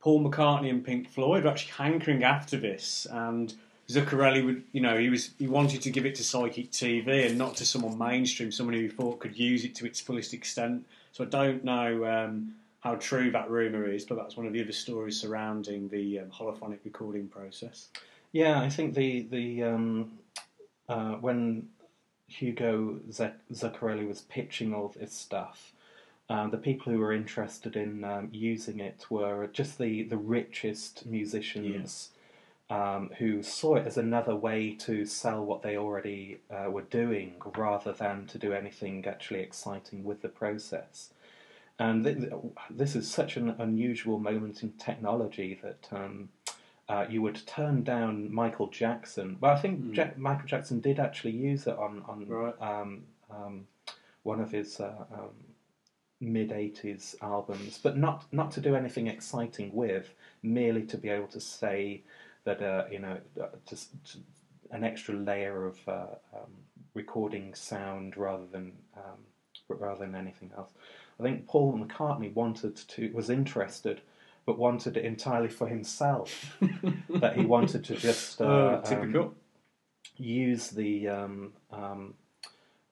Paul 0.00 0.24
McCartney 0.24 0.70
and 0.70 0.82
Pink 0.84 1.08
Floyd 1.10 1.44
are 1.44 1.48
actually 1.48 1.72
hankering 1.72 2.22
after 2.24 2.56
this, 2.56 3.06
and 3.10 3.52
Zuccarelli 3.90 4.44
would, 4.44 4.64
you 4.72 4.82
know, 4.82 4.98
he 4.98 5.08
was 5.08 5.30
he 5.38 5.46
wanted 5.46 5.80
to 5.82 5.90
give 5.90 6.04
it 6.04 6.14
to 6.16 6.24
Psychic 6.24 6.70
TV 6.70 7.26
and 7.26 7.38
not 7.38 7.56
to 7.56 7.64
someone 7.64 7.96
mainstream, 7.96 8.52
someone 8.52 8.74
who 8.74 8.82
he 8.82 8.88
thought 8.88 9.18
could 9.18 9.38
use 9.38 9.64
it 9.64 9.74
to 9.76 9.86
its 9.86 10.00
fullest 10.00 10.34
extent. 10.34 10.86
So 11.12 11.24
I 11.24 11.26
don't 11.28 11.64
know 11.64 12.04
um, 12.04 12.54
how 12.80 12.96
true 12.96 13.30
that 13.30 13.50
rumor 13.50 13.88
is, 13.88 14.04
but 14.04 14.16
that's 14.16 14.36
one 14.36 14.46
of 14.46 14.52
the 14.52 14.62
other 14.62 14.72
stories 14.72 15.18
surrounding 15.18 15.88
the 15.88 16.20
um, 16.20 16.30
holophonic 16.30 16.78
recording 16.84 17.28
process. 17.28 17.88
Yeah, 18.32 18.60
I 18.60 18.68
think 18.68 18.94
the 18.94 19.22
the 19.22 19.62
um, 19.62 20.12
uh, 20.86 21.14
when 21.14 21.68
Hugo 22.26 23.00
Z- 23.10 23.30
Zuccarelli 23.52 24.06
was 24.06 24.20
pitching 24.22 24.74
all 24.74 24.94
this 24.94 25.14
stuff, 25.14 25.72
um, 26.28 26.50
the 26.50 26.58
people 26.58 26.92
who 26.92 26.98
were 26.98 27.14
interested 27.14 27.74
in 27.74 28.04
um, 28.04 28.28
using 28.32 28.80
it 28.80 29.06
were 29.08 29.46
just 29.46 29.78
the 29.78 30.02
the 30.02 30.18
richest 30.18 31.06
musicians. 31.06 32.10
Um, 32.70 33.10
who 33.18 33.42
saw 33.42 33.76
it 33.76 33.86
as 33.86 33.96
another 33.96 34.36
way 34.36 34.74
to 34.80 35.06
sell 35.06 35.42
what 35.42 35.62
they 35.62 35.78
already 35.78 36.40
uh, 36.50 36.70
were 36.70 36.82
doing 36.82 37.32
rather 37.56 37.92
than 37.92 38.26
to 38.26 38.36
do 38.38 38.52
anything 38.52 39.06
actually 39.06 39.40
exciting 39.40 40.04
with 40.04 40.20
the 40.20 40.28
process. 40.28 41.08
And 41.78 42.04
th- 42.04 42.18
th- 42.18 42.32
this 42.68 42.94
is 42.94 43.10
such 43.10 43.38
an 43.38 43.54
unusual 43.58 44.18
moment 44.18 44.62
in 44.62 44.72
technology 44.72 45.58
that 45.62 45.88
um, 45.92 46.28
uh, 46.90 47.06
you 47.08 47.22
would 47.22 47.40
turn 47.46 47.84
down 47.84 48.30
Michael 48.34 48.66
Jackson. 48.66 49.38
Well, 49.40 49.52
I 49.56 49.58
think 49.58 49.80
Mm. 49.80 49.96
Ja- 49.96 50.10
Michael 50.18 50.46
Jackson 50.46 50.80
did 50.80 50.98
actually 51.00 51.32
use 51.32 51.66
it 51.66 51.78
on 51.78 52.02
on 52.06 52.26
Right. 52.28 52.60
um, 52.60 53.04
um, 53.30 53.66
one 54.24 54.40
of 54.42 54.50
his 54.50 54.78
uh, 54.78 55.06
um, 55.10 55.30
mid 56.20 56.50
'80s 56.50 57.14
albums, 57.22 57.78
but 57.82 57.96
not 57.96 58.26
not 58.30 58.50
to 58.52 58.60
do 58.60 58.74
anything 58.76 59.06
exciting 59.06 59.70
with, 59.72 60.12
merely 60.42 60.82
to 60.82 60.98
be 60.98 61.08
able 61.08 61.28
to 61.28 61.40
say 61.40 62.02
that 62.48 62.62
uh, 62.62 62.84
you 62.90 62.98
know 62.98 63.18
uh, 63.40 63.46
just 63.68 63.90
an 64.70 64.82
extra 64.82 65.14
layer 65.14 65.66
of 65.66 65.78
uh, 65.86 66.06
um, 66.34 66.52
recording 66.94 67.54
sound 67.54 68.16
rather 68.16 68.46
than 68.46 68.72
um, 68.96 69.20
rather 69.68 70.00
than 70.06 70.14
anything 70.14 70.50
else. 70.56 70.70
I 71.20 71.22
think 71.22 71.46
Paul 71.46 71.78
McCartney 71.78 72.32
wanted 72.32 72.76
to 72.76 73.12
was 73.12 73.28
interested, 73.28 74.00
but 74.46 74.58
wanted 74.58 74.96
it 74.96 75.04
entirely 75.04 75.48
for 75.48 75.68
himself. 75.68 76.56
that 77.20 77.36
he 77.36 77.44
wanted 77.44 77.84
to 77.84 77.96
just 77.96 78.40
uh, 78.40 78.44
Oh, 78.46 78.80
typical. 78.84 79.22
um, 79.22 79.36
use 80.16 80.70
the 80.70 81.08
um, 81.08 81.52
um, 81.70 82.14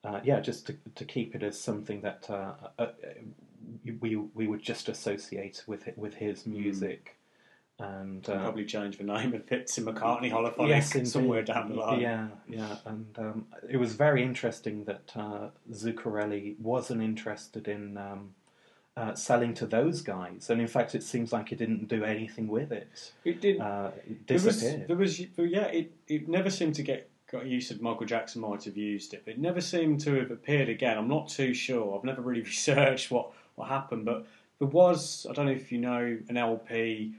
uh, 0.04 0.20
yeah, 0.22 0.40
just 0.40 0.66
to 0.66 0.76
to 0.94 1.04
keep 1.04 1.34
it 1.34 1.42
as 1.42 1.58
something 1.58 2.02
that 2.02 2.28
uh, 2.28 2.52
uh, 2.78 2.88
we 4.00 4.16
we 4.16 4.46
would 4.46 4.62
just 4.62 4.88
associate 4.88 5.64
with 5.66 5.88
it, 5.88 5.96
with 5.96 6.14
his 6.14 6.44
Hmm. 6.44 6.52
music, 6.52 7.15
and 7.78 8.28
uh, 8.28 8.38
probably 8.38 8.64
change 8.64 8.96
the 8.96 9.04
name 9.04 9.34
of 9.34 9.52
it 9.52 9.66
to 9.66 9.80
McCartney 9.82 10.30
holophonic 10.30 10.68
Yes, 10.68 11.12
somewhere 11.12 11.42
down 11.42 11.68
the 11.68 11.74
line. 11.74 12.00
Yeah, 12.00 12.28
yeah, 12.48 12.76
and 12.86 13.18
um, 13.18 13.46
it 13.68 13.76
was 13.76 13.94
very 13.94 14.22
interesting 14.22 14.84
that 14.84 15.12
uh, 15.14 15.48
Zuccarelli 15.70 16.58
wasn't 16.58 17.02
interested 17.02 17.68
in 17.68 17.98
um, 17.98 18.34
uh, 18.96 19.14
selling 19.14 19.52
to 19.54 19.66
those 19.66 20.00
guys, 20.00 20.48
and 20.48 20.60
in 20.60 20.68
fact, 20.68 20.94
it 20.94 21.02
seems 21.02 21.32
like 21.32 21.50
he 21.50 21.56
didn't 21.56 21.86
do 21.88 22.02
anything 22.02 22.48
with 22.48 22.72
it. 22.72 23.12
It 23.24 23.42
did. 23.42 23.60
Uh, 23.60 23.90
it 24.06 24.26
There 24.26 24.38
was, 24.38 24.62
there 24.62 24.96
was, 24.96 25.20
yeah, 25.20 25.66
it, 25.66 25.92
it 26.08 26.28
never 26.28 26.48
seemed 26.48 26.76
to 26.76 26.82
get 26.82 27.10
got 27.30 27.44
used. 27.44 27.70
Of 27.70 27.82
Michael 27.82 28.06
Jackson 28.06 28.40
might 28.40 28.64
have 28.64 28.78
used 28.78 29.12
it, 29.12 29.22
but 29.26 29.34
it 29.34 29.40
never 29.40 29.60
seemed 29.60 30.00
to 30.00 30.14
have 30.14 30.30
appeared 30.30 30.70
again. 30.70 30.96
I'm 30.96 31.08
not 31.08 31.28
too 31.28 31.52
sure. 31.52 31.98
I've 31.98 32.04
never 32.04 32.22
really 32.22 32.40
researched 32.54 33.10
what 33.10 33.32
what 33.56 33.68
happened, 33.68 34.06
but 34.06 34.26
there 34.60 34.68
was. 34.68 35.26
I 35.28 35.34
don't 35.34 35.44
know 35.44 35.52
if 35.52 35.70
you 35.70 35.78
know 35.78 36.18
an 36.30 36.38
LP 36.38 37.12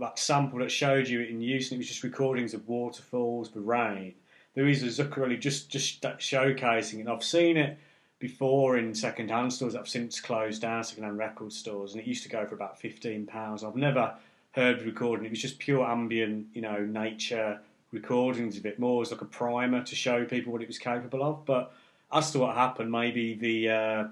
that 0.00 0.18
sample 0.18 0.58
that 0.60 0.70
showed 0.70 1.08
you 1.08 1.20
it 1.20 1.30
in 1.30 1.40
use, 1.40 1.70
and 1.70 1.76
it 1.76 1.78
was 1.78 1.88
just 1.88 2.02
recordings 2.02 2.54
of 2.54 2.68
waterfalls, 2.68 3.50
the 3.50 3.60
rain. 3.60 4.14
There 4.54 4.66
is 4.66 4.82
a 4.82 4.86
Zuccarelli 4.86 5.40
just 5.40 5.70
just 5.70 6.02
showcasing, 6.02 7.00
and 7.00 7.08
I've 7.08 7.24
seen 7.24 7.56
it 7.56 7.78
before 8.18 8.78
in 8.78 8.94
second-hand 8.94 9.52
stores 9.52 9.74
that 9.74 9.80
have 9.80 9.88
since 9.88 10.20
closed 10.20 10.62
down, 10.62 10.82
second-hand 10.82 11.18
record 11.18 11.52
stores, 11.52 11.92
and 11.92 12.00
it 12.00 12.06
used 12.06 12.22
to 12.22 12.30
go 12.30 12.46
for 12.46 12.54
about 12.54 12.78
fifteen 12.78 13.26
pounds. 13.26 13.62
I've 13.62 13.76
never 13.76 14.14
heard 14.52 14.80
the 14.80 14.86
recording. 14.86 15.26
It 15.26 15.30
was 15.30 15.42
just 15.42 15.58
pure 15.58 15.86
ambient, 15.86 16.46
you 16.54 16.62
know, 16.62 16.78
nature 16.78 17.60
recordings 17.92 18.56
of 18.56 18.64
it, 18.64 18.78
more 18.78 19.02
as 19.02 19.10
like 19.12 19.20
a 19.20 19.26
primer 19.26 19.82
to 19.82 19.94
show 19.94 20.24
people 20.24 20.52
what 20.52 20.62
it 20.62 20.68
was 20.68 20.78
capable 20.78 21.22
of. 21.22 21.44
But 21.44 21.74
as 22.10 22.30
to 22.32 22.38
what 22.38 22.56
happened, 22.56 22.90
maybe 22.90 23.34
the 23.34 23.68
uh, 23.68 24.04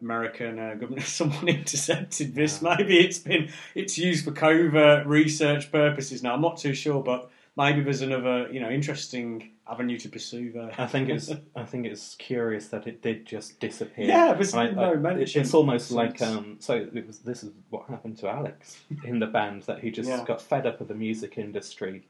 American 0.00 0.58
uh, 0.58 0.74
government, 0.74 1.02
someone 1.06 1.48
intercepted 1.48 2.34
this. 2.34 2.60
Maybe 2.62 2.98
it's 2.98 3.18
been 3.18 3.50
it's 3.74 3.96
used 3.98 4.24
for 4.24 4.32
covert 4.32 5.06
research 5.06 5.70
purposes 5.72 6.22
now. 6.22 6.34
I'm 6.34 6.40
not 6.42 6.58
too 6.58 6.74
sure, 6.74 7.02
but 7.02 7.30
maybe 7.56 7.80
there's 7.82 8.02
another, 8.02 8.48
you 8.52 8.60
know, 8.60 8.70
interesting 8.70 9.50
avenue 9.68 9.98
to 9.98 10.08
pursue 10.08 10.52
there. 10.52 10.70
I 10.78 10.86
think 10.86 11.08
it's 11.08 11.30
I 11.56 11.64
think 11.64 11.86
it's 11.86 12.14
curious 12.16 12.68
that 12.68 12.86
it 12.86 13.02
did 13.02 13.26
just 13.26 13.58
disappear. 13.58 14.06
Yeah, 14.06 14.34
there's 14.34 14.54
I- 14.54 14.70
no 14.70 14.92
I- 14.92 14.96
mention 14.96 15.40
It's 15.42 15.54
almost 15.54 15.90
like 15.90 16.20
um, 16.22 16.56
so. 16.60 16.74
It 16.94 17.06
was 17.06 17.20
this 17.20 17.42
is 17.42 17.50
what 17.70 17.86
happened 17.88 18.18
to 18.18 18.28
Alex 18.28 18.78
in 19.04 19.18
the 19.18 19.26
band 19.26 19.62
that 19.62 19.80
he 19.80 19.90
just 19.90 20.08
Yeah. 20.08 20.24
got 20.24 20.40
fed 20.42 20.66
up 20.66 20.78
with 20.78 20.88
the 20.88 20.94
music 20.94 21.38
industry, 21.38 22.04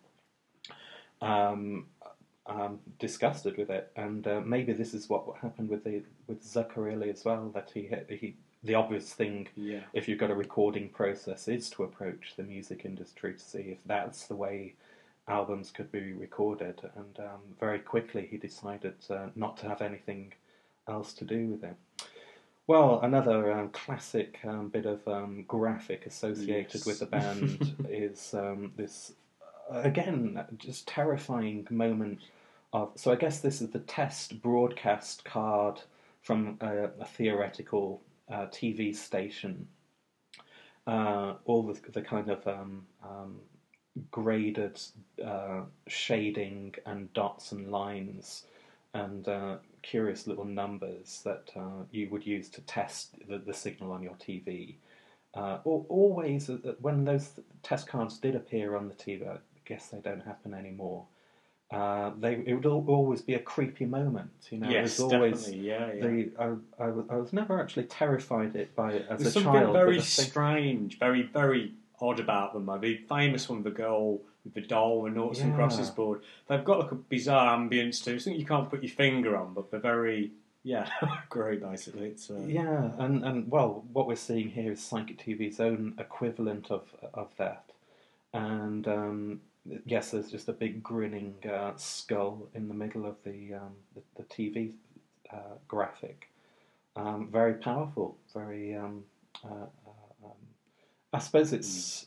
um, 1.22 1.86
um, 2.48 2.78
disgusted 2.98 3.56
with 3.56 3.70
it, 3.70 3.90
and 3.96 4.26
uh, 4.26 4.40
maybe 4.44 4.72
this 4.72 4.94
is 4.94 5.08
what 5.08 5.24
happened 5.42 5.68
with 5.68 5.84
the 5.84 6.02
with 6.26 6.42
Zuccarelli 6.44 7.12
as 7.12 7.24
well. 7.24 7.50
That 7.54 7.70
he 7.72 7.88
he 8.08 8.36
the 8.66 8.74
obvious 8.74 9.12
thing 9.12 9.48
yeah. 9.56 9.80
if 9.92 10.08
you've 10.08 10.18
got 10.18 10.30
a 10.30 10.34
recording 10.34 10.88
process 10.88 11.48
is 11.48 11.70
to 11.70 11.84
approach 11.84 12.34
the 12.36 12.42
music 12.42 12.82
industry 12.84 13.34
to 13.34 13.40
see 13.40 13.58
if 13.60 13.78
that's 13.86 14.26
the 14.26 14.34
way 14.34 14.74
albums 15.28 15.70
could 15.70 15.90
be 15.90 16.12
recorded 16.12 16.80
and 16.96 17.18
um, 17.20 17.40
very 17.58 17.78
quickly 17.78 18.26
he 18.30 18.36
decided 18.36 18.94
uh, 19.10 19.26
not 19.34 19.56
to 19.56 19.68
have 19.68 19.82
anything 19.82 20.32
else 20.88 21.12
to 21.12 21.24
do 21.24 21.46
with 21.46 21.64
it 21.64 21.76
well 22.66 23.00
another 23.02 23.52
um, 23.52 23.68
classic 23.70 24.38
um, 24.44 24.68
bit 24.68 24.86
of 24.86 25.06
um, 25.08 25.44
graphic 25.48 26.06
associated 26.06 26.74
Yes. 26.74 26.86
with 26.86 26.98
the 27.00 27.06
band 27.06 27.74
is 27.88 28.34
um, 28.34 28.72
this 28.76 29.12
uh, 29.72 29.80
again 29.80 30.44
just 30.58 30.86
terrifying 30.86 31.66
moment 31.70 32.20
of 32.76 32.92
so 32.94 33.12
i 33.12 33.16
guess 33.16 33.40
this 33.40 33.60
is 33.60 33.70
the 33.70 33.78
test 33.80 34.40
broadcast 34.42 35.24
card 35.24 35.80
from 36.26 36.58
a, 36.60 36.88
a 37.00 37.04
theoretical 37.04 38.02
uh, 38.28 38.46
TV 38.46 38.94
station, 38.94 39.68
uh, 40.88 41.34
all 41.44 41.62
the, 41.62 41.78
the 41.92 42.02
kind 42.02 42.28
of 42.28 42.44
um, 42.48 42.84
um, 43.04 43.36
graded 44.10 44.80
uh, 45.24 45.60
shading 45.86 46.74
and 46.84 47.12
dots 47.12 47.52
and 47.52 47.70
lines 47.70 48.44
and 48.94 49.28
uh, 49.28 49.56
curious 49.82 50.26
little 50.26 50.44
numbers 50.44 51.20
that 51.24 51.50
uh, 51.54 51.84
you 51.92 52.08
would 52.10 52.26
use 52.26 52.48
to 52.48 52.60
test 52.62 53.14
the, 53.28 53.38
the 53.38 53.54
signal 53.54 53.92
on 53.92 54.02
your 54.02 54.14
TV. 54.14 54.74
Uh, 55.34 55.58
always, 55.64 56.50
when 56.80 57.04
those 57.04 57.38
test 57.62 57.86
cards 57.86 58.18
did 58.18 58.34
appear 58.34 58.74
on 58.74 58.88
the 58.88 58.94
TV, 58.94 59.28
I 59.28 59.36
guess 59.64 59.88
they 59.88 59.98
don't 59.98 60.24
happen 60.24 60.54
anymore. 60.54 61.04
Uh, 61.70 62.12
they 62.20 62.34
it 62.46 62.54
would 62.54 62.64
al- 62.66 62.84
always 62.86 63.22
be 63.22 63.34
a 63.34 63.38
creepy 63.40 63.86
moment, 63.86 64.30
you 64.50 64.58
know. 64.58 64.70
yes, 64.70 64.98
it 64.98 65.02
was 65.02 65.12
always 65.12 65.40
definitely. 65.40 65.66
Yeah, 65.68 65.92
yeah. 65.94 66.00
the 66.06 66.30
I, 66.38 66.84
I, 66.84 66.88
was, 66.90 67.04
I 67.10 67.16
was 67.16 67.32
never 67.32 67.60
actually 67.60 67.84
terrified 67.84 68.54
it 68.54 68.74
by 68.76 68.92
as 68.94 69.18
There's 69.20 69.26
a 69.26 69.30
something 69.32 69.52
child. 69.52 69.72
very 69.72 69.96
the 69.96 70.02
strange, 70.02 70.98
very 71.00 71.22
very 71.22 71.72
odd 72.00 72.20
about 72.20 72.52
them. 72.52 72.66
Like 72.66 72.82
the 72.82 72.98
famous 73.08 73.48
one, 73.48 73.64
the 73.64 73.70
girl 73.70 74.20
with 74.44 74.54
the 74.54 74.60
doll 74.60 75.06
and 75.06 75.16
noughts 75.16 75.40
and 75.40 75.50
Yeah. 75.50 75.56
crosses 75.56 75.90
board. 75.90 76.22
They've 76.46 76.64
got 76.64 76.78
like 76.78 76.92
a 76.92 76.94
bizarre 76.94 77.58
ambience 77.58 78.04
to. 78.04 78.16
Something 78.20 78.38
you 78.38 78.46
can't 78.46 78.70
put 78.70 78.84
your 78.84 78.92
finger 78.92 79.36
on, 79.36 79.52
but 79.52 79.72
they're 79.72 79.80
very 79.80 80.30
yeah, 80.62 80.88
great. 81.28 81.62
Basically, 81.62 82.08
it's 82.10 82.30
uh, 82.30 82.44
yeah, 82.46 82.90
and, 82.98 83.24
and 83.24 83.50
well, 83.50 83.84
what 83.92 84.06
we're 84.06 84.14
seeing 84.14 84.50
here 84.50 84.70
is 84.72 84.80
Psychic 84.84 85.18
TV's 85.18 85.58
own 85.58 85.94
equivalent 85.98 86.70
of 86.70 86.82
of 87.12 87.28
that, 87.38 87.64
and 88.32 88.86
um, 88.86 89.40
yes, 89.84 90.10
there's 90.10 90.30
just 90.30 90.48
a 90.48 90.52
big 90.52 90.82
grinning 90.82 91.34
uh, 91.50 91.72
skull 91.76 92.48
in 92.54 92.68
the 92.68 92.74
middle 92.74 93.06
of 93.06 93.16
the 93.24 93.54
um, 93.54 93.72
the, 93.94 94.02
the, 94.16 94.22
TV 94.24 94.72
uh, 95.32 95.56
graphic. 95.68 96.30
Um, 96.94 97.28
very 97.30 97.54
powerful, 97.54 98.16
very. 98.32 98.74
Um, 98.74 99.04
uh, 99.44 99.66
uh, 99.86 100.24
um, 100.24 100.32
I 101.12 101.18
suppose 101.18 101.52
it's 101.52 101.68
mm. 101.68 102.06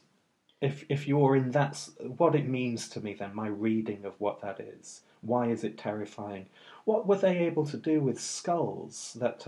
if 0.61 0.85
if 0.89 1.07
you're 1.07 1.35
in 1.35 1.51
that, 1.51 1.87
what 2.17 2.35
it 2.35 2.47
means 2.47 2.89
to 2.89 3.01
me. 3.01 3.13
Then 3.13 3.35
my 3.35 3.47
reading 3.47 4.05
of 4.05 4.13
what 4.19 4.41
that 4.41 4.59
is. 4.59 5.01
Why 5.21 5.47
is 5.47 5.63
it 5.63 5.77
terrifying? 5.77 6.47
What 6.85 7.05
were 7.05 7.17
they 7.17 7.39
able 7.39 7.65
to 7.67 7.77
do 7.77 8.01
with 8.01 8.19
skulls 8.19 9.17
that? 9.19 9.47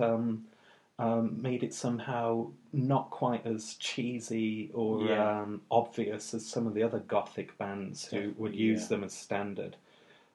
Um, 1.01 1.41
made 1.41 1.63
it 1.63 1.73
somehow 1.73 2.51
not 2.73 3.09
quite 3.09 3.47
as 3.47 3.73
cheesy 3.79 4.69
or 4.71 5.01
yeah. 5.01 5.41
um, 5.41 5.61
obvious 5.71 6.35
as 6.35 6.45
some 6.45 6.67
of 6.67 6.75
the 6.75 6.83
other 6.83 6.99
gothic 6.99 7.57
bands 7.57 8.05
who 8.05 8.17
Definitely, 8.17 8.41
would 8.41 8.55
use 8.55 8.81
yeah. 8.83 8.87
them 8.87 9.03
as 9.05 9.13
standard. 9.13 9.77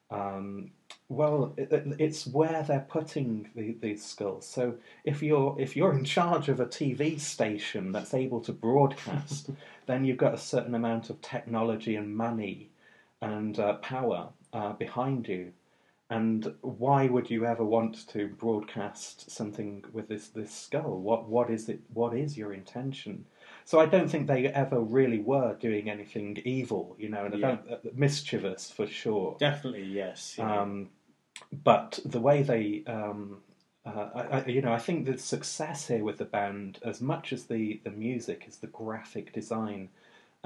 Um, 0.09 0.71
well, 1.09 1.53
it, 1.57 1.69
it's 1.99 2.27
where 2.27 2.63
they're 2.63 2.85
putting 2.89 3.49
the, 3.55 3.77
these 3.79 4.03
skulls. 4.03 4.45
So 4.45 4.75
if 5.05 5.23
you're 5.23 5.55
if 5.57 5.75
you're 5.75 5.93
in 5.93 6.03
charge 6.03 6.49
of 6.49 6.59
a 6.59 6.65
TV 6.65 7.19
station 7.19 7.91
that's 7.91 8.13
able 8.13 8.41
to 8.41 8.51
broadcast, 8.51 9.49
then 9.85 10.03
you've 10.05 10.17
got 10.17 10.33
a 10.33 10.37
certain 10.37 10.75
amount 10.75 11.09
of 11.09 11.21
technology 11.21 11.95
and 11.95 12.15
money 12.15 12.69
and 13.21 13.59
uh, 13.59 13.73
power 13.75 14.29
uh, 14.53 14.73
behind 14.73 15.27
you. 15.27 15.53
And 16.09 16.53
why 16.61 17.07
would 17.07 17.29
you 17.29 17.45
ever 17.45 17.65
want 17.65 18.07
to 18.09 18.29
broadcast 18.29 19.29
something 19.29 19.83
with 19.91 20.07
this, 20.07 20.29
this 20.29 20.53
skull? 20.53 21.01
What 21.01 21.27
what 21.27 21.49
is 21.49 21.67
it? 21.67 21.81
What 21.93 22.15
is 22.15 22.37
your 22.37 22.53
intention? 22.53 23.25
So 23.65 23.81
I 23.81 23.87
don't 23.87 24.09
think 24.09 24.27
they 24.27 24.47
ever 24.47 24.79
really 24.79 25.19
were 25.19 25.55
doing 25.55 25.89
anything 25.89 26.37
evil, 26.45 26.95
you 26.97 27.09
know, 27.09 27.25
and 27.25 27.37
yeah. 27.37 27.57
uh, 27.69 27.77
mischievous 27.93 28.71
for 28.71 28.87
sure. 28.87 29.35
Definitely, 29.37 29.83
yes. 29.83 30.35
Yeah. 30.37 30.61
Um, 30.61 30.89
but 31.51 31.99
the 32.05 32.21
way 32.21 32.41
they, 32.41 32.83
um, 32.87 33.41
uh, 33.85 34.09
I, 34.15 34.21
I, 34.21 34.45
you 34.45 34.61
know, 34.61 34.71
I 34.71 34.79
think 34.79 35.05
the 35.05 35.17
success 35.17 35.89
here 35.89 36.05
with 36.05 36.19
the 36.19 36.25
band, 36.25 36.79
as 36.85 37.01
much 37.01 37.33
as 37.33 37.47
the 37.47 37.81
the 37.83 37.91
music, 37.91 38.45
is 38.47 38.57
the 38.57 38.67
graphic 38.67 39.33
design 39.33 39.89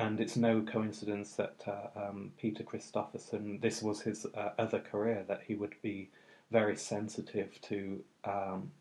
and 0.02 0.20
it's 0.20 0.36
no 0.36 0.62
coincidence 0.62 1.34
that 1.34 1.64
uh, 1.68 2.08
um, 2.08 2.32
Peter 2.40 2.64
Christopherson, 2.64 3.60
this 3.62 3.84
was 3.84 4.02
his 4.02 4.26
uh, 4.26 4.50
other 4.58 4.80
career, 4.80 5.24
that 5.28 5.42
he 5.48 5.54
would 5.54 5.76
be 5.84 6.10
very 6.50 6.76
sensitive 6.76 7.62
to 7.62 8.04
um, 8.26 8.72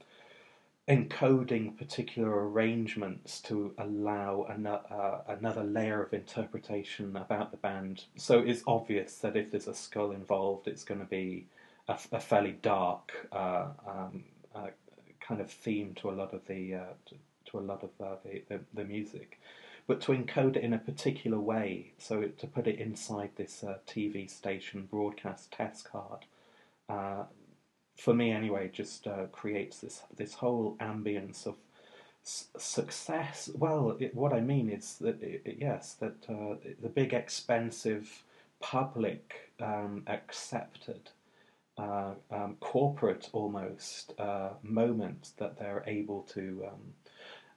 encoding 0.89 1.77
particular 1.77 2.49
arrangements 2.49 3.41
to 3.43 3.75
allow 3.77 4.45
an- 4.45 4.66
uh, 4.66 5.21
another 5.29 5.62
layer 5.62 6.03
of 6.03 6.14
interpretation 6.14 7.14
about 7.16 7.51
the 7.51 7.59
band. 7.59 8.05
So 8.16 8.39
it's 8.39 8.62
obvious 8.66 9.16
that 9.18 9.37
if 9.37 9.51
there's 9.51 9.68
a 9.68 9.75
skull 9.75 10.12
involved, 10.12 10.68
it's 10.68 10.85
going 10.85 11.01
to 11.01 11.07
be 11.07 11.47
a, 11.87 12.21
fairly 12.21 12.57
dark 12.62 13.29
uh, 13.31 13.66
um, 13.87 14.25
uh, 14.55 14.68
kind 15.21 15.41
of 15.43 15.51
theme 15.51 15.95
to 16.01 16.09
a 16.11 16.12
lot 16.12 16.33
of 16.33 16.47
the 16.47 16.77
uh, 16.77 16.95
to, 17.07 17.14
to, 17.51 17.59
a 17.59 17.61
lot 17.61 17.83
of 17.83 17.91
the, 17.99 18.43
the, 18.49 18.61
the 18.75 18.85
music 18.85 19.39
but 19.91 20.01
to 20.01 20.12
encode 20.12 20.55
it 20.55 20.62
in 20.62 20.72
a 20.72 20.78
particular 20.78 21.41
way, 21.41 21.91
so 21.99 22.22
to 22.22 22.47
put 22.47 22.68
it 22.68 22.78
inside 22.78 23.30
this 23.34 23.64
uh, 23.64 23.74
TV 23.88 24.30
station 24.30 24.86
broadcast 24.88 25.51
test 25.51 25.84
card, 25.91 26.26
uh, 26.88 27.24
for 27.97 28.14
me 28.14 28.30
anyway, 28.30 28.70
just 28.72 29.09
uh, 29.09 29.26
creates 29.32 29.80
this 29.80 30.03
this 30.16 30.34
whole 30.34 30.76
ambience 30.80 31.45
of 31.45 31.57
s- 32.24 32.51
success. 32.57 33.51
Well, 33.53 33.97
it, 33.99 34.14
what 34.14 34.32
I 34.32 34.41
mean 34.41 34.70
is 34.70 34.95
that 35.01 35.20
it, 35.24 35.57
yes, 35.59 35.95
that 35.95 36.24
uh, 36.28 36.55
the 36.80 36.88
big 36.88 37.12
expensive 37.12 38.22
public 38.61 39.53
um, 39.61 40.05
accepted. 40.07 41.11
Uh, 41.78 42.12
um, 42.30 42.57
corporate 42.61 43.30
almost 43.32 44.12
uh, 44.18 44.51
moment 44.62 45.30
that 45.38 45.59
they're 45.59 45.82
able 45.86 46.22
to. 46.34 46.66
Um, 46.68 46.95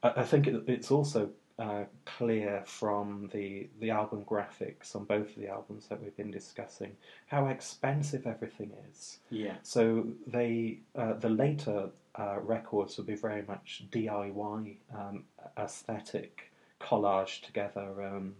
I, 0.03 0.23
think 0.23 0.47
it, 0.47 0.63
it's 0.67 0.91
also 0.91 1.29
uh, 1.60 1.84
clear 2.06 2.64
from 2.66 3.30
the 3.32 3.68
the 3.80 3.91
album 3.91 4.26
graphics 4.26 4.95
on 4.95 5.06
both 5.06 5.30
of 5.30 5.36
the 5.36 5.47
albums 5.47 5.88
that 5.88 6.01
we've 6.01 6.18
been 6.18 6.32
discussing 6.32 6.95
how 7.28 7.47
expensive 7.47 8.26
everything 8.26 8.72
is. 8.89 9.20
Yeah. 9.30 9.56
So 9.62 10.08
they 10.26 10.80
uh, 10.95 11.14
the 11.14 11.30
later 11.30 11.89
uh, 12.16 12.39
records 12.41 12.97
will 12.97 13.06
be 13.06 13.16
very 13.16 13.43
much 13.43 13.86
DIY 13.91 14.78
um, 14.95 15.26
aesthetic 15.58 16.51
collage 16.82 17.41
together 17.41 18.04
um, 18.04 18.36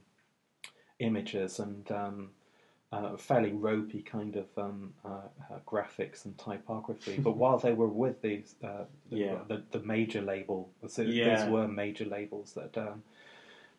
images 0.99 1.59
and 1.59 1.91
um, 1.91 2.30
uh, 2.93 3.17
fairly 3.17 3.51
ropey 3.51 4.01
kind 4.01 4.35
of 4.35 4.45
um, 4.57 4.93
uh, 5.03 5.09
uh, 5.51 5.57
graphics 5.65 6.25
and 6.25 6.37
typography. 6.37 7.17
but 7.17 7.35
while 7.35 7.57
they 7.57 7.73
were 7.73 7.87
with 7.87 8.21
these, 8.21 8.55
uh, 8.63 8.85
the, 9.09 9.17
yeah. 9.17 9.37
the, 9.47 9.63
the, 9.71 9.79
major 9.79 10.21
label, 10.21 10.69
so 10.87 11.01
yeah. 11.01 11.35
these 11.43 11.49
were 11.49 11.67
major 11.67 12.05
labels 12.05 12.53
that 12.53 12.77
um, 12.77 13.01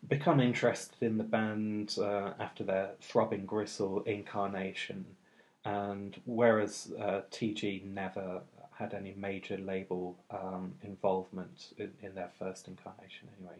become 0.08 0.40
interested 0.40 1.00
in 1.00 1.16
the 1.16 1.24
band 1.24 1.96
uh, 1.98 2.32
after 2.40 2.64
their 2.64 2.90
Throbbing 3.00 3.46
Gristle 3.46 4.02
incarnation. 4.02 5.04
And 5.64 6.20
whereas 6.26 6.92
uh, 6.98 7.22
TG 7.30 7.84
never 7.84 8.42
had 8.76 8.94
any 8.94 9.14
major 9.16 9.56
label 9.56 10.16
um, 10.30 10.74
involvement 10.82 11.72
in, 11.78 11.92
in, 12.02 12.14
their 12.16 12.30
first 12.38 12.66
incarnation, 12.66 13.28
anyway. 13.38 13.56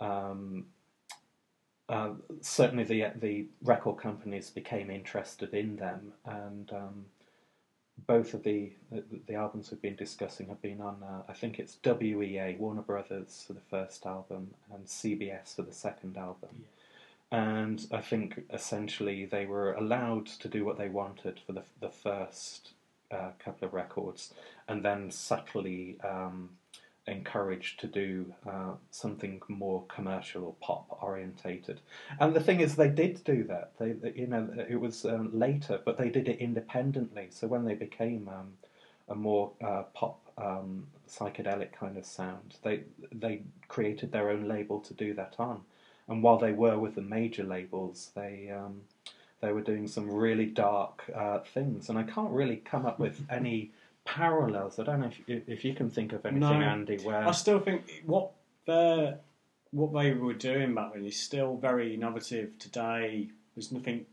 Um, 0.00 0.66
uh, 1.88 2.10
certainly 2.40 2.84
the 2.84 3.06
the 3.16 3.46
record 3.62 3.96
companies 3.96 4.50
became 4.50 4.90
interested 4.90 5.54
in 5.54 5.76
them, 5.76 6.12
and 6.24 6.70
um, 6.72 7.04
both 8.06 8.34
of 8.34 8.42
the, 8.42 8.72
the, 8.90 9.02
the 9.26 9.34
albums 9.34 9.70
we've 9.70 9.82
been 9.82 9.96
discussing 9.96 10.48
have 10.48 10.62
been 10.62 10.80
on. 10.80 11.02
Uh, 11.02 11.22
I 11.28 11.32
think 11.32 11.58
it's 11.58 11.78
WEA 11.84 12.56
Warner 12.58 12.82
Brothers 12.82 13.44
for 13.46 13.54
the 13.54 13.60
first 13.60 14.06
album 14.06 14.54
and 14.72 14.86
CBS 14.86 15.56
for 15.56 15.62
the 15.62 15.72
second 15.72 16.16
album. 16.16 16.50
Yeah. 16.52 16.66
And 17.30 17.86
I 17.90 18.00
think 18.00 18.44
essentially 18.52 19.26
they 19.26 19.44
were 19.46 19.74
allowed 19.74 20.26
to 20.26 20.48
do 20.48 20.64
what 20.64 20.78
they 20.78 20.88
wanted 20.88 21.40
for 21.44 21.52
the 21.52 21.62
the 21.80 21.90
first 21.90 22.70
uh, 23.10 23.30
couple 23.38 23.66
of 23.66 23.74
records, 23.74 24.32
and 24.66 24.84
then 24.84 25.10
subtly 25.10 25.96
um, 26.02 26.50
encouraged 27.08 27.80
to 27.80 27.86
do 27.86 28.32
uh, 28.48 28.72
something 28.90 29.40
more 29.48 29.84
commercial 29.88 30.44
or 30.44 30.54
pop 30.60 30.98
orientated. 31.02 31.80
And 32.20 32.34
the 32.34 32.40
thing 32.40 32.60
is, 32.60 32.76
they 32.76 32.88
did 32.88 33.24
do 33.24 33.44
that. 33.44 33.72
They, 33.78 33.94
you 34.14 34.26
know, 34.26 34.48
it 34.68 34.80
was 34.80 35.04
um, 35.04 35.30
later, 35.32 35.80
but 35.84 35.98
they 35.98 36.10
did 36.10 36.28
it 36.28 36.38
independently. 36.38 37.28
So 37.30 37.46
when 37.46 37.64
they 37.64 37.74
became 37.74 38.28
um, 38.28 38.52
a 39.08 39.14
more 39.14 39.52
uh, 39.62 39.84
pop 39.94 40.20
um, 40.36 40.86
psychedelic 41.08 41.72
kind 41.72 41.96
of 41.96 42.04
sound, 42.04 42.56
they 42.62 42.82
they 43.12 43.42
created 43.66 44.12
their 44.12 44.30
own 44.30 44.46
label 44.46 44.80
to 44.80 44.94
do 44.94 45.14
that 45.14 45.34
on. 45.38 45.62
And 46.08 46.22
while 46.22 46.38
they 46.38 46.52
were 46.52 46.78
with 46.78 46.94
the 46.94 47.02
major 47.02 47.44
labels, 47.44 48.10
they 48.14 48.50
um, 48.50 48.82
they 49.40 49.52
were 49.52 49.60
doing 49.60 49.86
some 49.86 50.10
really 50.10 50.46
dark 50.46 51.04
uh, 51.14 51.40
things. 51.40 51.88
And 51.88 51.98
I 51.98 52.02
can't 52.02 52.32
really 52.32 52.56
come 52.56 52.86
up 52.86 52.98
with 52.98 53.24
any 53.30 53.72
parallels. 54.14 54.78
I 54.78 54.84
don't 54.84 55.00
know 55.00 55.10
if 55.26 55.48
if 55.48 55.64
you 55.64 55.74
can 55.74 55.90
think 55.90 56.12
of 56.12 56.24
anything, 56.24 56.40
no, 56.40 56.52
Andy. 56.52 56.98
Where 56.98 57.26
I 57.26 57.32
still 57.32 57.60
think 57.60 58.02
what 58.06 58.30
they 58.66 59.14
what 59.70 59.92
they 59.92 60.12
were 60.12 60.34
doing 60.34 60.74
back 60.74 60.94
then 60.94 61.04
is 61.04 61.16
still 61.16 61.56
very 61.56 61.94
innovative 61.94 62.58
today. 62.58 63.28
There's 63.54 63.70
nothing. 63.70 64.06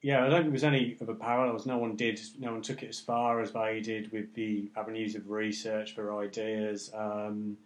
Yeah, 0.00 0.24
I 0.24 0.28
don't 0.28 0.42
think 0.42 0.52
there's 0.52 0.64
any 0.64 0.96
other 1.00 1.14
parallels. 1.14 1.66
No 1.66 1.78
one 1.78 1.96
did. 1.96 2.20
No 2.38 2.52
one 2.52 2.62
took 2.62 2.82
it 2.82 2.88
as 2.88 3.00
far 3.00 3.40
as 3.40 3.52
they 3.52 3.80
did 3.80 4.12
with 4.12 4.34
the 4.34 4.70
avenues 4.76 5.14
of 5.14 5.30
research 5.30 5.94
for 5.94 6.18
ideas. 6.22 6.90
Um, 6.94 7.58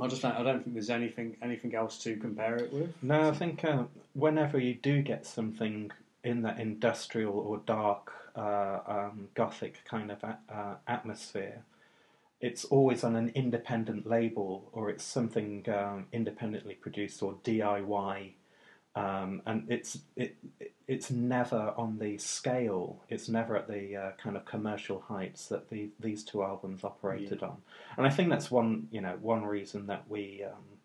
I 0.00 0.06
just 0.06 0.24
I 0.24 0.42
don't 0.42 0.62
think 0.62 0.74
there's 0.74 0.90
anything 0.90 1.36
anything 1.42 1.74
else 1.74 1.98
to 2.04 2.16
compare 2.16 2.56
it 2.56 2.72
with. 2.72 2.92
No, 3.02 3.28
I 3.28 3.32
think 3.32 3.64
uh, 3.64 3.84
whenever 4.14 4.58
you 4.58 4.74
do 4.74 5.02
get 5.02 5.26
something 5.26 5.90
in 6.24 6.42
that 6.42 6.58
industrial 6.58 7.38
or 7.38 7.58
dark 7.58 8.12
uh, 8.36 8.80
um, 8.86 9.28
gothic 9.34 9.84
kind 9.84 10.10
of 10.10 10.22
a- 10.22 10.38
uh, 10.52 10.74
atmosphere, 10.86 11.62
it's 12.40 12.64
always 12.66 13.02
on 13.02 13.16
an 13.16 13.30
independent 13.34 14.06
label 14.06 14.68
or 14.72 14.90
it's 14.90 15.04
something 15.04 15.64
um, 15.68 16.06
independently 16.12 16.74
produced 16.74 17.22
or 17.22 17.34
DIY. 17.44 18.32
Um, 18.94 19.42
and 19.46 19.64
it's 19.68 19.98
it, 20.16 20.36
it's 20.88 21.10
never 21.10 21.72
on 21.76 21.98
the 21.98 22.18
scale. 22.18 23.00
It's 23.08 23.28
never 23.28 23.56
at 23.56 23.68
the 23.68 23.96
uh, 23.96 24.10
kind 24.22 24.36
of 24.36 24.44
commercial 24.44 25.00
heights 25.00 25.46
that 25.48 25.68
the, 25.70 25.90
these 26.00 26.24
two 26.24 26.42
albums 26.42 26.82
operated 26.82 27.38
yeah. 27.42 27.48
on. 27.48 27.58
And 27.96 28.06
I 28.06 28.10
think 28.10 28.30
that's 28.30 28.50
one 28.50 28.88
you 28.90 29.00
know 29.00 29.16
one 29.20 29.44
reason 29.44 29.86
that 29.86 30.04
we 30.08 30.42
um, 30.44 30.77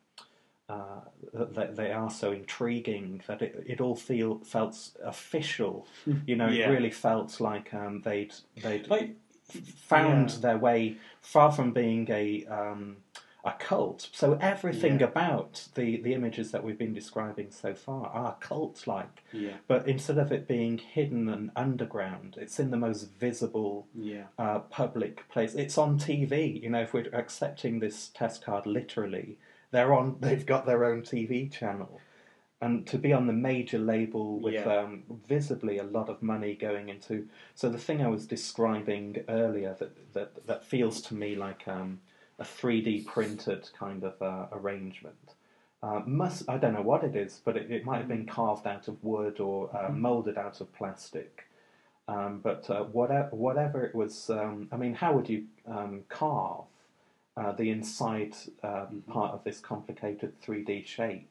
uh, 0.73 1.47
that 1.55 1.75
they 1.75 1.91
are 1.91 2.09
so 2.09 2.31
intriguing 2.31 3.21
that 3.27 3.41
it, 3.41 3.63
it 3.65 3.81
all 3.81 3.95
feel 3.95 4.39
felt 4.43 4.91
official. 5.03 5.87
Hmm. 6.05 6.17
You 6.25 6.35
know, 6.35 6.49
yeah. 6.49 6.69
it 6.69 6.73
really 6.73 6.91
felt 6.91 7.39
like 7.39 7.73
um, 7.73 8.01
they'd 8.01 8.33
they'd 8.61 8.87
like, 8.87 9.15
found 9.49 10.31
yeah. 10.31 10.37
their 10.39 10.57
way 10.57 10.97
far 11.21 11.51
from 11.51 11.71
being 11.71 12.09
a 12.09 12.45
um, 12.45 12.97
a 13.45 13.51
cult. 13.51 14.09
So 14.13 14.37
everything 14.39 14.99
Yeah. 14.99 15.07
about 15.07 15.67
the, 15.75 15.97
the 15.97 16.13
images 16.13 16.51
that 16.51 16.63
we've 16.63 16.77
been 16.77 16.93
describing 16.93 17.51
so 17.51 17.73
far 17.75 18.07
are 18.07 18.37
cult 18.39 18.87
like. 18.87 19.21
Yeah. 19.33 19.57
But 19.67 19.85
instead 19.87 20.17
of 20.17 20.31
it 20.31 20.47
being 20.47 20.77
hidden 20.77 21.27
and 21.27 21.51
underground, 21.55 22.37
it's 22.39 22.57
in 22.57 22.71
the 22.71 22.77
most 22.77 23.03
visible 23.19 23.87
Yeah. 23.93 24.27
uh, 24.39 24.59
public 24.59 25.27
place. 25.27 25.55
It's 25.55 25.77
on 25.77 25.99
TV. 25.99 26.61
You 26.63 26.69
know, 26.69 26.81
if 26.81 26.93
we're 26.93 27.09
accepting 27.11 27.79
this 27.79 28.07
test 28.07 28.45
card 28.45 28.65
literally, 28.65 29.37
they're 29.73 29.93
on. 29.93 30.15
They've 30.21 30.45
got 30.45 30.65
their 30.65 30.85
own 30.85 31.01
TV 31.01 31.51
channel, 31.51 31.99
and 32.61 32.87
to 32.87 32.97
be 32.97 33.11
on 33.11 33.27
the 33.27 33.33
major 33.33 33.79
label 33.79 34.39
with 34.39 34.53
Yeah. 34.53 34.77
um, 34.77 35.03
visibly 35.27 35.79
a 35.79 35.83
lot 35.83 36.07
of 36.09 36.21
money 36.21 36.53
going 36.55 36.87
into. 36.89 37.27
So 37.55 37.67
the 37.69 37.77
thing 37.77 38.01
I 38.01 38.07
was 38.07 38.25
describing 38.25 39.25
earlier 39.27 39.75
that 39.79 40.13
that 40.13 40.47
that 40.47 40.63
feels 40.63 41.01
to 41.07 41.15
me 41.15 41.35
like 41.35 41.67
um, 41.67 41.99
a 42.39 42.45
three 42.45 42.81
D 42.81 43.01
printed 43.01 43.69
kind 43.77 44.03
of 44.05 44.21
uh, 44.21 44.47
arrangement. 44.53 45.35
Uh, 45.81 46.01
must 46.05 46.47
I 46.47 46.57
don't 46.57 46.73
know 46.73 46.87
what 46.93 47.03
it 47.03 47.15
is, 47.15 47.41
but 47.43 47.57
it, 47.57 47.69
it 47.69 47.83
might 47.83 47.97
have 47.97 48.07
been 48.07 48.25
carved 48.25 48.65
out 48.67 48.87
of 48.87 49.03
wood 49.03 49.39
or 49.41 49.75
uh, 49.75 49.89
molded 49.89 50.37
out 50.37 50.61
of 50.61 50.71
plastic. 50.73 51.45
Um, 52.07 52.39
but 52.43 52.69
uh, 52.69 52.83
whatever, 52.83 53.29
whatever 53.31 53.85
it 53.85 53.95
was, 53.95 54.29
um, 54.29 54.67
I 54.73 54.77
mean, 54.77 54.93
how 54.93 55.13
would 55.13 55.29
you 55.29 55.45
um, 55.65 56.03
carve 56.09 56.65
uh, 57.35 57.51
the 57.53 57.69
inside 57.69 58.35
uh, 58.61 58.85
part 59.07 59.33
of 59.33 59.43
this 59.43 59.59
complicated 59.59 60.39
3D 60.41 60.85
shape? 60.85 61.29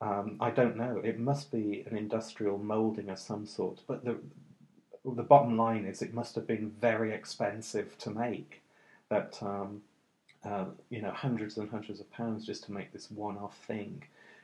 Um, 0.00 0.36
I 0.40 0.50
don't 0.50 0.76
know. 0.76 1.00
It 1.04 1.18
must 1.18 1.52
be 1.52 1.84
an 1.88 1.96
industrial 1.96 2.58
molding 2.58 3.08
of 3.08 3.18
some 3.18 3.46
sort. 3.46 3.80
But 3.86 4.04
the 4.04 4.16
the 5.04 5.22
bottom 5.22 5.56
line 5.56 5.84
is, 5.84 6.00
it 6.00 6.14
must 6.14 6.36
have 6.36 6.46
been 6.46 6.70
very 6.80 7.12
expensive 7.12 7.98
to 7.98 8.10
make. 8.10 8.62
That 9.08 9.38
um, 9.42 9.82
uh, 10.44 10.66
you 10.90 11.00
know, 11.00 11.12
hundreds 11.12 11.56
and 11.56 11.70
hundreds 11.70 12.00
of 12.00 12.10
pounds 12.10 12.44
just 12.44 12.64
to 12.64 12.72
make 12.72 12.92
this 12.92 13.10
one-off 13.10 13.56
thing 13.58 14.02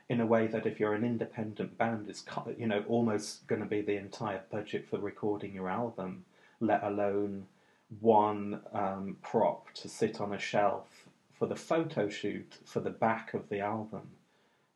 in 0.09 0.21
a 0.21 0.27
way 0.27 0.47
that 0.47 0.67
if 0.67 0.81
you're 0.81 0.95
an 0.95 1.05
independent 1.05 1.77
band, 1.77 2.13
co- 2.25 2.55
you 2.57 2.67
know 2.67 2.85
almost 2.89 3.47
going 3.47 3.61
to 3.61 3.67
be 3.67 3.81
the 3.81 3.97
entire 3.97 4.43
budget 4.51 4.87
for 4.89 4.99
recording 4.99 5.53
your 5.53 5.69
album, 5.69 6.25
let 6.61 6.83
alone 6.83 7.47
one 8.01 8.61
um, 8.73 9.17
prop 9.23 9.73
to 9.75 9.89
sit 9.89 10.21
on 10.21 10.35
a 10.35 10.39
shelf 10.39 11.09
for 11.33 11.47
the 11.47 11.57
photo 11.57 12.09
shoot 12.09 12.59
for 12.65 12.81
the 12.81 12.91
back 12.91 13.35
of 13.35 13.49
the 13.49 13.61
album. 13.61 14.09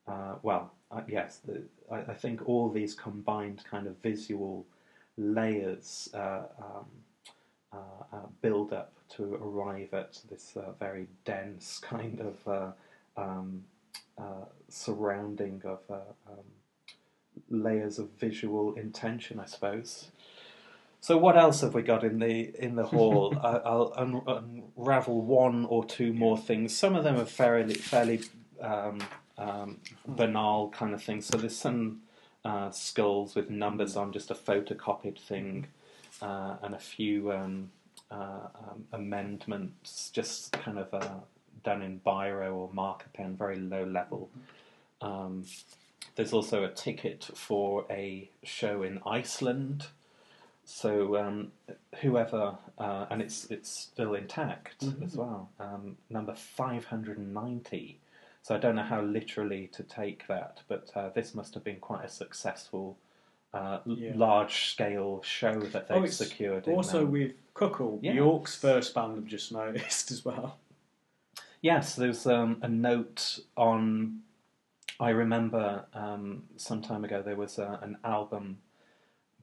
Uh, 0.06 0.34
well, 0.42 0.72
uh, 0.90 1.02
yes, 1.08 1.40
the, 1.44 1.62
I, 1.90 2.12
I 2.12 2.14
think 2.14 2.48
all 2.48 2.70
these 2.70 2.94
combined 2.94 3.62
kind 3.68 3.86
of 3.86 3.96
visual 3.98 4.66
layers 5.16 6.08
uh, 6.14 6.42
um, 6.58 6.86
uh, 7.72 7.76
uh, 8.12 8.26
build 8.40 8.72
up 8.72 8.92
to 9.08 9.34
arrive 9.34 9.92
at 9.92 10.18
this 10.30 10.56
uh, 10.56 10.72
very 10.78 11.06
dense 11.24 11.78
kind 11.82 12.20
of 12.20 12.74
um, 13.16 13.64
surrounding 14.68 15.60
of 15.64 15.80
um, 15.90 16.44
layers 17.50 17.98
of 17.98 18.10
visual 18.18 18.74
intention, 18.74 19.40
I 19.40 19.46
suppose. 19.46 20.10
So, 21.02 21.18
what 21.18 21.36
else 21.36 21.62
have 21.62 21.74
we 21.74 21.82
got 21.82 22.04
in 22.04 22.20
the 22.20 22.52
in 22.62 22.76
the 22.76 22.86
haul? 22.94 23.36
I, 23.42 23.56
I'll 23.56 23.92
un- 23.96 24.62
unravel 24.76 25.20
one 25.20 25.64
or 25.64 25.84
two 25.84 26.12
more 26.12 26.38
things. 26.38 26.76
Some 26.76 26.94
of 26.94 27.02
them 27.02 27.16
are 27.16 27.26
fairly 27.26 27.74
fairly 27.74 28.22
um, 28.60 29.02
um, 29.36 29.80
banal 30.06 30.70
kind 30.70 30.94
of 30.94 31.02
things. 31.02 31.26
So, 31.26 31.38
there's 31.38 31.56
some 31.56 32.02
uh, 32.44 32.70
skulls 32.70 33.34
with 33.34 33.50
numbers 33.50 33.96
on, 33.96 34.12
just 34.12 34.30
a 34.30 34.34
photocopied 34.34 35.18
thing, 35.18 35.66
uh, 36.22 36.54
and 36.62 36.72
a 36.72 36.78
few 36.78 37.32
um, 37.32 37.72
uh, 38.08 38.46
um, 38.70 38.84
amendments, 38.92 40.08
just 40.10 40.52
kind 40.52 40.78
of 40.78 40.94
uh, 40.94 41.14
done 41.64 41.82
in 41.82 42.00
biro 42.06 42.54
or 42.54 42.70
marker 42.72 43.08
pen, 43.12 43.36
very 43.36 43.58
low 43.58 43.82
level. 43.82 44.30
Um, 45.00 45.46
there's 46.14 46.32
also 46.32 46.62
a 46.62 46.68
ticket 46.68 47.28
for 47.34 47.86
a 47.90 48.30
show 48.44 48.84
in 48.84 49.00
Iceland. 49.04 49.88
So 50.64 51.16
um, 51.16 51.52
whoever, 52.00 52.56
uh, 52.78 53.06
and 53.10 53.20
it's 53.20 53.46
it's 53.50 53.68
still 53.70 54.14
intact 54.14 54.84
as 55.04 55.16
well. 55.16 55.50
Um, 55.58 55.96
number 56.08 56.34
five 56.34 56.84
hundred 56.84 57.18
and 57.18 57.34
ninety. 57.34 57.98
So 58.42 58.54
I 58.54 58.58
don't 58.58 58.74
know 58.74 58.82
how 58.82 59.02
literally 59.02 59.68
to 59.68 59.82
take 59.84 60.26
that, 60.26 60.60
but 60.66 60.90
uh, 60.96 61.10
this 61.10 61.32
must 61.34 61.54
have 61.54 61.62
been 61.62 61.78
quite 61.78 62.04
a 62.04 62.08
successful, 62.08 62.96
uh, 63.54 63.78
Yeah. 63.84 64.14
large-scale 64.16 65.22
show 65.22 65.60
that 65.60 65.86
they've 65.86 66.02
Oh, 66.02 66.06
secured. 66.06 66.66
in, 66.66 66.74
Also 66.74 67.02
um, 67.04 67.12
with 67.12 67.32
Kukl, 67.54 68.00
Yes. 68.02 68.14
Bjork's 68.14 68.56
first 68.56 68.94
band 68.94 69.16
I've 69.18 69.26
just 69.26 69.52
noticed 69.52 70.10
as 70.10 70.24
well. 70.24 70.58
Yes, 71.60 71.94
there's 71.94 72.26
um, 72.26 72.58
a 72.62 72.68
note 72.68 73.38
on. 73.56 74.22
I 74.98 75.10
remember 75.10 75.84
um, 75.94 76.42
some 76.56 76.82
time 76.82 77.04
ago 77.04 77.22
there 77.22 77.36
was 77.36 77.60
uh, 77.60 77.78
an 77.80 77.96
album 78.02 78.58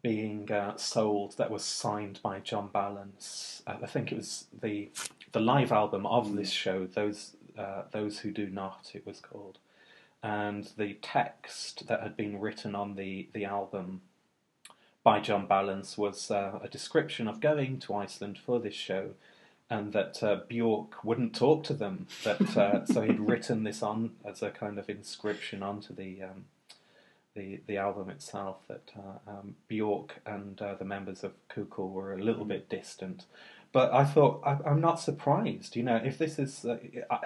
being 0.02 0.52
uh, 0.52 0.78
sold 0.78 1.38
that 1.38 1.52
was 1.52 1.64
signed 1.64 2.20
by 2.24 2.40
John 2.40 2.70
Balance. 2.72 3.62
Uh, 3.68 3.76
I 3.84 3.88
think 3.88 4.12
it 4.12 4.16
was 4.18 4.46
the 4.62 4.92
the 5.32 5.40
live 5.40 5.72
album 5.72 6.06
of 6.06 6.36
this 6.36 6.52
show. 6.52 6.86
Those 6.86 7.36
uh, 7.58 7.84
those 7.92 8.20
who 8.20 8.32
do 8.32 8.48
not, 8.48 8.92
it 8.94 9.06
was 9.06 9.20
called, 9.20 9.60
and 10.24 10.70
the 10.78 10.94
text 11.02 11.88
that 11.88 12.02
had 12.02 12.16
been 12.16 12.40
written 12.40 12.76
on 12.76 12.96
the 12.96 13.30
the 13.34 13.46
album 13.46 14.02
by 15.04 15.20
John 15.20 15.48
Balance 15.48 15.98
was 15.98 16.30
uh, 16.30 16.60
a 16.62 16.68
description 16.68 17.28
of 17.28 17.40
going 17.40 17.80
to 17.80 17.96
Iceland 17.96 18.38
for 18.38 18.60
this 18.60 18.76
show 18.76 19.12
and 19.70 19.94
that 19.94 20.22
uh, 20.24 20.42
Bjork 20.48 21.04
wouldn't 21.04 21.36
talk 21.36 21.64
to 21.66 21.74
them. 21.74 22.08
That 22.24 22.58
uh, 22.58 22.86
so 22.86 23.02
he'd 23.02 23.20
written 23.30 23.64
this 23.64 23.84
on 23.84 24.12
as 24.26 24.42
a 24.42 24.50
kind 24.50 24.80
of 24.80 24.90
inscription 24.90 25.62
onto 25.62 25.94
the 25.94 26.24
um, 26.24 26.46
the 27.36 27.62
the 27.68 27.78
album 27.78 28.10
itself. 28.10 28.58
That 28.68 28.92
uh, 28.98 29.32
um, 29.32 29.56
Bjork 29.68 30.16
and 30.26 30.62
uh, 30.62 30.76
the 30.76 30.86
members 30.86 31.24
of 31.24 31.34
Kukl 31.50 31.92
were 31.92 32.14
a 32.14 32.22
little 32.22 32.46
bit 32.46 32.70
distant. 32.70 33.26
But 33.72 33.94
I 33.94 34.04
thought 34.04 34.42
I, 34.46 34.58
I'm 34.66 34.82
not 34.82 35.00
surprised. 35.00 35.76
You 35.76 35.84
know, 35.84 35.98
if 35.98 36.18
this 36.18 36.40
is 36.40 36.66
uh, 36.66 36.78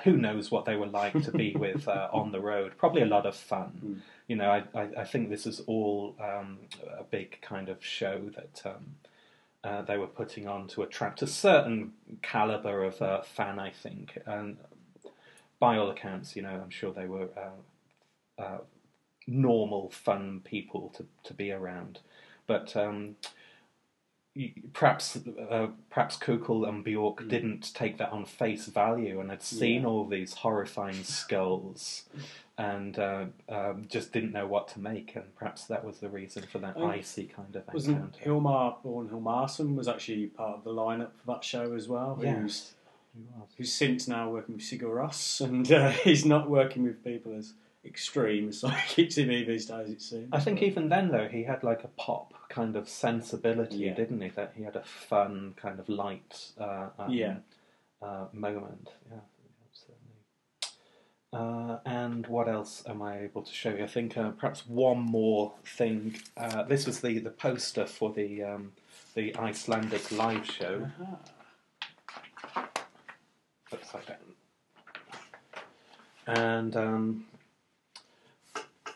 who 0.04 0.18
knows 0.18 0.52
what 0.52 0.66
they 0.66 0.76
were 0.76 0.88
like 0.88 1.14
to 1.24 1.32
be 1.32 1.56
with 1.58 1.88
uh, 1.88 2.10
on 2.12 2.32
the 2.32 2.42
road. 2.42 2.74
Probably 2.78 3.02
a 3.02 3.08
lot 3.08 3.26
of 3.26 3.36
fun. 3.36 4.02
You 4.28 4.36
know, 4.38 4.50
I, 4.50 4.64
I, 4.74 4.90
I 5.00 5.04
think 5.06 5.30
this 5.30 5.46
is 5.46 5.62
all 5.62 6.16
um, 6.20 6.60
a 6.98 7.04
big 7.04 7.40
kind 7.42 7.70
of 7.70 7.84
show 7.84 8.30
that 8.36 8.62
um, 8.66 8.96
uh, 9.64 9.82
they 9.84 9.98
were 9.98 10.08
putting 10.08 10.48
on 10.48 10.68
to 10.68 10.82
attract 10.82 11.22
a 11.22 11.28
certain 11.28 11.94
caliber 12.22 12.84
of 12.84 13.02
uh, 13.02 13.22
fan, 13.22 13.60
I 13.60 13.72
think. 13.72 14.18
And 14.26 14.58
by 15.60 15.78
all 15.78 15.90
accounts, 15.90 16.36
you 16.36 16.42
know, 16.42 16.60
I'm 16.62 16.70
sure 16.70 16.92
they 16.92 17.06
were 17.06 17.30
uh, 17.38 18.42
uh, 18.42 18.58
normal, 19.28 19.90
fun 19.90 20.42
people 20.44 20.90
to, 20.98 21.06
to 21.24 21.34
be 21.34 21.52
around. 21.52 22.00
But 22.48 22.76
um, 22.76 23.16
perhaps 24.74 25.18
uh, 25.50 25.68
perhaps 25.90 26.18
Kukl 26.18 26.68
and 26.68 26.84
Bjork 26.84 27.28
didn't 27.30 27.74
take 27.74 27.98
that 28.00 28.12
on 28.12 28.26
face 28.26 28.66
value 28.66 29.20
and 29.20 29.30
had 29.30 29.44
seen 29.44 29.82
Yeah. 29.84 29.88
all 29.88 30.06
these 30.08 30.34
horrifying 30.34 31.04
skulls 31.04 32.04
and 32.58 32.98
uh, 33.00 33.26
um, 33.50 33.86
just 33.88 34.12
didn't 34.12 34.32
know 34.32 34.48
what 34.48 34.68
to 34.70 34.80
make. 34.80 35.16
And 35.16 35.36
perhaps 35.36 35.66
that 35.66 35.84
was 35.86 36.00
the 36.00 36.10
reason 36.10 36.44
for 36.52 36.58
that 36.60 36.74
Oh, 36.78 36.88
icy 36.88 37.26
kind 37.26 37.56
of 37.56 37.64
Wasn't 37.74 37.96
encounter. 37.98 38.24
Hilmar 38.30 38.76
Örn 38.84 39.10
Hilmarsson 39.10 39.76
was 39.76 39.88
actually 39.88 40.28
part 40.28 40.58
of 40.58 40.64
the 40.64 40.72
lineup 40.72 41.12
for 41.24 41.34
that 41.34 41.44
show 41.44 41.74
as 41.74 41.88
well? 41.88 42.16
Who's, 42.16 42.24
Yes. 42.26 42.74
He 43.16 43.22
was. 43.40 43.50
who's 43.58 43.72
since 43.74 44.08
now 44.08 44.30
working 44.32 44.56
with 44.56 44.64
Sigur 44.64 44.86
Rós, 44.96 45.40
and 45.42 45.72
uh, 45.72 45.90
he's 46.04 46.26
not 46.26 46.50
working 46.50 46.82
with 46.84 47.04
people 47.04 47.36
as 47.38 47.54
extreme 47.86 48.50
as 48.50 48.60
Psychic 48.60 49.10
TV 49.10 49.46
these 49.46 49.66
days, 49.66 49.90
it 49.90 50.02
seems. 50.02 50.30
I 50.32 50.40
think 50.40 50.62
even 50.62 50.90
then, 50.90 51.10
though, 51.12 51.28
he 51.28 51.44
had 51.44 51.64
like 51.64 51.84
a 51.84 51.90
pop 51.90 52.34
kind 52.50 52.76
of 52.76 52.88
sensibility, 52.88 53.78
Yeah. 53.78 53.94
didn't 53.94 54.22
he? 54.22 54.30
That 54.30 54.54
he 54.56 54.64
had 54.64 54.76
a 54.76 54.84
fun 54.84 55.54
kind 55.58 55.80
of 55.80 55.90
light 55.90 56.52
uh, 56.60 56.90
um, 57.00 57.12
Yeah. 57.12 57.38
uh, 58.02 58.26
moment. 58.32 58.90
Yeah, 59.12 59.20
certainly. 59.72 60.00
Uh, 61.34 61.80
and 61.86 62.28
what 62.28 62.48
else 62.48 62.84
am 62.88 63.02
I 63.02 63.20
able 63.22 63.42
to 63.42 63.52
show 63.54 63.74
you? 63.74 63.84
I 63.84 63.88
think 63.88 64.16
uh, 64.18 64.32
perhaps 64.32 64.68
one 64.68 65.00
more 65.00 65.54
thing. 65.66 66.16
Uh, 66.38 66.64
this 66.64 66.86
was 66.86 67.02
the, 67.02 67.18
the 67.20 67.32
poster 67.32 67.86
for 67.88 68.14
the 68.14 68.44
um, 68.44 68.74
the 69.16 69.36
Icelandic 69.38 70.12
live 70.12 70.46
show. 70.46 70.88
Upside 73.72 74.06
down. 74.06 74.18
And 76.28 76.76
um, 76.78 77.26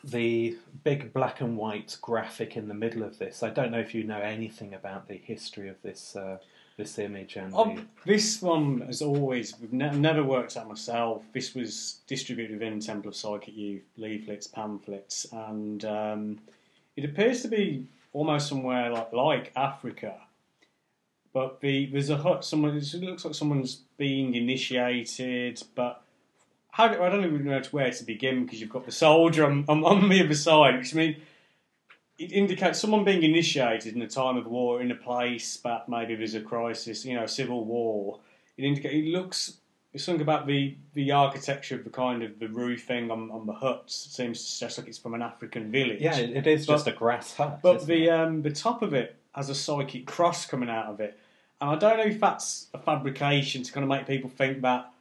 the 0.04 0.56
big 0.84 1.12
black 1.12 1.40
and 1.40 1.56
white 1.56 1.96
graphic 2.00 2.56
in 2.56 2.68
the 2.68 2.74
middle 2.74 3.02
of 3.02 3.18
this. 3.18 3.42
I 3.42 3.50
don't 3.50 3.70
know 3.70 3.80
if 3.80 3.94
you 3.94 4.04
know 4.04 4.20
anything 4.20 4.74
about 4.74 5.08
the 5.08 5.16
history 5.16 5.68
of 5.68 5.80
this 5.82 6.16
uh, 6.16 6.38
this 6.76 6.98
image 6.98 7.36
and 7.36 7.52
Oh, 7.54 7.74
the, 7.74 7.82
this 8.06 8.40
one 8.40 8.82
has 8.82 9.02
always 9.02 9.58
we've 9.60 9.72
ne- 9.72 9.96
never 9.96 10.22
worked 10.22 10.56
out 10.56 10.68
myself. 10.68 11.24
This 11.32 11.54
was 11.54 12.00
distributed 12.06 12.58
within 12.58 12.80
Temple 12.80 13.08
of 13.10 13.16
Psychic 13.16 13.54
Youth 13.56 13.82
leaflets, 13.96 14.46
pamphlets, 14.46 15.26
and 15.32 15.84
um, 15.84 16.38
it 16.96 17.04
appears 17.04 17.42
to 17.42 17.48
be 17.48 17.86
almost 18.12 18.48
somewhere 18.48 18.90
like 18.90 19.12
like 19.12 19.52
Africa. 19.56 20.14
But 21.32 21.60
the 21.60 21.86
there's 21.86 22.10
a 22.10 22.16
hut. 22.16 22.44
Someone 22.44 22.76
it 22.76 22.94
looks 22.94 23.24
like 23.24 23.34
someone's 23.34 23.82
being 23.96 24.34
initiated, 24.34 25.62
but 25.74 26.02
how 26.78 26.86
do, 26.86 27.02
I 27.02 27.08
don't 27.08 27.24
even 27.24 27.44
know 27.44 27.60
where 27.72 27.90
to 27.90 28.04
begin 28.04 28.44
because 28.44 28.60
you've 28.60 28.70
got 28.70 28.86
the 28.86 28.92
soldier 28.92 29.44
on, 29.44 29.64
on, 29.68 29.82
on 29.84 30.08
the 30.08 30.24
other 30.24 30.34
side, 30.34 30.78
which 30.78 30.94
I 30.94 30.96
mean, 30.96 31.16
it 32.18 32.30
indicates 32.30 32.78
someone 32.78 33.04
being 33.04 33.24
initiated 33.24 33.96
in 33.96 34.02
a 34.02 34.06
time 34.06 34.36
of 34.36 34.46
war 34.46 34.80
in 34.80 34.92
a 34.92 34.94
place 34.94 35.56
that 35.58 35.88
maybe 35.88 36.14
there's 36.14 36.36
a 36.36 36.40
crisis, 36.40 37.04
you 37.04 37.14
know, 37.14 37.26
civil 37.26 37.64
war. 37.64 38.20
It 38.56 38.64
indicates 38.64 38.94
it 38.94 39.06
looks. 39.06 39.54
It's 39.92 40.04
something 40.04 40.22
about 40.22 40.46
the, 40.46 40.76
the 40.94 41.10
architecture 41.10 41.74
of 41.74 41.82
the 41.82 41.90
kind 41.90 42.22
of 42.22 42.38
the 42.38 42.46
roofing 42.48 43.10
on, 43.10 43.28
on 43.32 43.46
the 43.46 43.54
huts. 43.54 44.06
It 44.06 44.12
seems 44.12 44.38
to 44.38 44.44
suggest 44.46 44.78
like 44.78 44.86
it's 44.86 44.98
from 44.98 45.14
an 45.14 45.22
African 45.22 45.72
village. 45.72 46.00
Yeah, 46.00 46.16
it, 46.16 46.30
it 46.36 46.46
is 46.46 46.64
But- 46.64 46.74
just 46.74 46.86
a 46.86 46.92
grass 46.92 47.34
hut. 47.34 47.58
But 47.60 47.86
the 47.86 48.08
um, 48.08 48.42
the 48.42 48.52
top 48.52 48.82
of 48.82 48.94
it 48.94 49.16
has 49.32 49.50
a 49.50 49.54
psychic 49.54 50.06
cross 50.06 50.46
coming 50.46 50.70
out 50.70 50.86
of 50.86 51.00
it, 51.00 51.18
and 51.60 51.70
I 51.70 51.74
don't 51.74 51.96
know 51.96 52.04
if 52.04 52.20
that's 52.20 52.68
a 52.72 52.78
fabrication 52.78 53.64
to 53.64 53.72
kind 53.72 53.82
of 53.82 53.88
make 53.88 54.06
people 54.06 54.30
think 54.30 54.62
that 54.62 54.92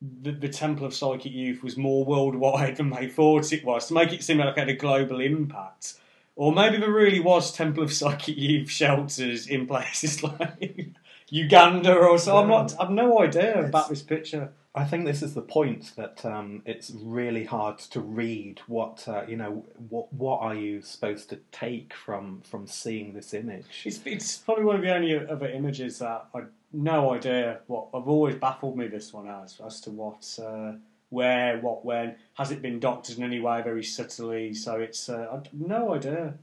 the, 0.00 0.32
the 0.32 0.48
Temple 0.48 0.86
of 0.86 0.94
Psychic 0.94 1.32
Youth 1.32 1.62
was 1.62 1.76
more 1.76 2.04
worldwide 2.04 2.76
than 2.78 2.90
they 2.90 3.08
thought 3.08 3.52
it 3.52 3.64
was, 3.64 3.88
to 3.88 3.94
make 3.94 4.12
it 4.12 4.22
seem 4.22 4.38
like 4.38 4.56
it 4.56 4.60
had 4.60 4.68
a 4.68 4.74
global 4.74 5.20
impact. 5.20 5.94
Or 6.36 6.52
maybe 6.52 6.78
there 6.78 6.90
really 6.90 7.20
was 7.20 7.52
Temple 7.52 7.84
of 7.84 7.92
Psychic 7.92 8.36
Youth 8.36 8.68
shelters 8.68 9.46
in 9.46 9.66
places 9.66 10.22
like 10.22 10.88
Uganda 11.28 11.94
or 11.94 12.18
so. 12.18 12.36
I'm 12.36 12.48
not. 12.48 12.74
I've 12.78 12.90
no 12.90 13.20
idea 13.20 13.64
about 13.64 13.88
this 13.88 14.02
picture. 14.02 14.52
I 14.74 14.84
think 14.84 15.04
this 15.04 15.22
is 15.22 15.34
the 15.34 15.42
point 15.42 15.92
that 15.94 16.24
um, 16.24 16.62
it's 16.66 16.90
really 16.90 17.44
hard 17.44 17.78
to 17.78 18.00
read 18.00 18.60
what 18.66 19.06
uh, 19.06 19.22
you 19.28 19.36
know. 19.36 19.64
What 19.88 20.12
what 20.12 20.40
are 20.40 20.54
you 20.54 20.82
supposed 20.82 21.30
to 21.30 21.38
take 21.52 21.94
from 21.94 22.42
from 22.42 22.66
seeing 22.66 23.14
this 23.14 23.32
image? 23.32 23.82
It's, 23.84 24.00
it's 24.04 24.36
probably 24.38 24.64
one 24.64 24.76
of 24.76 24.82
the 24.82 24.92
only 24.92 25.16
other 25.16 25.48
images 25.48 26.00
that 26.00 26.26
I 26.34 26.42
no 26.74 27.14
idea 27.14 27.60
what 27.68 27.86
I've 27.94 28.08
always 28.08 28.34
baffled 28.36 28.76
me 28.76 28.88
this 28.88 29.12
one 29.12 29.28
as 29.28 29.60
as 29.64 29.80
to 29.82 29.90
what 29.90 30.38
uh, 30.44 30.72
where 31.10 31.58
what 31.60 31.84
when 31.84 32.16
has 32.34 32.50
it 32.50 32.60
been 32.60 32.80
doctored 32.80 33.16
in 33.18 33.24
any 33.24 33.40
way 33.40 33.62
very 33.62 33.84
subtly 33.84 34.52
so 34.52 34.80
it's 34.80 35.08
uh, 35.08 35.40
no 35.52 35.94
idea 35.94 36.34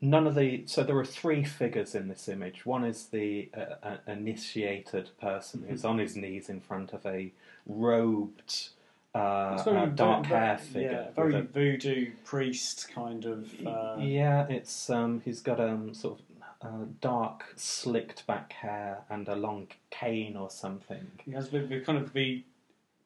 None 0.00 0.28
of 0.28 0.36
the 0.36 0.62
so 0.66 0.84
there 0.84 0.96
are 0.96 1.04
three 1.04 1.42
figures 1.42 1.96
in 1.96 2.06
this 2.06 2.28
image. 2.28 2.64
One 2.64 2.84
is 2.84 3.06
the 3.06 3.50
uh, 3.52 3.74
uh, 3.82 3.96
initiated 4.06 5.10
person 5.20 5.64
who's 5.68 5.84
on 5.84 5.98
his 5.98 6.14
knees 6.14 6.48
in 6.48 6.60
front 6.60 6.92
of 6.92 7.04
a 7.04 7.32
robed, 7.66 8.68
uh, 9.12 9.60
very- 9.64 9.76
uh, 9.76 9.86
dark 9.86 10.26
very- 10.26 10.38
hair 10.40 10.58
figure. 10.58 10.90
yeah, 11.08 11.10
very 11.16 11.34
a- 11.34 11.42
voodoo 11.42 12.12
priest 12.24 12.88
kind 12.94 13.24
of 13.24 13.52
uh, 13.66 13.96
yeah, 13.98 14.46
it's 14.48 14.88
um, 14.88 15.20
he's 15.24 15.40
got 15.40 15.58
um 15.58 15.92
sort 15.94 16.20
of 16.20 16.24
uh, 16.62 16.84
dark 17.00 17.44
slicked 17.56 18.26
back 18.26 18.52
hair 18.52 19.04
and 19.10 19.28
a 19.28 19.36
long 19.36 19.68
cane 19.90 20.36
or 20.36 20.50
something. 20.50 21.06
he 21.24 21.32
has 21.32 21.50
the, 21.50 21.60
the 21.60 21.80
kind 21.80 21.98
of 21.98 22.12
the 22.12 22.42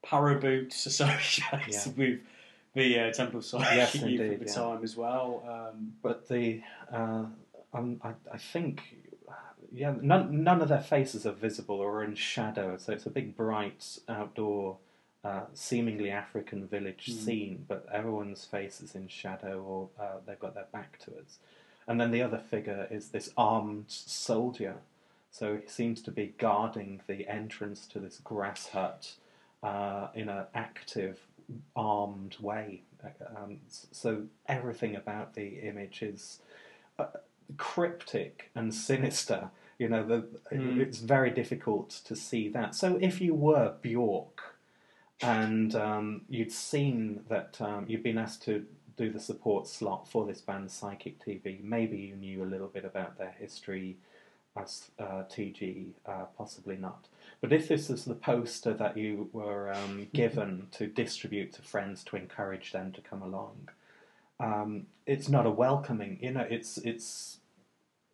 paraboots 0.04 0.86
associated 0.86 1.60
Yeah. 1.68 1.84
with 1.96 2.20
the 2.74 2.98
uh, 2.98 3.12
Temple 3.12 3.40
of 3.40 3.44
Psychic 3.44 3.74
Yes, 3.76 3.94
indeed, 4.02 4.20
at 4.20 4.38
the 4.40 4.46
yeah. 4.46 4.52
time 4.52 4.82
as 4.82 4.96
well 4.96 5.44
um, 5.46 5.92
But 6.02 6.28
the 6.28 6.62
uh, 6.92 7.26
um, 7.74 8.00
I, 8.02 8.12
I 8.32 8.38
think 8.38 8.96
yeah 9.72 9.94
none 10.00 10.42
none 10.44 10.60
of 10.60 10.68
their 10.68 10.80
faces 10.80 11.24
are 11.26 11.32
visible 11.32 11.76
or 11.76 12.04
in 12.04 12.14
shadow, 12.14 12.76
so 12.78 12.92
it's 12.92 13.06
a 13.06 13.10
big 13.10 13.36
bright 13.36 13.98
outdoor. 14.08 14.78
Uh, 15.24 15.42
seemingly 15.54 16.10
African 16.10 16.66
village 16.66 17.06
Mm. 17.08 17.12
scene, 17.24 17.64
but 17.68 17.86
everyone's 17.92 18.44
face 18.44 18.80
is 18.80 18.96
in 18.96 19.06
shadow 19.06 19.62
or 19.62 19.88
uh, 20.04 20.16
they've 20.26 20.40
got 20.40 20.54
their 20.54 20.66
back 20.72 20.98
to 21.04 21.12
us. 21.12 21.38
And 21.88 22.00
then 22.00 22.10
the 22.10 22.22
other 22.22 22.38
figure 22.38 22.86
is 22.90 23.08
this 23.08 23.30
armed 23.36 23.86
soldier. 23.88 24.76
So 25.30 25.56
he 25.56 25.68
seems 25.68 26.02
to 26.02 26.10
be 26.10 26.34
guarding 26.38 27.00
the 27.06 27.26
entrance 27.28 27.86
to 27.88 27.98
this 27.98 28.18
grass 28.18 28.68
hut 28.68 29.12
uh, 29.62 30.08
in 30.14 30.28
an 30.28 30.44
active, 30.54 31.20
armed 31.74 32.36
way. 32.40 32.82
Um, 33.36 33.58
so 33.68 34.24
everything 34.46 34.94
about 34.94 35.34
the 35.34 35.60
image 35.60 36.02
is 36.02 36.38
uh, 36.98 37.06
cryptic 37.56 38.50
and 38.54 38.72
sinister. 38.74 39.50
You 39.78 39.88
know, 39.88 40.04
the, 40.06 40.28
Mm. 40.54 40.78
it's 40.80 40.98
very 40.98 41.30
difficult 41.30 41.90
to 42.04 42.14
see 42.14 42.48
that. 42.50 42.74
So 42.74 42.98
if 43.00 43.20
you 43.20 43.34
were 43.34 43.74
Bjork 43.80 44.40
and 45.20 45.74
um, 45.74 46.22
you'd 46.28 46.52
seen 46.52 47.24
that 47.28 47.60
um, 47.60 47.86
you'd 47.88 48.02
been 48.02 48.18
asked 48.18 48.42
to 48.44 48.66
do 48.96 49.10
the 49.10 49.20
support 49.20 49.66
slot 49.66 50.08
for 50.08 50.26
this 50.26 50.40
band 50.40 50.70
Psychic 50.70 51.24
TV, 51.24 51.62
maybe 51.62 51.96
you 51.96 52.16
knew 52.16 52.42
a 52.42 52.46
little 52.46 52.68
bit 52.68 52.84
about 52.84 53.18
their 53.18 53.34
history 53.38 53.96
as 54.56 54.90
uh, 54.98 55.24
TG, 55.30 55.88
uh, 56.06 56.24
possibly 56.36 56.76
not. 56.76 57.08
But 57.40 57.52
if 57.52 57.68
this 57.68 57.90
is 57.90 58.04
the 58.04 58.14
poster 58.14 58.74
that 58.74 58.96
you 58.96 59.30
were 59.32 59.72
um, 59.72 60.08
given 60.14 60.68
to 60.72 60.86
distribute 60.86 61.52
to 61.54 61.62
friends 61.62 62.04
to 62.04 62.16
encourage 62.16 62.72
them 62.72 62.92
to 62.92 63.00
come 63.00 63.22
along, 63.22 63.68
um, 64.40 64.86
it's 65.06 65.28
not 65.28 65.46
a 65.46 65.50
welcoming. 65.50 66.18
You 66.20 66.32
know, 66.32 66.46
it's 66.48 66.78
it's 66.78 67.38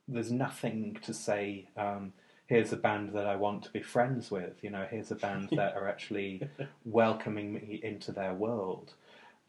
there's 0.06 0.32
nothing 0.32 0.98
to 1.02 1.12
say. 1.12 1.68
Um, 1.76 2.12
here's 2.46 2.72
a 2.72 2.76
band 2.76 3.12
that 3.12 3.26
I 3.26 3.36
want 3.36 3.62
to 3.64 3.70
be 3.70 3.82
friends 3.82 4.30
with. 4.30 4.62
You 4.62 4.70
know, 4.70 4.86
here's 4.90 5.10
a 5.10 5.16
band 5.16 5.50
that 5.56 5.76
are 5.76 5.88
actually 5.88 6.48
welcoming 6.84 7.52
me 7.52 7.80
into 7.82 8.12
their 8.12 8.34
world. 8.34 8.94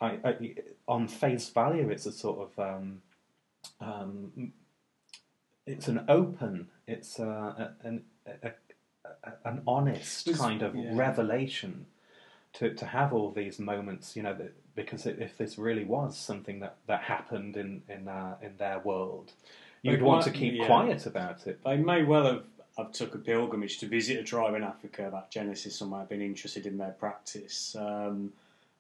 I, 0.02 0.18
I, 0.24 0.56
on 0.90 1.08
face 1.08 1.48
value, 1.50 1.90
it's 1.90 2.08
a 2.08 2.12
sort 2.12 2.50
of 2.50 2.60
um, 2.60 3.02
um, 3.80 4.52
it's 5.66 5.88
an 5.88 6.04
open, 6.10 6.68
it's 6.88 7.20
a, 7.20 7.76
an 7.84 8.04
a, 8.26 8.52
a, 9.24 9.32
an 9.46 9.62
honest 9.68 10.28
It's- 10.28 10.42
kind 10.42 10.62
of 10.64 10.76
yeah. 10.76 10.90
revelation 10.94 11.86
to 12.54 12.74
to 12.74 12.86
have 12.88 13.14
all 13.14 13.32
these 13.32 13.60
moments. 13.60 14.16
You 14.16 14.24
know, 14.24 14.34
that, 14.34 14.54
because 14.76 15.06
if 15.06 15.38
this 15.38 15.58
really 15.58 15.86
was 15.86 16.18
something 16.18 16.60
that, 16.62 16.78
that 16.88 17.04
happened 17.04 17.56
in 17.56 17.84
in 17.88 18.08
uh, 18.08 18.36
in 18.42 18.58
their 18.58 18.80
world, 18.80 19.34
you'd 19.84 20.02
want 20.02 20.24
to 20.24 20.32
keep 20.32 20.56
yeah. 20.56 20.66
quiet 20.66 21.06
about 21.06 21.46
it. 21.46 21.60
They 21.64 21.78
may 21.78 22.04
well 22.04 22.26
have, 22.26 22.44
have 22.78 22.92
took 22.92 23.14
a 23.14 23.20
pilgrimage 23.20 23.78
to 23.80 23.88
visit 23.88 24.18
a 24.18 24.24
tribe 24.24 24.56
in 24.56 24.64
Africa 24.64 25.10
that 25.12 25.30
Genesis 25.30 25.82
and 25.82 25.92
might 25.92 26.00
have 26.00 26.10
been 26.10 26.22
interested 26.24 26.66
in 26.66 26.80
their 26.80 26.96
practice. 27.00 27.76
Um, 27.80 28.34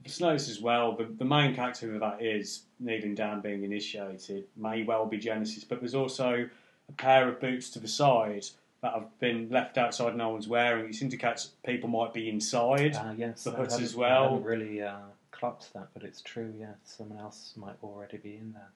Just 0.03 0.21
noticed 0.21 0.49
as 0.49 0.61
well 0.61 0.95
the, 0.95 1.05
the 1.05 1.25
main 1.25 1.53
character 1.53 1.93
of 1.93 1.99
that 1.99 2.21
is 2.21 2.63
kneeling 2.79 3.15
down, 3.15 3.41
being 3.41 3.63
initiated, 3.63 4.45
may 4.55 4.83
well 4.83 5.05
be 5.05 5.17
Genesis, 5.17 5.63
but 5.63 5.79
there's 5.81 5.95
also 5.95 6.49
a 6.87 6.91
pair 6.93 7.27
of 7.27 7.39
boots 7.39 7.69
to 7.71 7.79
the 7.79 7.87
side 7.87 8.45
that 8.81 8.93
have 8.93 9.19
been 9.19 9.49
left 9.49 9.77
outside, 9.77 10.15
no 10.15 10.29
one's 10.29 10.47
wearing. 10.47 10.89
It 10.89 11.01
indicates 11.01 11.51
people 11.65 11.89
might 11.89 12.13
be 12.13 12.29
inside. 12.29 12.95
Uh, 12.95 13.13
yes, 13.17 13.43
the 13.43 13.51
hut 13.51 13.79
as 13.79 13.95
well. 13.95 14.35
I 14.35 14.47
really 14.47 14.81
uh, 14.81 14.99
clocked 15.31 15.73
that, 15.73 15.89
but 15.93 16.03
it's 16.03 16.21
true. 16.21 16.53
Yeah, 16.57 16.73
someone 16.85 17.19
else 17.19 17.53
might 17.57 17.75
already 17.83 18.17
be 18.17 18.37
in 18.37 18.53
there. 18.53 18.69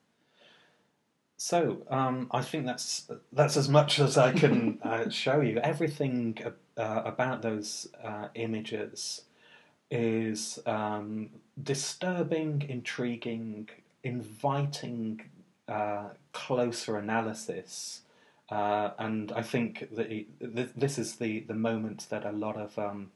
So 1.38 1.84
um, 1.90 2.28
I 2.32 2.42
think 2.42 2.66
that's 2.66 3.10
that's 3.32 3.58
as 3.58 3.70
much 3.70 4.00
as 4.00 4.18
I 4.18 4.32
can 4.34 4.80
uh, 4.84 5.10
show 5.10 5.42
you. 5.42 5.60
Everything 5.60 6.38
uh, 6.78 7.02
about 7.06 7.42
those 7.42 7.88
uh, 8.04 8.28
images 8.36 9.22
is 9.94 10.58
um, 10.66 11.30
disturbing, 11.62 12.66
intriguing, 12.68 13.70
inviting 14.04 15.22
uh, 15.68 16.10
closer 16.32 16.98
analysis. 16.98 18.02
Uh, 18.50 18.92
and 18.98 19.32
I 19.32 19.44
think 19.44 19.88
that 19.96 20.10
th- 20.10 20.70
this 20.76 20.98
is 20.98 21.16
the, 21.16 21.42
the 21.42 21.54
moment 21.54 22.08
that 22.10 22.26
a 22.26 22.32
lot 22.32 22.58
of 22.58 22.78
um, 22.78 23.12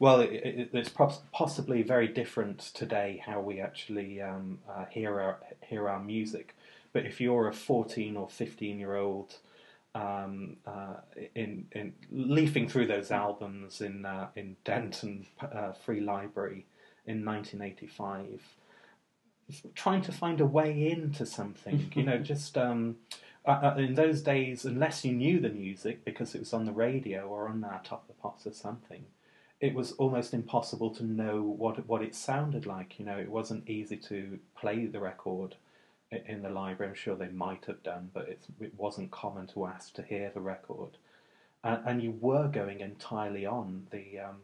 well, 0.00 0.20
it, 0.20 0.32
it, 0.32 0.70
it's 0.72 0.88
pos- 0.88 1.20
possibly 1.32 1.82
very 1.82 2.08
different 2.08 2.58
today 2.58 3.22
how 3.24 3.40
we 3.40 3.60
actually 3.60 4.20
um, 4.20 4.58
uh, 4.68 4.86
hear 4.90 5.20
our 5.20 5.38
hear 5.62 5.88
our 5.88 6.00
music. 6.00 6.56
But 6.92 7.06
if 7.06 7.20
you're 7.20 7.48
a 7.48 7.54
14 7.54 8.16
or 8.16 8.28
15 8.28 8.78
year 8.78 8.96
old 8.96 9.36
um, 9.94 10.56
uh, 10.66 10.94
in 11.34 11.66
in 11.72 11.94
leafing 12.10 12.68
through 12.68 12.86
those 12.86 13.10
albums 13.10 13.80
in 13.80 14.06
uh, 14.06 14.28
in 14.36 14.56
Denton 14.64 15.26
uh, 15.40 15.72
Free 15.72 16.00
Library 16.00 16.66
in 17.06 17.24
1985, 17.24 18.40
trying 19.74 20.02
to 20.02 20.12
find 20.12 20.40
a 20.40 20.46
way 20.46 20.90
into 20.90 21.26
something, 21.26 21.92
you 21.94 22.02
know, 22.02 22.18
just. 22.18 22.56
Um, 22.56 22.96
uh, 23.44 23.72
uh, 23.74 23.74
in 23.76 23.94
those 23.94 24.22
days, 24.22 24.64
unless 24.64 25.04
you 25.04 25.12
knew 25.12 25.40
the 25.40 25.48
music 25.48 26.04
because 26.04 26.32
it 26.32 26.38
was 26.38 26.52
on 26.52 26.64
the 26.64 26.70
radio 26.70 27.26
or 27.26 27.48
on 27.48 27.64
our 27.64 27.80
top 27.82 28.02
of 28.02 28.06
the 28.06 28.22
pops 28.22 28.46
or 28.46 28.52
something, 28.52 29.04
it 29.60 29.74
was 29.74 29.90
almost 29.92 30.32
impossible 30.32 30.90
to 30.90 31.04
know 31.04 31.42
what 31.42 31.84
what 31.88 32.02
it 32.02 32.14
sounded 32.14 32.66
like. 32.66 33.00
You 33.00 33.04
know, 33.04 33.18
it 33.18 33.28
wasn't 33.28 33.68
easy 33.68 33.96
to 33.96 34.38
play 34.54 34.86
the 34.86 35.00
record 35.00 35.56
in 36.26 36.42
the 36.42 36.50
library. 36.50 36.90
I'm 36.90 36.96
sure 36.96 37.16
they 37.16 37.28
might 37.28 37.64
have 37.66 37.82
done, 37.82 38.10
but 38.12 38.28
it 38.28 38.44
wasn't 38.76 39.10
common 39.10 39.46
to 39.48 39.66
ask 39.66 39.94
to 39.94 40.02
hear 40.02 40.30
the 40.32 40.40
record, 40.40 40.98
and, 41.64 41.80
and 41.86 42.02
you 42.02 42.16
were 42.20 42.48
going 42.48 42.80
entirely 42.80 43.46
on 43.46 43.86
the. 43.90 44.20
Um, 44.20 44.36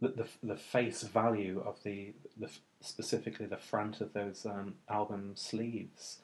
the, 0.00 0.08
the, 0.08 0.28
the 0.44 0.56
face 0.56 1.02
value 1.02 1.60
of 1.66 1.82
the, 1.82 2.12
the 2.38 2.48
specifically 2.80 3.46
the 3.46 3.56
front 3.56 4.00
of 4.00 4.12
those 4.12 4.46
um, 4.46 4.74
album 4.88 5.32
sleeves, 5.34 6.18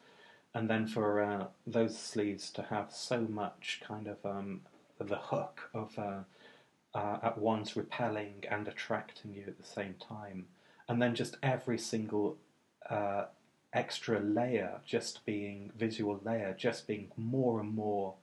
and 0.54 0.70
then 0.70 0.86
for 0.86 1.20
uh, 1.20 1.46
those 1.66 1.98
sleeves 1.98 2.50
to 2.50 2.62
have 2.62 2.92
so 2.92 3.22
much 3.22 3.82
kind 3.86 4.06
of 4.06 4.24
um, 4.24 4.60
the 5.00 5.16
hook 5.16 5.70
of 5.74 5.98
uh, 5.98 6.20
uh, 6.94 7.18
at 7.22 7.38
once 7.38 7.76
repelling 7.76 8.44
and 8.48 8.68
attracting 8.68 9.34
you 9.34 9.44
at 9.48 9.58
the 9.58 9.66
same 9.66 9.94
time, 9.94 10.46
and 10.88 11.02
then 11.02 11.14
just 11.14 11.36
every 11.42 11.78
single 11.78 12.36
uh, 12.88 13.24
extra 13.74 14.20
layer 14.20 14.80
just 14.86 15.24
being 15.26 15.70
visual 15.76 16.20
layer, 16.24 16.54
just 16.56 16.86
being 16.86 17.10
more 17.16 17.60
and 17.60 17.74
more 17.74 18.14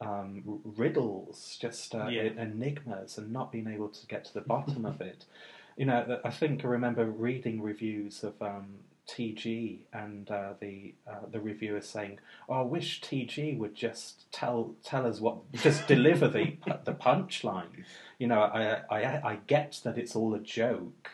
um, 0.00 0.60
riddles, 0.76 1.56
just 1.60 1.94
uh, 1.94 2.08
Yeah. 2.08 2.22
enigmas, 2.36 3.18
and 3.18 3.32
not 3.32 3.50
being 3.50 3.66
able 3.68 3.88
to 3.88 4.06
get 4.06 4.24
to 4.26 4.34
the 4.34 4.40
bottom 4.40 4.84
of 4.84 5.00
it. 5.00 5.24
You 5.76 5.86
know, 5.86 6.20
I 6.24 6.30
think 6.30 6.64
I 6.64 6.68
remember 6.68 7.04
reading 7.06 7.62
reviews 7.62 8.24
of 8.24 8.40
um, 8.42 8.80
TG, 9.08 9.78
and 9.92 10.30
uh, 10.30 10.54
the 10.60 10.94
uh, 11.06 11.26
the 11.30 11.40
reviewer 11.40 11.80
saying, 11.80 12.18
"Oh, 12.48 12.54
I 12.54 12.62
wish 12.62 13.00
TG 13.00 13.56
would 13.58 13.74
just 13.74 14.30
tell 14.32 14.74
tell 14.84 15.06
us 15.06 15.20
what, 15.20 15.50
just 15.52 15.86
deliver 15.86 16.28
the 16.28 16.56
the 16.84 16.92
punchline." 16.94 17.84
You 18.18 18.26
know, 18.26 18.40
I, 18.40 18.82
I 18.90 19.30
I 19.32 19.38
get 19.46 19.80
that 19.84 19.96
it's 19.98 20.14
all 20.16 20.34
a 20.34 20.40
joke, 20.40 21.10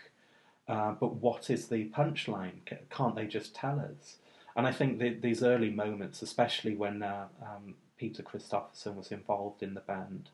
uh, 0.69 0.93
but 0.93 1.15
what 1.15 1.51
is 1.51 1.69
the 1.69 1.89
punchline? 1.91 2.61
Can't 2.91 3.15
they 3.15 3.27
just 3.27 3.55
tell 3.55 3.79
us? 3.81 4.17
And 4.57 4.67
I 4.67 4.73
think 4.73 4.99
the, 4.99 5.11
these 5.11 5.43
early 5.43 5.71
moments, 5.71 6.23
especially 6.23 6.75
when 6.75 7.03
uh, 7.03 7.27
um, 7.43 7.75
Peter 7.99 8.23
Christopherson 8.23 8.97
was 8.97 9.11
involved 9.11 9.63
in 9.63 9.75
the 9.75 9.81
band, 9.81 10.31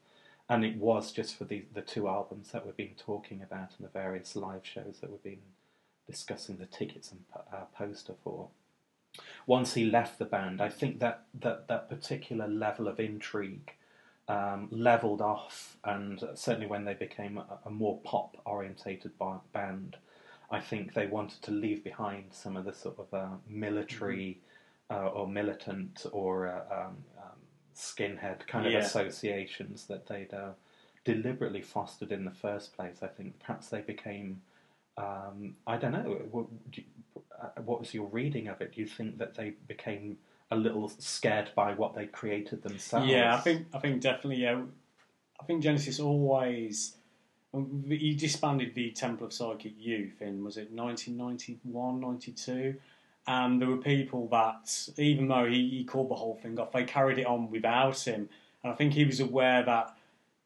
and 0.49 0.65
it 0.65 0.77
was 0.77 1.13
just 1.13 1.37
for 1.37 1.45
the, 1.45 1.65
the 1.75 1.81
two 1.81 2.09
albums 2.09 2.51
that 2.51 2.67
we've 2.67 2.77
been 2.77 2.97
talking 2.99 3.43
about 3.43 3.71
and 3.79 3.87
the 3.87 3.93
various 3.93 4.37
live 4.37 4.67
shows 4.67 4.99
that 5.01 5.11
we've 5.11 5.23
been 5.23 5.39
discussing 6.09 6.57
the 6.57 6.67
tickets 6.67 7.13
and 7.13 7.21
uh, 7.53 7.65
poster 7.77 8.15
for. 8.23 8.49
Once 9.47 9.75
he 9.75 9.85
left 9.85 10.19
the 10.19 10.25
band, 10.25 10.61
I 10.61 10.69
think 10.69 11.01
that 11.01 11.25
that, 11.41 11.69
that 11.69 11.89
particular 11.89 12.47
level 12.47 12.89
of 12.89 13.01
intrigue 13.01 13.73
um, 14.29 14.69
leveled 14.71 15.21
off, 15.21 15.77
and 15.85 16.23
certainly 16.35 16.67
when 16.67 16.85
they 16.85 16.95
became 16.95 17.39
a, 17.39 17.59
a 17.65 17.71
more 17.71 17.99
pop 18.05 18.37
orientated 18.45 19.13
band, 19.53 19.97
I 20.51 20.61
think 20.61 20.95
they 20.95 21.07
wanted 21.07 21.43
to 21.43 21.51
leave 21.53 21.85
behind 21.85 22.25
some 22.33 22.57
of 22.57 22.65
the 22.65 22.73
sort 22.73 22.99
of 22.99 23.15
uh, 23.15 23.29
military 23.49 24.41
uh, 24.91 25.07
or 25.09 25.29
militant 25.29 26.05
or 26.13 26.49
uh, 26.49 26.75
um, 26.87 26.97
um, 27.19 27.39
skinhead 27.77 28.47
kind 28.49 28.67
of 28.67 28.73
Yeah. 28.73 28.81
associations 28.81 29.87
that 29.87 30.09
they'd 30.09 30.35
uh, 30.35 30.51
deliberately 31.05 31.63
fostered 31.63 32.11
in 32.11 32.25
the 32.25 32.33
first 32.33 32.75
place. 32.75 32.99
I 33.03 33.07
think 33.07 33.39
perhaps 33.39 33.69
they 33.69 33.81
became. 33.81 34.43
Um, 34.99 35.57
I 35.67 35.77
don't 35.77 35.93
know. 35.93 36.21
What, 36.31 36.47
do 36.73 36.83
you- 36.83 37.23
uh, 37.41 37.61
what 37.63 37.81
was 37.81 37.95
your 37.95 38.07
reading 38.07 38.49
of 38.49 38.61
it? 38.61 38.75
Do 38.75 38.81
you 38.83 38.87
think 38.87 39.17
that 39.19 39.35
they 39.35 39.51
became 39.67 40.19
a 40.51 40.57
little 40.57 40.89
scared 40.99 41.51
by 41.55 41.73
what 41.75 41.95
they 41.95 42.07
created 42.07 42.63
themselves? 42.63 43.07
Yeah, 43.07 43.35
I 43.35 43.39
think 43.39 43.69
I 43.73 43.79
think 43.79 44.03
definitely. 44.03 44.43
Yeah, 44.43 44.63
I 45.41 45.45
think 45.45 45.63
Genesis 45.63 46.01
always. 46.01 46.97
Um, 47.53 47.85
He 47.89 48.15
disbanded 48.15 48.75
the 48.75 48.91
Temple 48.93 49.27
of 49.27 49.33
Psychic 49.33 49.75
Youth 49.79 50.21
in 50.21 50.45
was 50.45 50.57
it 50.57 50.71
1991, 50.73 52.01
92? 52.01 52.77
and 53.27 53.61
there 53.61 53.69
were 53.69 53.77
people 53.77 54.29
that 54.29 54.89
even 54.99 55.29
though 55.29 55.45
he, 55.45 55.69
he 55.69 55.85
called 55.85 56.11
the 56.11 56.15
whole 56.15 56.39
thing 56.43 56.59
off, 56.59 56.73
they 56.73 56.85
carried 56.85 57.19
it 57.19 57.27
on 57.27 57.51
without 57.51 58.01
him. 58.01 58.29
And 58.63 58.73
I 58.73 58.75
think 58.75 58.95
he 58.95 59.05
was 59.05 59.21
aware 59.21 59.63
that 59.63 59.97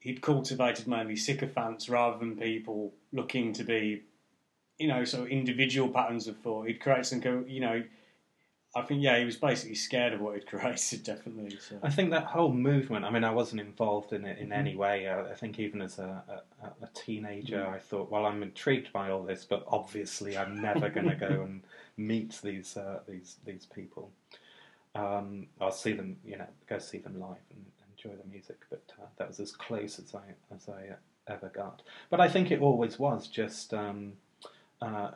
he'd 0.00 0.20
cultivated 0.20 0.86
mainly 0.86 1.16
sycophants 1.16 1.88
rather 1.88 2.18
than 2.18 2.36
people 2.36 2.92
looking 3.12 3.52
to 3.54 3.64
be, 3.64 4.02
you 4.78 4.88
know, 4.88 5.04
sort 5.04 5.24
of 5.24 5.28
individual 5.28 5.88
patterns 5.88 6.26
of 6.26 6.36
thought. 6.38 6.66
He'd 6.66 6.80
create 6.80 7.06
some, 7.06 7.22
you 7.48 7.60
know. 7.60 7.82
I 8.76 8.82
think 8.82 9.02
yeah, 9.02 9.18
he 9.18 9.24
was 9.24 9.36
basically 9.36 9.76
scared 9.76 10.12
of 10.14 10.20
what 10.20 10.34
he'd 10.34 10.46
created, 10.52 11.04
definitely. 11.04 11.56
So. 11.60 11.78
I 11.82 11.90
think 11.90 12.10
that 12.10 12.24
whole 12.24 12.52
movement. 12.52 13.04
I 13.04 13.10
mean, 13.10 13.22
I 13.24 13.30
wasn't 13.30 13.60
involved 13.60 14.12
in 14.12 14.24
it 14.24 14.38
in 14.38 14.46
Mm-hmm. 14.48 14.52
any 14.52 14.74
way. 14.76 15.06
Uh, 15.06 15.24
I 15.24 15.34
think 15.34 15.58
even 15.60 15.80
as 15.80 15.98
a, 15.98 16.42
a, 16.62 16.66
a 16.84 16.88
teenager, 16.94 17.58
Mm. 17.58 17.74
I 17.74 17.78
thought, 17.78 18.10
well, 18.10 18.26
I'm 18.26 18.42
intrigued 18.42 18.92
by 18.92 19.10
all 19.10 19.22
this, 19.22 19.44
but 19.44 19.64
obviously, 19.68 20.36
I'm 20.36 20.60
never 20.60 20.88
going 20.88 21.08
to 21.08 21.14
go 21.14 21.42
and 21.44 21.62
meet 21.96 22.40
these 22.42 22.76
uh, 22.76 23.00
these 23.08 23.36
these 23.44 23.66
people. 23.66 24.10
Um, 24.96 25.48
I'll 25.60 25.72
see 25.72 25.92
them, 25.92 26.16
you 26.24 26.36
know, 26.38 26.46
go 26.68 26.78
see 26.78 26.98
them 26.98 27.18
live 27.20 27.36
and 27.50 27.64
enjoy 27.96 28.16
the 28.22 28.28
music. 28.28 28.58
But 28.70 28.82
uh, 29.00 29.06
that 29.18 29.28
was 29.28 29.40
as 29.40 29.52
close 29.52 29.98
as 29.98 30.14
I 30.14 30.54
as 30.54 30.68
I 30.68 30.94
ever 31.32 31.48
got. 31.54 31.82
But 32.10 32.20
I 32.20 32.28
think 32.28 32.50
it 32.50 32.60
always 32.60 32.98
was 32.98 33.28
just. 33.28 33.72
Um, 33.72 34.14
uh, 34.82 35.12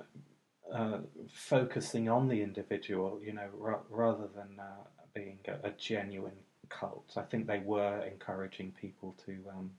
uh, 0.72 0.98
focusing 1.32 2.08
on 2.08 2.28
the 2.28 2.42
individual, 2.42 3.20
you 3.24 3.32
know, 3.32 3.48
ra- 3.56 3.80
rather 3.90 4.26
than 4.34 4.58
uh, 4.58 4.84
being 5.14 5.38
a, 5.46 5.68
a 5.68 5.70
genuine 5.72 6.36
cult. 6.68 7.12
I 7.16 7.22
think 7.22 7.46
they 7.46 7.60
were 7.60 8.02
encouraging 8.02 8.72
people 8.72 9.16
to 9.26 9.36
um, 9.50 9.70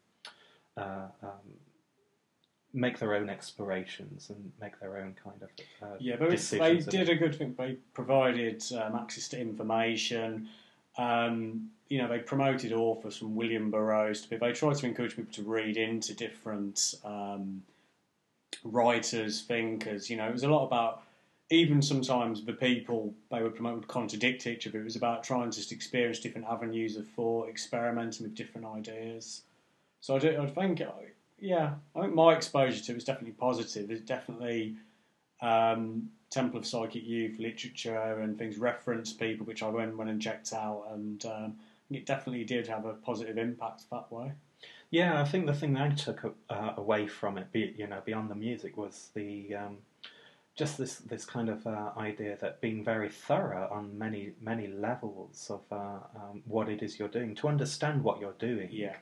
uh, 0.77 1.07
um, 1.23 1.53
make 2.73 2.99
their 2.99 3.15
own 3.15 3.29
explorations 3.29 4.29
and 4.29 4.51
make 4.61 4.79
their 4.79 4.97
own 4.97 5.15
kind 5.23 5.41
of 5.41 5.49
uh, 5.81 5.95
Yeah, 5.99 6.15
but 6.17 6.29
they 6.29 6.77
did 6.77 7.09
a 7.09 7.15
good 7.15 7.35
thing. 7.35 7.55
They 7.57 7.77
provided 7.93 8.63
um, 8.73 8.95
access 8.95 9.27
to 9.29 9.39
information. 9.39 10.49
Um, 10.97 11.69
you 11.87 11.97
know, 11.97 12.07
they 12.07 12.19
promoted 12.19 12.71
authors 12.71 13.17
from 13.17 13.35
William 13.35 13.71
Burroughs. 13.71 14.21
To, 14.21 14.29
people. 14.29 14.47
they 14.47 14.53
tried 14.53 14.75
to 14.75 14.85
encourage 14.85 15.15
people 15.15 15.33
to 15.33 15.43
read 15.43 15.77
into 15.77 16.13
different 16.13 16.95
um, 17.03 17.63
writers, 18.63 19.41
thinkers. 19.41 20.09
You 20.09 20.17
know, 20.17 20.27
it 20.27 20.33
was 20.33 20.43
a 20.43 20.49
lot 20.49 20.65
about 20.65 21.03
even 21.51 21.81
sometimes 21.81 22.45
the 22.45 22.53
people 22.53 23.13
they 23.31 23.41
would 23.41 23.55
promote 23.55 23.75
would 23.75 23.87
contradict 23.87 24.45
each 24.45 24.67
other. 24.67 24.79
It 24.81 24.83
was 24.83 24.95
about 24.95 25.23
trying 25.23 25.49
to 25.49 25.57
just 25.57 25.71
experience 25.71 26.19
different 26.19 26.47
avenues 26.47 26.95
of 26.95 27.07
thought, 27.07 27.49
experimenting 27.49 28.25
with 28.25 28.35
different 28.35 28.67
ideas. 28.67 29.41
So 30.01 30.15
I, 30.15 30.19
do, 30.19 30.41
I 30.41 30.45
think, 30.47 30.81
yeah, 31.39 31.73
I 31.95 32.01
think 32.01 32.13
my 32.13 32.33
exposure 32.33 32.83
to 32.83 32.91
it 32.91 32.95
was 32.95 33.03
definitely 33.03 33.33
positive. 33.33 33.89
It's 33.89 34.05
definitely 34.05 34.75
um, 35.41 36.09
Temple 36.29 36.59
of 36.59 36.67
Psychic 36.67 37.05
Youth 37.05 37.39
literature 37.39 38.19
and 38.19 38.37
things 38.37 38.57
reference 38.57 39.11
people, 39.11 39.45
which 39.45 39.63
I 39.63 39.69
went, 39.69 39.97
went 39.97 40.09
and 40.09 40.21
checked 40.21 40.53
out, 40.53 40.85
and 40.91 41.25
um, 41.25 41.55
it 41.89 42.05
definitely 42.05 42.43
did 42.43 42.67
have 42.67 42.85
a 42.85 42.93
positive 42.93 43.37
impact 43.37 43.89
that 43.91 44.11
way. 44.11 44.33
Yeah, 44.91 45.21
I 45.21 45.25
think 45.25 45.45
the 45.45 45.53
thing 45.53 45.73
that 45.73 45.83
I 45.83 45.89
took 45.89 46.35
uh, 46.49 46.71
away 46.75 47.07
from 47.07 47.37
it, 47.37 47.51
be, 47.51 47.75
you 47.77 47.87
know, 47.87 48.01
beyond 48.03 48.31
the 48.31 48.35
music, 48.35 48.75
was 48.75 49.09
the 49.13 49.55
um, 49.55 49.77
just 50.55 50.77
this 50.77 50.97
this 50.97 51.25
kind 51.25 51.49
of 51.49 51.65
uh, 51.67 51.91
idea 51.95 52.37
that 52.41 52.59
being 52.59 52.83
very 52.83 53.09
thorough 53.09 53.69
on 53.71 53.97
many 53.97 54.31
many 54.41 54.67
levels 54.67 55.49
of 55.51 55.61
uh, 55.71 55.99
um, 56.15 56.41
what 56.45 56.69
it 56.69 56.81
is 56.81 56.97
you're 56.97 57.07
doing 57.07 57.35
to 57.35 57.47
understand 57.47 58.03
what 58.03 58.19
you're 58.19 58.33
doing, 58.39 58.69
Yeah, 58.71 58.95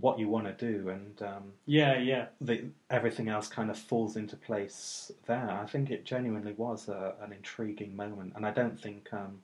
what 0.00 0.18
you 0.18 0.28
want 0.28 0.46
to 0.46 0.72
do, 0.72 0.88
and 0.88 1.20
um, 1.22 1.52
yeah, 1.66 1.98
yeah. 1.98 2.26
the, 2.40 2.66
everything 2.88 3.28
else 3.28 3.48
kind 3.48 3.70
of 3.70 3.76
falls 3.78 4.16
into 4.16 4.36
place 4.36 5.10
there. 5.26 5.50
I 5.50 5.66
think 5.66 5.90
it 5.90 6.04
genuinely 6.04 6.52
was 6.52 6.88
a, 6.88 7.14
an 7.20 7.32
intriguing 7.32 7.94
moment, 7.96 8.32
and 8.36 8.46
I 8.46 8.52
don't 8.52 8.80
think 8.80 9.08
um, 9.12 9.42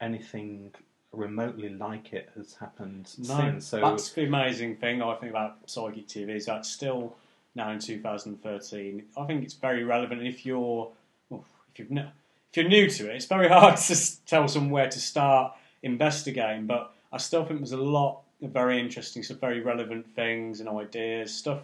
anything 0.00 0.72
remotely 1.12 1.70
like 1.70 2.12
it 2.12 2.30
has 2.36 2.54
happened 2.54 3.10
No, 3.18 3.36
since. 3.36 3.66
So 3.66 3.80
that's 3.80 4.10
the 4.10 4.24
amazing 4.24 4.76
thing 4.76 5.02
I 5.02 5.14
think 5.14 5.30
about 5.30 5.58
Psychic 5.66 6.06
TV 6.06 6.30
is 6.30 6.46
that 6.46 6.66
still 6.66 7.16
now 7.54 7.70
in 7.70 7.78
2013. 7.78 9.04
I 9.16 9.24
think 9.26 9.42
it's 9.42 9.54
very 9.54 9.84
relevant. 9.84 10.22
If 10.22 10.44
you're 10.44 10.90
well, 11.30 11.44
if 11.72 11.78
you've 11.78 11.90
ne- 11.90 12.10
if 12.50 12.56
you're 12.56 12.68
new 12.68 12.88
to 12.88 13.10
it, 13.10 13.16
it's 13.16 13.26
very 13.26 13.48
hard 13.58 13.76
to 13.76 14.26
tell 14.26 14.48
someone 14.48 14.70
where 14.70 14.88
to 14.88 15.00
start 15.00 15.54
investigating. 15.82 16.66
But 16.66 16.92
I 17.12 17.18
still 17.18 17.44
think 17.44 17.60
there's 17.60 17.72
a 17.72 17.76
lot 17.78 18.20
of 18.42 18.50
very 18.50 18.78
interesting, 18.78 19.22
some 19.22 19.38
very 19.38 19.60
relevant 19.60 20.14
things 20.14 20.60
and 20.60 20.68
ideas, 20.68 21.34
stuff. 21.34 21.62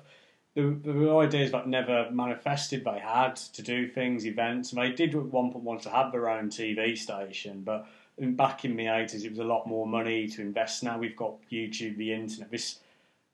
The, 0.54 0.78
the 0.84 1.10
ideas 1.16 1.50
that 1.50 1.66
never 1.66 2.08
manifested, 2.12 2.84
they 2.84 3.00
had 3.00 3.34
to 3.34 3.62
do 3.62 3.88
things, 3.88 4.24
events, 4.24 4.72
and 4.72 4.80
they 4.80 4.92
did 4.92 5.12
at 5.16 5.24
one 5.24 5.50
point 5.50 5.64
want 5.64 5.82
to 5.82 5.90
have 5.90 6.12
their 6.12 6.28
own 6.28 6.48
TV 6.48 6.96
station, 6.96 7.62
but 7.64 7.88
back 8.18 8.64
in 8.64 8.76
the 8.76 8.86
80s, 8.86 9.24
it 9.24 9.30
was 9.30 9.38
a 9.38 9.44
lot 9.44 9.66
more 9.66 9.86
money 9.86 10.28
to 10.28 10.42
invest. 10.42 10.82
Now 10.82 10.98
we've 10.98 11.16
got 11.16 11.34
YouTube, 11.50 11.96
the 11.96 12.12
internet, 12.12 12.50
this 12.50 12.78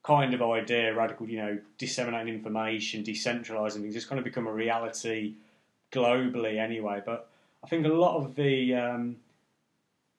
kind 0.03 0.33
of 0.33 0.43
idea, 0.43 0.95
radical, 0.95 1.28
you 1.28 1.39
know, 1.39 1.59
disseminating 1.78 2.35
information, 2.35 3.05
decentralizing 3.05 3.83
things, 3.83 3.97
it's 3.97 4.07
kind 4.07 4.18
of 4.18 4.24
become 4.24 4.47
a 4.47 4.53
reality 4.53 5.35
globally 5.93 6.59
anyway. 6.59 7.03
But 7.05 7.28
I 7.62 7.68
think 7.68 7.85
a 7.85 7.91
lot 7.91 8.16
of 8.16 8.35
the 8.35 8.74
um, 8.74 9.16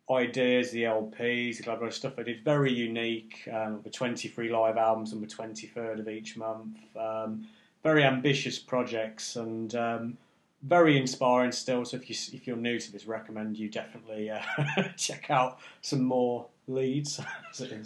ideas, 0.09 0.72
the 0.72 0.84
LPs, 0.84 1.57
the 1.57 1.64
collaborative 1.64 1.93
stuff 1.93 2.16
they 2.16 2.24
did, 2.24 2.43
very 2.43 2.72
unique. 2.72 3.47
Um, 3.51 3.82
the 3.84 3.89
23 3.89 4.49
live 4.49 4.78
albums 4.78 5.14
on 5.14 5.22
the 5.22 5.28
23rd 5.28 5.99
of 5.99 6.09
each 6.09 6.38
month. 6.38 6.78
Um, 6.95 7.47
very 7.84 8.03
ambitious 8.03 8.59
projects 8.59 9.36
and 9.38 9.74
um, 9.74 10.18
very 10.64 10.97
inspiring 10.97 11.51
still. 11.51 11.86
So 11.86 11.97
if 11.97 12.09
you 12.09 12.16
if 12.38 12.47
you're 12.47 12.57
new 12.57 12.80
to 12.80 12.91
this, 12.91 13.05
recommend 13.05 13.57
you 13.57 13.70
definitely 13.70 14.30
uh, 14.30 14.41
check 14.97 15.30
out 15.30 15.59
some 15.82 16.03
more 16.03 16.47
leads. 16.68 17.20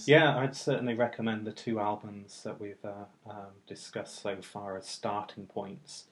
Yeah, 0.07 0.38
I'd 0.38 0.55
certainly 0.55 0.93
recommend 0.93 1.45
the 1.45 1.51
two 1.51 1.80
albums 1.80 2.41
that 2.43 2.59
we've 2.59 2.84
uh, 2.84 3.05
um, 3.30 3.53
discussed 3.67 4.21
so 4.21 4.38
far 4.41 4.78
as 4.78 4.88
starting 4.88 5.47
points. 5.47 6.05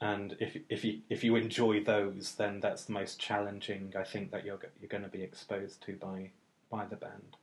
And 0.00 0.36
if 0.38 0.56
if 0.68 0.84
you 0.84 1.00
if 1.08 1.24
you 1.24 1.36
enjoy 1.36 1.82
those, 1.82 2.34
then 2.36 2.60
that's 2.60 2.84
the 2.84 2.92
most 2.92 3.18
challenging 3.18 3.94
I 3.98 4.04
think 4.04 4.30
that 4.30 4.44
you're 4.44 4.60
you're 4.80 4.88
going 4.88 5.04
to 5.04 5.08
be 5.08 5.22
exposed 5.22 5.82
to 5.86 5.94
by 5.94 6.30
by 6.70 6.84
the 6.84 6.96
band. 6.96 7.36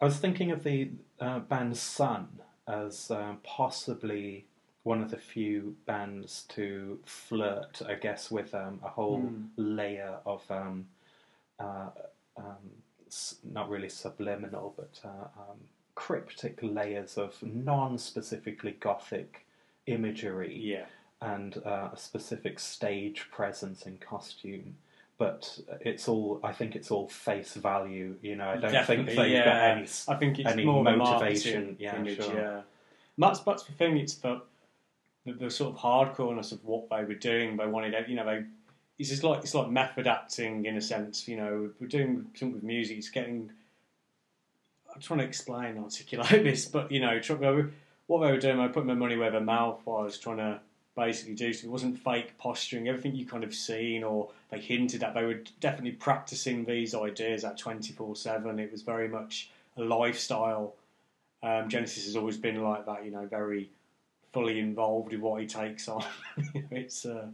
I 0.00 0.04
was 0.04 0.18
thinking 0.18 0.50
of 0.50 0.62
the 0.62 0.90
uh, 1.20 1.40
band 1.40 1.76
Sun, 1.76 2.40
as 2.66 3.10
um, 3.10 3.38
possibly 3.42 4.46
one 4.88 5.02
of 5.02 5.10
the 5.10 5.18
few 5.18 5.76
bands 5.84 6.44
to 6.48 6.98
flirt, 7.04 7.82
I 7.86 7.94
guess, 7.94 8.30
with 8.30 8.54
um, 8.54 8.80
a 8.82 8.88
whole 8.88 9.20
Hmm. 9.20 9.44
layer 9.56 10.14
of 10.24 10.42
um, 10.50 10.88
uh, 11.60 11.90
um, 12.38 12.64
not 13.58 13.68
really 13.68 13.90
subliminal, 13.90 14.72
but 14.80 14.94
uh, 15.04 15.28
um, 15.42 15.58
cryptic 15.94 16.58
layers 16.62 17.18
of 17.18 17.30
non-specifically 17.42 18.72
gothic 18.80 19.30
imagery 19.86 20.54
Yeah. 20.74 20.86
and 21.20 21.52
uh, 21.66 21.90
a 21.92 21.96
specific 21.96 22.58
stage 22.58 23.18
presence 23.30 23.84
and 23.84 24.00
costume. 24.00 24.76
But 25.18 25.58
it's 25.80 26.06
all, 26.08 26.40
I 26.50 26.52
think 26.58 26.76
it's 26.76 26.90
all 26.94 27.08
face 27.08 27.54
value. 27.54 28.16
You 28.22 28.36
know, 28.36 28.48
I 28.50 28.56
don't 28.56 28.86
think 28.86 29.06
they've 29.06 29.32
yeah. 29.32 29.44
got 29.44 29.76
any. 29.76 29.86
I 30.12 30.14
think 30.20 30.38
it's 30.38 30.52
any 30.52 30.64
more 30.64 30.82
motivation, 30.84 31.76
yeah, 31.78 31.96
image, 31.96 32.22
sure. 32.24 32.34
yeah. 32.34 32.56
And 33.16 33.22
that's 33.24 33.40
that's 33.40 33.64
the 33.64 33.72
thing. 33.72 33.96
It's 34.04 34.14
the, 34.14 34.40
the 35.28 35.44
the 35.44 35.50
sort 35.50 35.74
of 35.74 35.80
hardcoreness 35.80 36.52
of 36.52 36.64
what 36.64 36.88
they 36.90 37.04
were 37.04 37.14
doing. 37.14 37.56
They 37.56 37.66
wanted, 37.66 37.94
you 38.08 38.16
know, 38.16 38.24
they. 38.24 38.44
It's 38.98 39.10
just 39.10 39.22
like 39.22 39.40
it's 39.44 39.54
like 39.54 39.70
method 39.70 40.06
acting 40.08 40.66
in 40.66 40.76
a 40.76 40.80
sense. 40.80 41.28
You 41.28 41.36
know, 41.36 41.70
we're 41.80 41.86
doing 41.86 42.26
something 42.34 42.54
with 42.54 42.62
music. 42.64 42.98
It's 42.98 43.10
getting. 43.10 43.50
I'm 44.92 45.00
trying 45.00 45.20
to 45.20 45.24
explain, 45.24 45.78
articulate 45.78 46.30
this, 46.44 46.66
but 46.66 46.90
you 46.90 47.00
know, 47.00 47.20
what 48.08 48.20
they 48.20 48.32
were 48.32 48.40
doing, 48.40 48.58
I 48.58 48.68
put 48.68 48.86
my 48.86 48.94
money 48.94 49.16
where 49.16 49.30
their 49.30 49.40
mouth 49.40 49.80
was, 49.84 50.18
trying 50.18 50.38
to 50.38 50.60
basically 50.96 51.34
do. 51.34 51.52
So 51.52 51.68
it 51.68 51.70
wasn't 51.70 51.98
fake 51.98 52.36
posturing. 52.38 52.88
Everything 52.88 53.14
you 53.14 53.26
kind 53.26 53.44
of 53.44 53.54
seen 53.54 54.02
or 54.02 54.30
they 54.50 54.58
hinted 54.58 55.04
at, 55.04 55.14
they 55.14 55.24
were 55.24 55.42
definitely 55.60 55.92
practicing 55.92 56.64
these 56.64 56.94
ideas 56.94 57.44
at 57.44 57.56
twenty 57.58 57.92
four 57.92 58.16
seven. 58.16 58.58
It 58.58 58.72
was 58.72 58.82
very 58.82 59.08
much 59.08 59.50
a 59.76 59.82
lifestyle. 59.82 60.74
Um, 61.40 61.68
Genesis 61.68 62.06
has 62.06 62.16
always 62.16 62.36
been 62.36 62.64
like 62.64 62.84
that, 62.86 63.04
you 63.04 63.12
know, 63.12 63.24
very 63.26 63.70
fully 64.32 64.58
involved 64.58 65.12
in 65.12 65.20
what 65.20 65.40
he 65.40 65.46
takes 65.46 65.88
on. 65.88 66.04
it's 66.70 67.04
uh, 67.06 67.28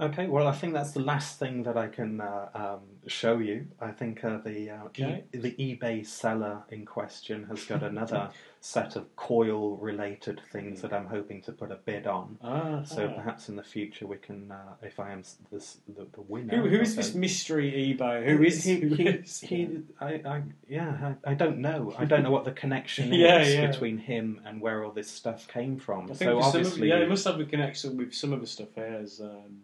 Okay, 0.00 0.28
well, 0.28 0.46
I 0.48 0.52
think 0.52 0.72
that's 0.72 0.92
the 0.92 1.00
last 1.00 1.38
thing 1.38 1.62
that 1.64 1.76
I 1.76 1.86
can 1.86 2.22
uh, 2.22 2.48
um, 2.54 2.80
show 3.06 3.36
you. 3.36 3.66
I 3.78 3.90
think 3.90 4.24
uh, 4.24 4.38
the 4.38 4.70
uh, 4.70 4.84
Okay. 4.86 5.24
e- 5.34 5.38
the 5.38 5.52
eBay 5.52 6.06
seller 6.06 6.62
in 6.70 6.86
question 6.86 7.44
has 7.44 7.64
got 7.64 7.82
another 7.82 8.30
set 8.62 8.94
of 8.94 9.16
coil-related 9.16 10.38
things 10.52 10.82
that 10.82 10.92
I'm 10.92 11.06
hoping 11.06 11.40
to 11.42 11.52
put 11.52 11.70
a 11.72 11.76
bid 11.76 12.06
on. 12.06 12.36
ah, 12.42 12.82
So 12.82 13.08
ah. 13.10 13.14
perhaps 13.14 13.48
in 13.48 13.56
the 13.56 13.62
future 13.62 14.06
we 14.06 14.18
can, 14.18 14.52
uh, 14.52 14.74
if 14.82 15.00
I 15.00 15.12
am 15.12 15.22
this, 15.50 15.78
the, 15.88 16.06
the 16.12 16.20
winner. 16.20 16.56
who, 16.56 16.68
who 16.68 16.80
is 16.80 16.94
this 16.94 17.14
mystery 17.14 17.72
eBay? 17.98 18.26
Who 18.26 18.42
is 18.42 18.62
he? 18.64 18.80
who 18.80 18.94
He, 18.94 19.06
is- 19.08 19.40
he 19.40 19.78
I, 20.00 20.06
I, 20.26 20.42
yeah, 20.68 21.14
I, 21.24 21.30
I 21.30 21.34
don't 21.34 21.58
know. 21.58 21.94
I 21.98 22.04
don't 22.04 22.22
know 22.22 22.30
what 22.30 22.44
the 22.44 22.52
connection 22.52 23.12
is 23.14 23.18
Yeah, 23.18 23.42
yeah. 23.46 23.66
between 23.70 23.96
him 23.96 24.40
and 24.44 24.60
where 24.60 24.84
all 24.84 24.92
this 24.92 25.10
stuff 25.10 25.48
came 25.48 25.78
from. 25.78 26.04
I 26.04 26.06
think 26.08 26.18
so 26.18 26.24
some 26.26 26.38
of, 26.38 26.44
obviously, 26.44 26.88
yeah, 26.90 26.96
it 26.96 27.08
must 27.08 27.24
have 27.24 27.40
a 27.40 27.44
connection 27.46 27.96
with 27.96 28.12
some 28.14 28.32
of 28.34 28.40
the 28.42 28.46
stuff 28.46 28.68
here. 28.74 28.98
As, 29.02 29.20
um, 29.22 29.62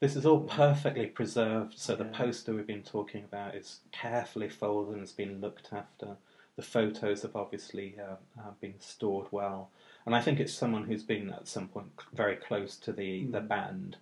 This 0.00 0.16
is 0.16 0.24
all 0.24 0.40
perfectly 0.40 1.06
preserved, 1.06 1.78
so 1.78 1.94
the 1.94 2.06
poster 2.06 2.54
we've 2.54 2.66
been 2.66 2.82
talking 2.82 3.22
about 3.24 3.54
is 3.54 3.80
carefully 3.92 4.48
folded 4.48 4.92
and 4.92 5.00
has 5.00 5.12
been 5.12 5.42
looked 5.42 5.68
after. 5.74 6.16
The 6.60 6.66
photos 6.66 7.22
have 7.22 7.34
obviously 7.36 7.94
uh, 7.98 8.16
uh, 8.38 8.50
been 8.60 8.78
stored 8.80 9.28
well, 9.30 9.70
and 10.04 10.14
I 10.14 10.20
think 10.20 10.38
it's 10.40 10.52
someone 10.52 10.84
who's 10.84 11.02
been 11.02 11.30
at 11.30 11.48
some 11.48 11.68
point 11.68 11.86
very 12.12 12.36
close 12.36 12.76
to 12.84 12.92
the 12.92 13.24
the 13.24 13.40
Mm. 13.40 13.48
band. 13.48 13.96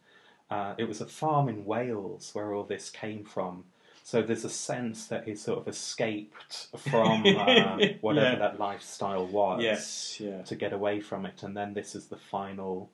Uh, 0.50 0.74
it 0.76 0.88
was 0.88 1.00
a 1.00 1.06
farm 1.06 1.48
in 1.48 1.64
Wales 1.64 2.30
where 2.34 2.52
all 2.52 2.64
this 2.64 2.90
came 2.90 3.22
from, 3.22 3.62
so 4.02 4.22
there's 4.22 4.44
a 4.44 4.50
sense 4.50 5.06
that 5.06 5.22
he 5.28 5.36
sort 5.36 5.61
of 5.61 5.68
escaped 5.68 6.66
from 6.90 7.24
uh, 7.24 7.78
whatever 8.00 8.30
Yeah. 8.32 8.38
that 8.40 8.59
lifestyle 8.59 9.24
was 9.28 9.62
yes, 9.62 10.18
yeah. 10.18 10.42
to 10.42 10.56
get 10.56 10.72
away 10.72 10.98
from 11.00 11.26
it, 11.26 11.44
and 11.44 11.56
then 11.56 11.74
this 11.74 11.94
is 11.94 12.06
the 12.06 12.16
final 12.18 12.90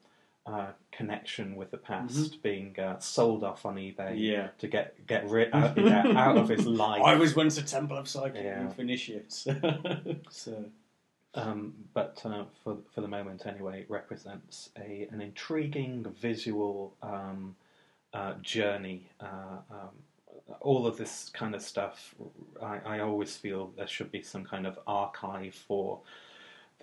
uh, 0.46 0.66
connection 0.92 1.56
with 1.56 1.70
the 1.70 1.78
past 1.78 2.42
being 2.42 2.78
uh, 2.78 2.98
sold 2.98 3.42
off 3.42 3.64
on 3.64 3.76
eBay 3.76 3.96
Mm-hmm. 3.96 4.16
Yeah. 4.18 4.48
to 4.58 4.68
get 4.68 5.06
get 5.06 5.28
rid 5.28 5.54
out, 5.54 5.76
yeah, 5.78 6.06
out 6.16 6.36
of 6.36 6.48
his 6.48 6.66
life. 6.66 7.02
I 7.02 7.14
was 7.14 7.34
once 7.34 7.56
a 7.58 7.62
Temple 7.62 7.96
of 7.96 8.08
Psychic 8.08 8.44
Yeah. 8.44 8.70
Initiates. 8.78 9.46
so, 10.30 10.64
Um, 11.34 11.74
but 11.94 12.20
uh, 12.24 12.44
for 12.62 12.76
for 12.94 13.00
the 13.00 13.08
moment, 13.08 13.46
anyway, 13.46 13.80
it 13.80 13.90
represents 13.90 14.70
a 14.78 15.08
an 15.10 15.20
intriguing 15.20 16.04
visual 16.20 16.94
um, 17.02 17.56
uh, 18.12 18.34
journey. 18.42 19.08
Uh, 19.20 19.58
um, 19.70 19.88
all 20.60 20.86
of 20.86 20.98
this 20.98 21.30
kind 21.32 21.54
of 21.54 21.62
stuff, 21.62 22.14
I, 22.62 22.78
I 22.84 23.00
always 23.00 23.34
feel 23.36 23.72
there 23.78 23.86
should 23.86 24.12
be 24.12 24.20
some 24.22 24.44
kind 24.44 24.66
of 24.66 24.78
archive 24.86 25.54
for 25.54 26.00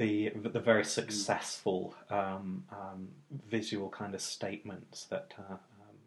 the 0.02 0.30
the 0.30 0.60
very 0.60 0.84
successful 0.84 1.94
um, 2.10 2.64
um, 2.72 3.08
visual 3.48 3.88
kind 3.90 4.16
of 4.16 4.22
statements 4.22 5.04
that 5.06 5.32
uh, 5.38 5.54
um, 5.54 5.98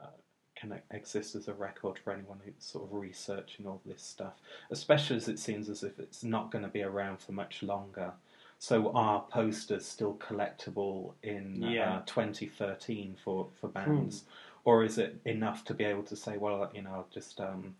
uh, 0.00 0.06
can 0.54 0.80
exist 0.92 1.34
as 1.34 1.48
a 1.48 1.54
record 1.54 1.98
for 1.98 2.12
anyone 2.12 2.38
who's 2.44 2.54
sort 2.60 2.84
of 2.84 2.92
researching 2.92 3.66
all 3.66 3.80
this 3.84 4.02
stuff. 4.02 4.34
Especially 4.70 5.16
as 5.16 5.26
it 5.26 5.40
seems 5.40 5.68
as 5.68 5.82
if 5.82 5.98
it's 5.98 6.22
not 6.22 6.52
going 6.52 6.62
to 6.62 6.70
be 6.70 6.82
around 6.82 7.18
for 7.18 7.32
much 7.32 7.62
longer. 7.64 8.12
So 8.60 8.92
are 8.92 9.24
posters 9.30 9.84
still 9.84 10.14
collectible 10.14 11.14
in 11.24 11.60
Yeah. 11.60 11.96
uh, 11.96 12.02
2013 12.06 13.16
for 13.24 13.48
for 13.60 13.68
bands, 13.68 14.24
or 14.64 14.84
is 14.84 14.96
it 14.96 15.20
enough 15.24 15.64
to 15.64 15.74
be 15.74 15.82
able 15.84 16.04
to 16.04 16.14
say, 16.14 16.38
well, 16.38 16.70
you 16.72 16.82
know, 16.82 16.92
I'll 16.92 17.08
just 17.12 17.40
um, 17.40 17.74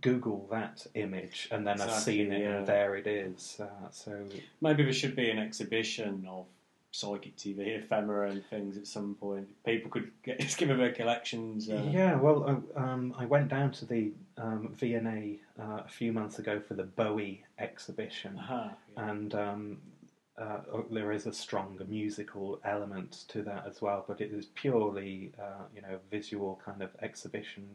Google 0.00 0.48
that 0.50 0.86
image 0.94 1.48
and 1.50 1.66
then 1.66 1.80
I've 1.80 1.88
Exactly, 1.88 2.18
seen 2.18 2.32
it 2.32 2.40
yeah. 2.42 2.58
and 2.58 2.66
there 2.66 2.96
it 2.96 3.06
is. 3.06 3.60
Uh, 3.60 3.90
so 3.90 4.26
maybe 4.60 4.82
there 4.84 4.92
should 4.92 5.16
be 5.16 5.30
an 5.30 5.38
exhibition 5.38 6.26
of 6.28 6.46
Psychic 6.92 7.36
TV 7.36 7.78
ephemera 7.78 8.30
and 8.30 8.44
things 8.46 8.76
at 8.76 8.86
some 8.86 9.14
point. 9.14 9.48
People 9.64 9.90
could 9.90 10.10
get, 10.22 10.38
just 10.40 10.58
give 10.58 10.68
them 10.68 10.78
their 10.78 10.92
collections. 10.92 11.68
Uh, 11.68 11.82
Yeah, 11.90 12.16
well, 12.16 12.62
I, 12.76 12.80
um, 12.80 13.14
I 13.18 13.24
went 13.24 13.48
down 13.48 13.72
to 13.72 13.86
the 13.86 14.12
um, 14.36 14.74
V&A 14.78 15.40
uh, 15.60 15.82
a 15.84 15.88
few 15.88 16.12
months 16.12 16.38
ago 16.38 16.60
for 16.60 16.74
the 16.74 16.84
Bowie 16.84 17.44
exhibition, 17.58 18.36
aha, 18.38 18.72
yeah. 18.94 19.10
and 19.10 19.34
um, 19.34 19.78
uh, 20.36 20.58
oh, 20.72 20.84
there 20.90 21.12
is 21.12 21.26
a 21.26 21.32
strong 21.32 21.78
musical 21.88 22.60
element 22.64 23.24
to 23.28 23.42
that 23.42 23.64
as 23.66 23.80
well. 23.80 24.04
But 24.06 24.20
it 24.20 24.30
is 24.32 24.46
purely, 24.54 25.32
uh, 25.40 25.64
you 25.74 25.80
know, 25.82 25.98
visual 26.10 26.60
kind 26.64 26.82
of 26.82 26.90
exhibition. 27.00 27.68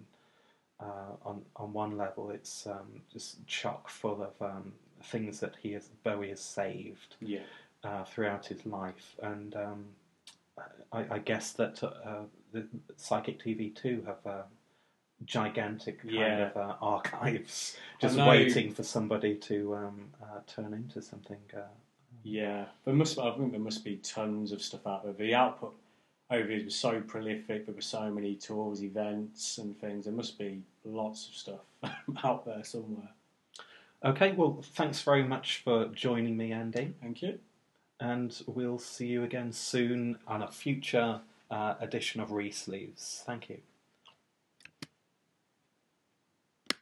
Uh, 0.80 1.16
on 1.26 1.42
on 1.56 1.74
one 1.74 1.98
level, 1.98 2.30
it's 2.30 2.68
um, 2.68 3.02
just 3.12 3.46
chock 3.48 3.90
full 3.90 4.22
of 4.22 4.40
um, 4.42 4.74
things 5.04 5.40
that 5.40 5.56
he 5.62 5.72
has 5.72 5.90
Bowie 6.04 6.30
has 6.30 6.40
saved 6.40 7.16
yeah. 7.20 7.40
uh, 7.84 8.04
throughout 8.04 8.46
his 8.46 8.64
life, 8.66 9.16
and 9.24 9.56
um, 9.56 9.86
I, 10.92 11.06
I 11.12 11.20
guess 11.20 11.52
that 11.54 11.84
uh, 11.84 12.24
the 12.52 12.68
Psychic 12.96 13.42
TV 13.44 13.76
too 13.76 14.04
have 14.06 14.26
uh, 14.26 14.44
gigantic 15.26 16.02
kind 16.02 16.14
Yeah. 16.14 16.50
of 16.50 16.58
uh, 16.58 16.76
archives 16.82 17.76
just 18.00 18.18
waiting 18.18 18.72
for 18.72 18.84
somebody 18.84 19.36
to 19.36 19.76
um, 19.76 20.10
uh, 20.22 20.40
turn 20.46 20.74
into 20.74 21.02
something. 21.02 21.40
Uh, 21.56 21.62
Yeah, 22.24 22.66
there 22.86 22.94
must. 22.94 23.18
I 23.18 23.32
think 23.36 23.52
there 23.52 23.60
must 23.60 23.84
be 23.84 23.98
tons 23.98 24.52
of 24.52 24.62
stuff 24.62 24.86
out 24.86 25.04
there. 25.04 25.14
The 25.14 25.34
output 25.34 25.76
over 26.30 26.50
years 26.50 26.66
was 26.66 26.76
so 26.76 27.00
prolific. 27.02 27.66
There 27.66 27.76
were 27.76 27.82
so 27.82 28.10
many 28.12 28.36
tours, 28.36 28.84
events, 28.84 29.58
and 29.60 29.80
things. 29.80 30.06
There 30.06 30.14
must 30.14 30.38
be 30.38 30.62
lots 30.84 31.28
of 31.30 31.36
stuff 31.36 31.60
out 32.24 32.46
there 32.46 32.64
somewhere. 32.64 33.10
okay, 34.04 34.34
well, 34.34 34.62
thanks 34.74 35.02
very 35.02 35.24
much 35.24 35.62
for 35.64 35.86
joining 35.88 36.36
me, 36.38 36.52
Andy, 36.52 36.94
Thank 37.02 37.22
you. 37.22 37.40
and 38.00 38.42
we'll 38.46 38.80
see 38.80 39.08
you 39.08 39.24
again 39.24 39.52
soon 39.54 40.18
on 40.28 40.42
a 40.42 40.52
future 40.52 41.22
uh, 41.50 41.76
edition 41.80 42.20
of 42.22 42.32
Re 42.32 42.52
Sleeves. 42.52 43.24
Thank 43.26 43.50
you. 43.50 43.58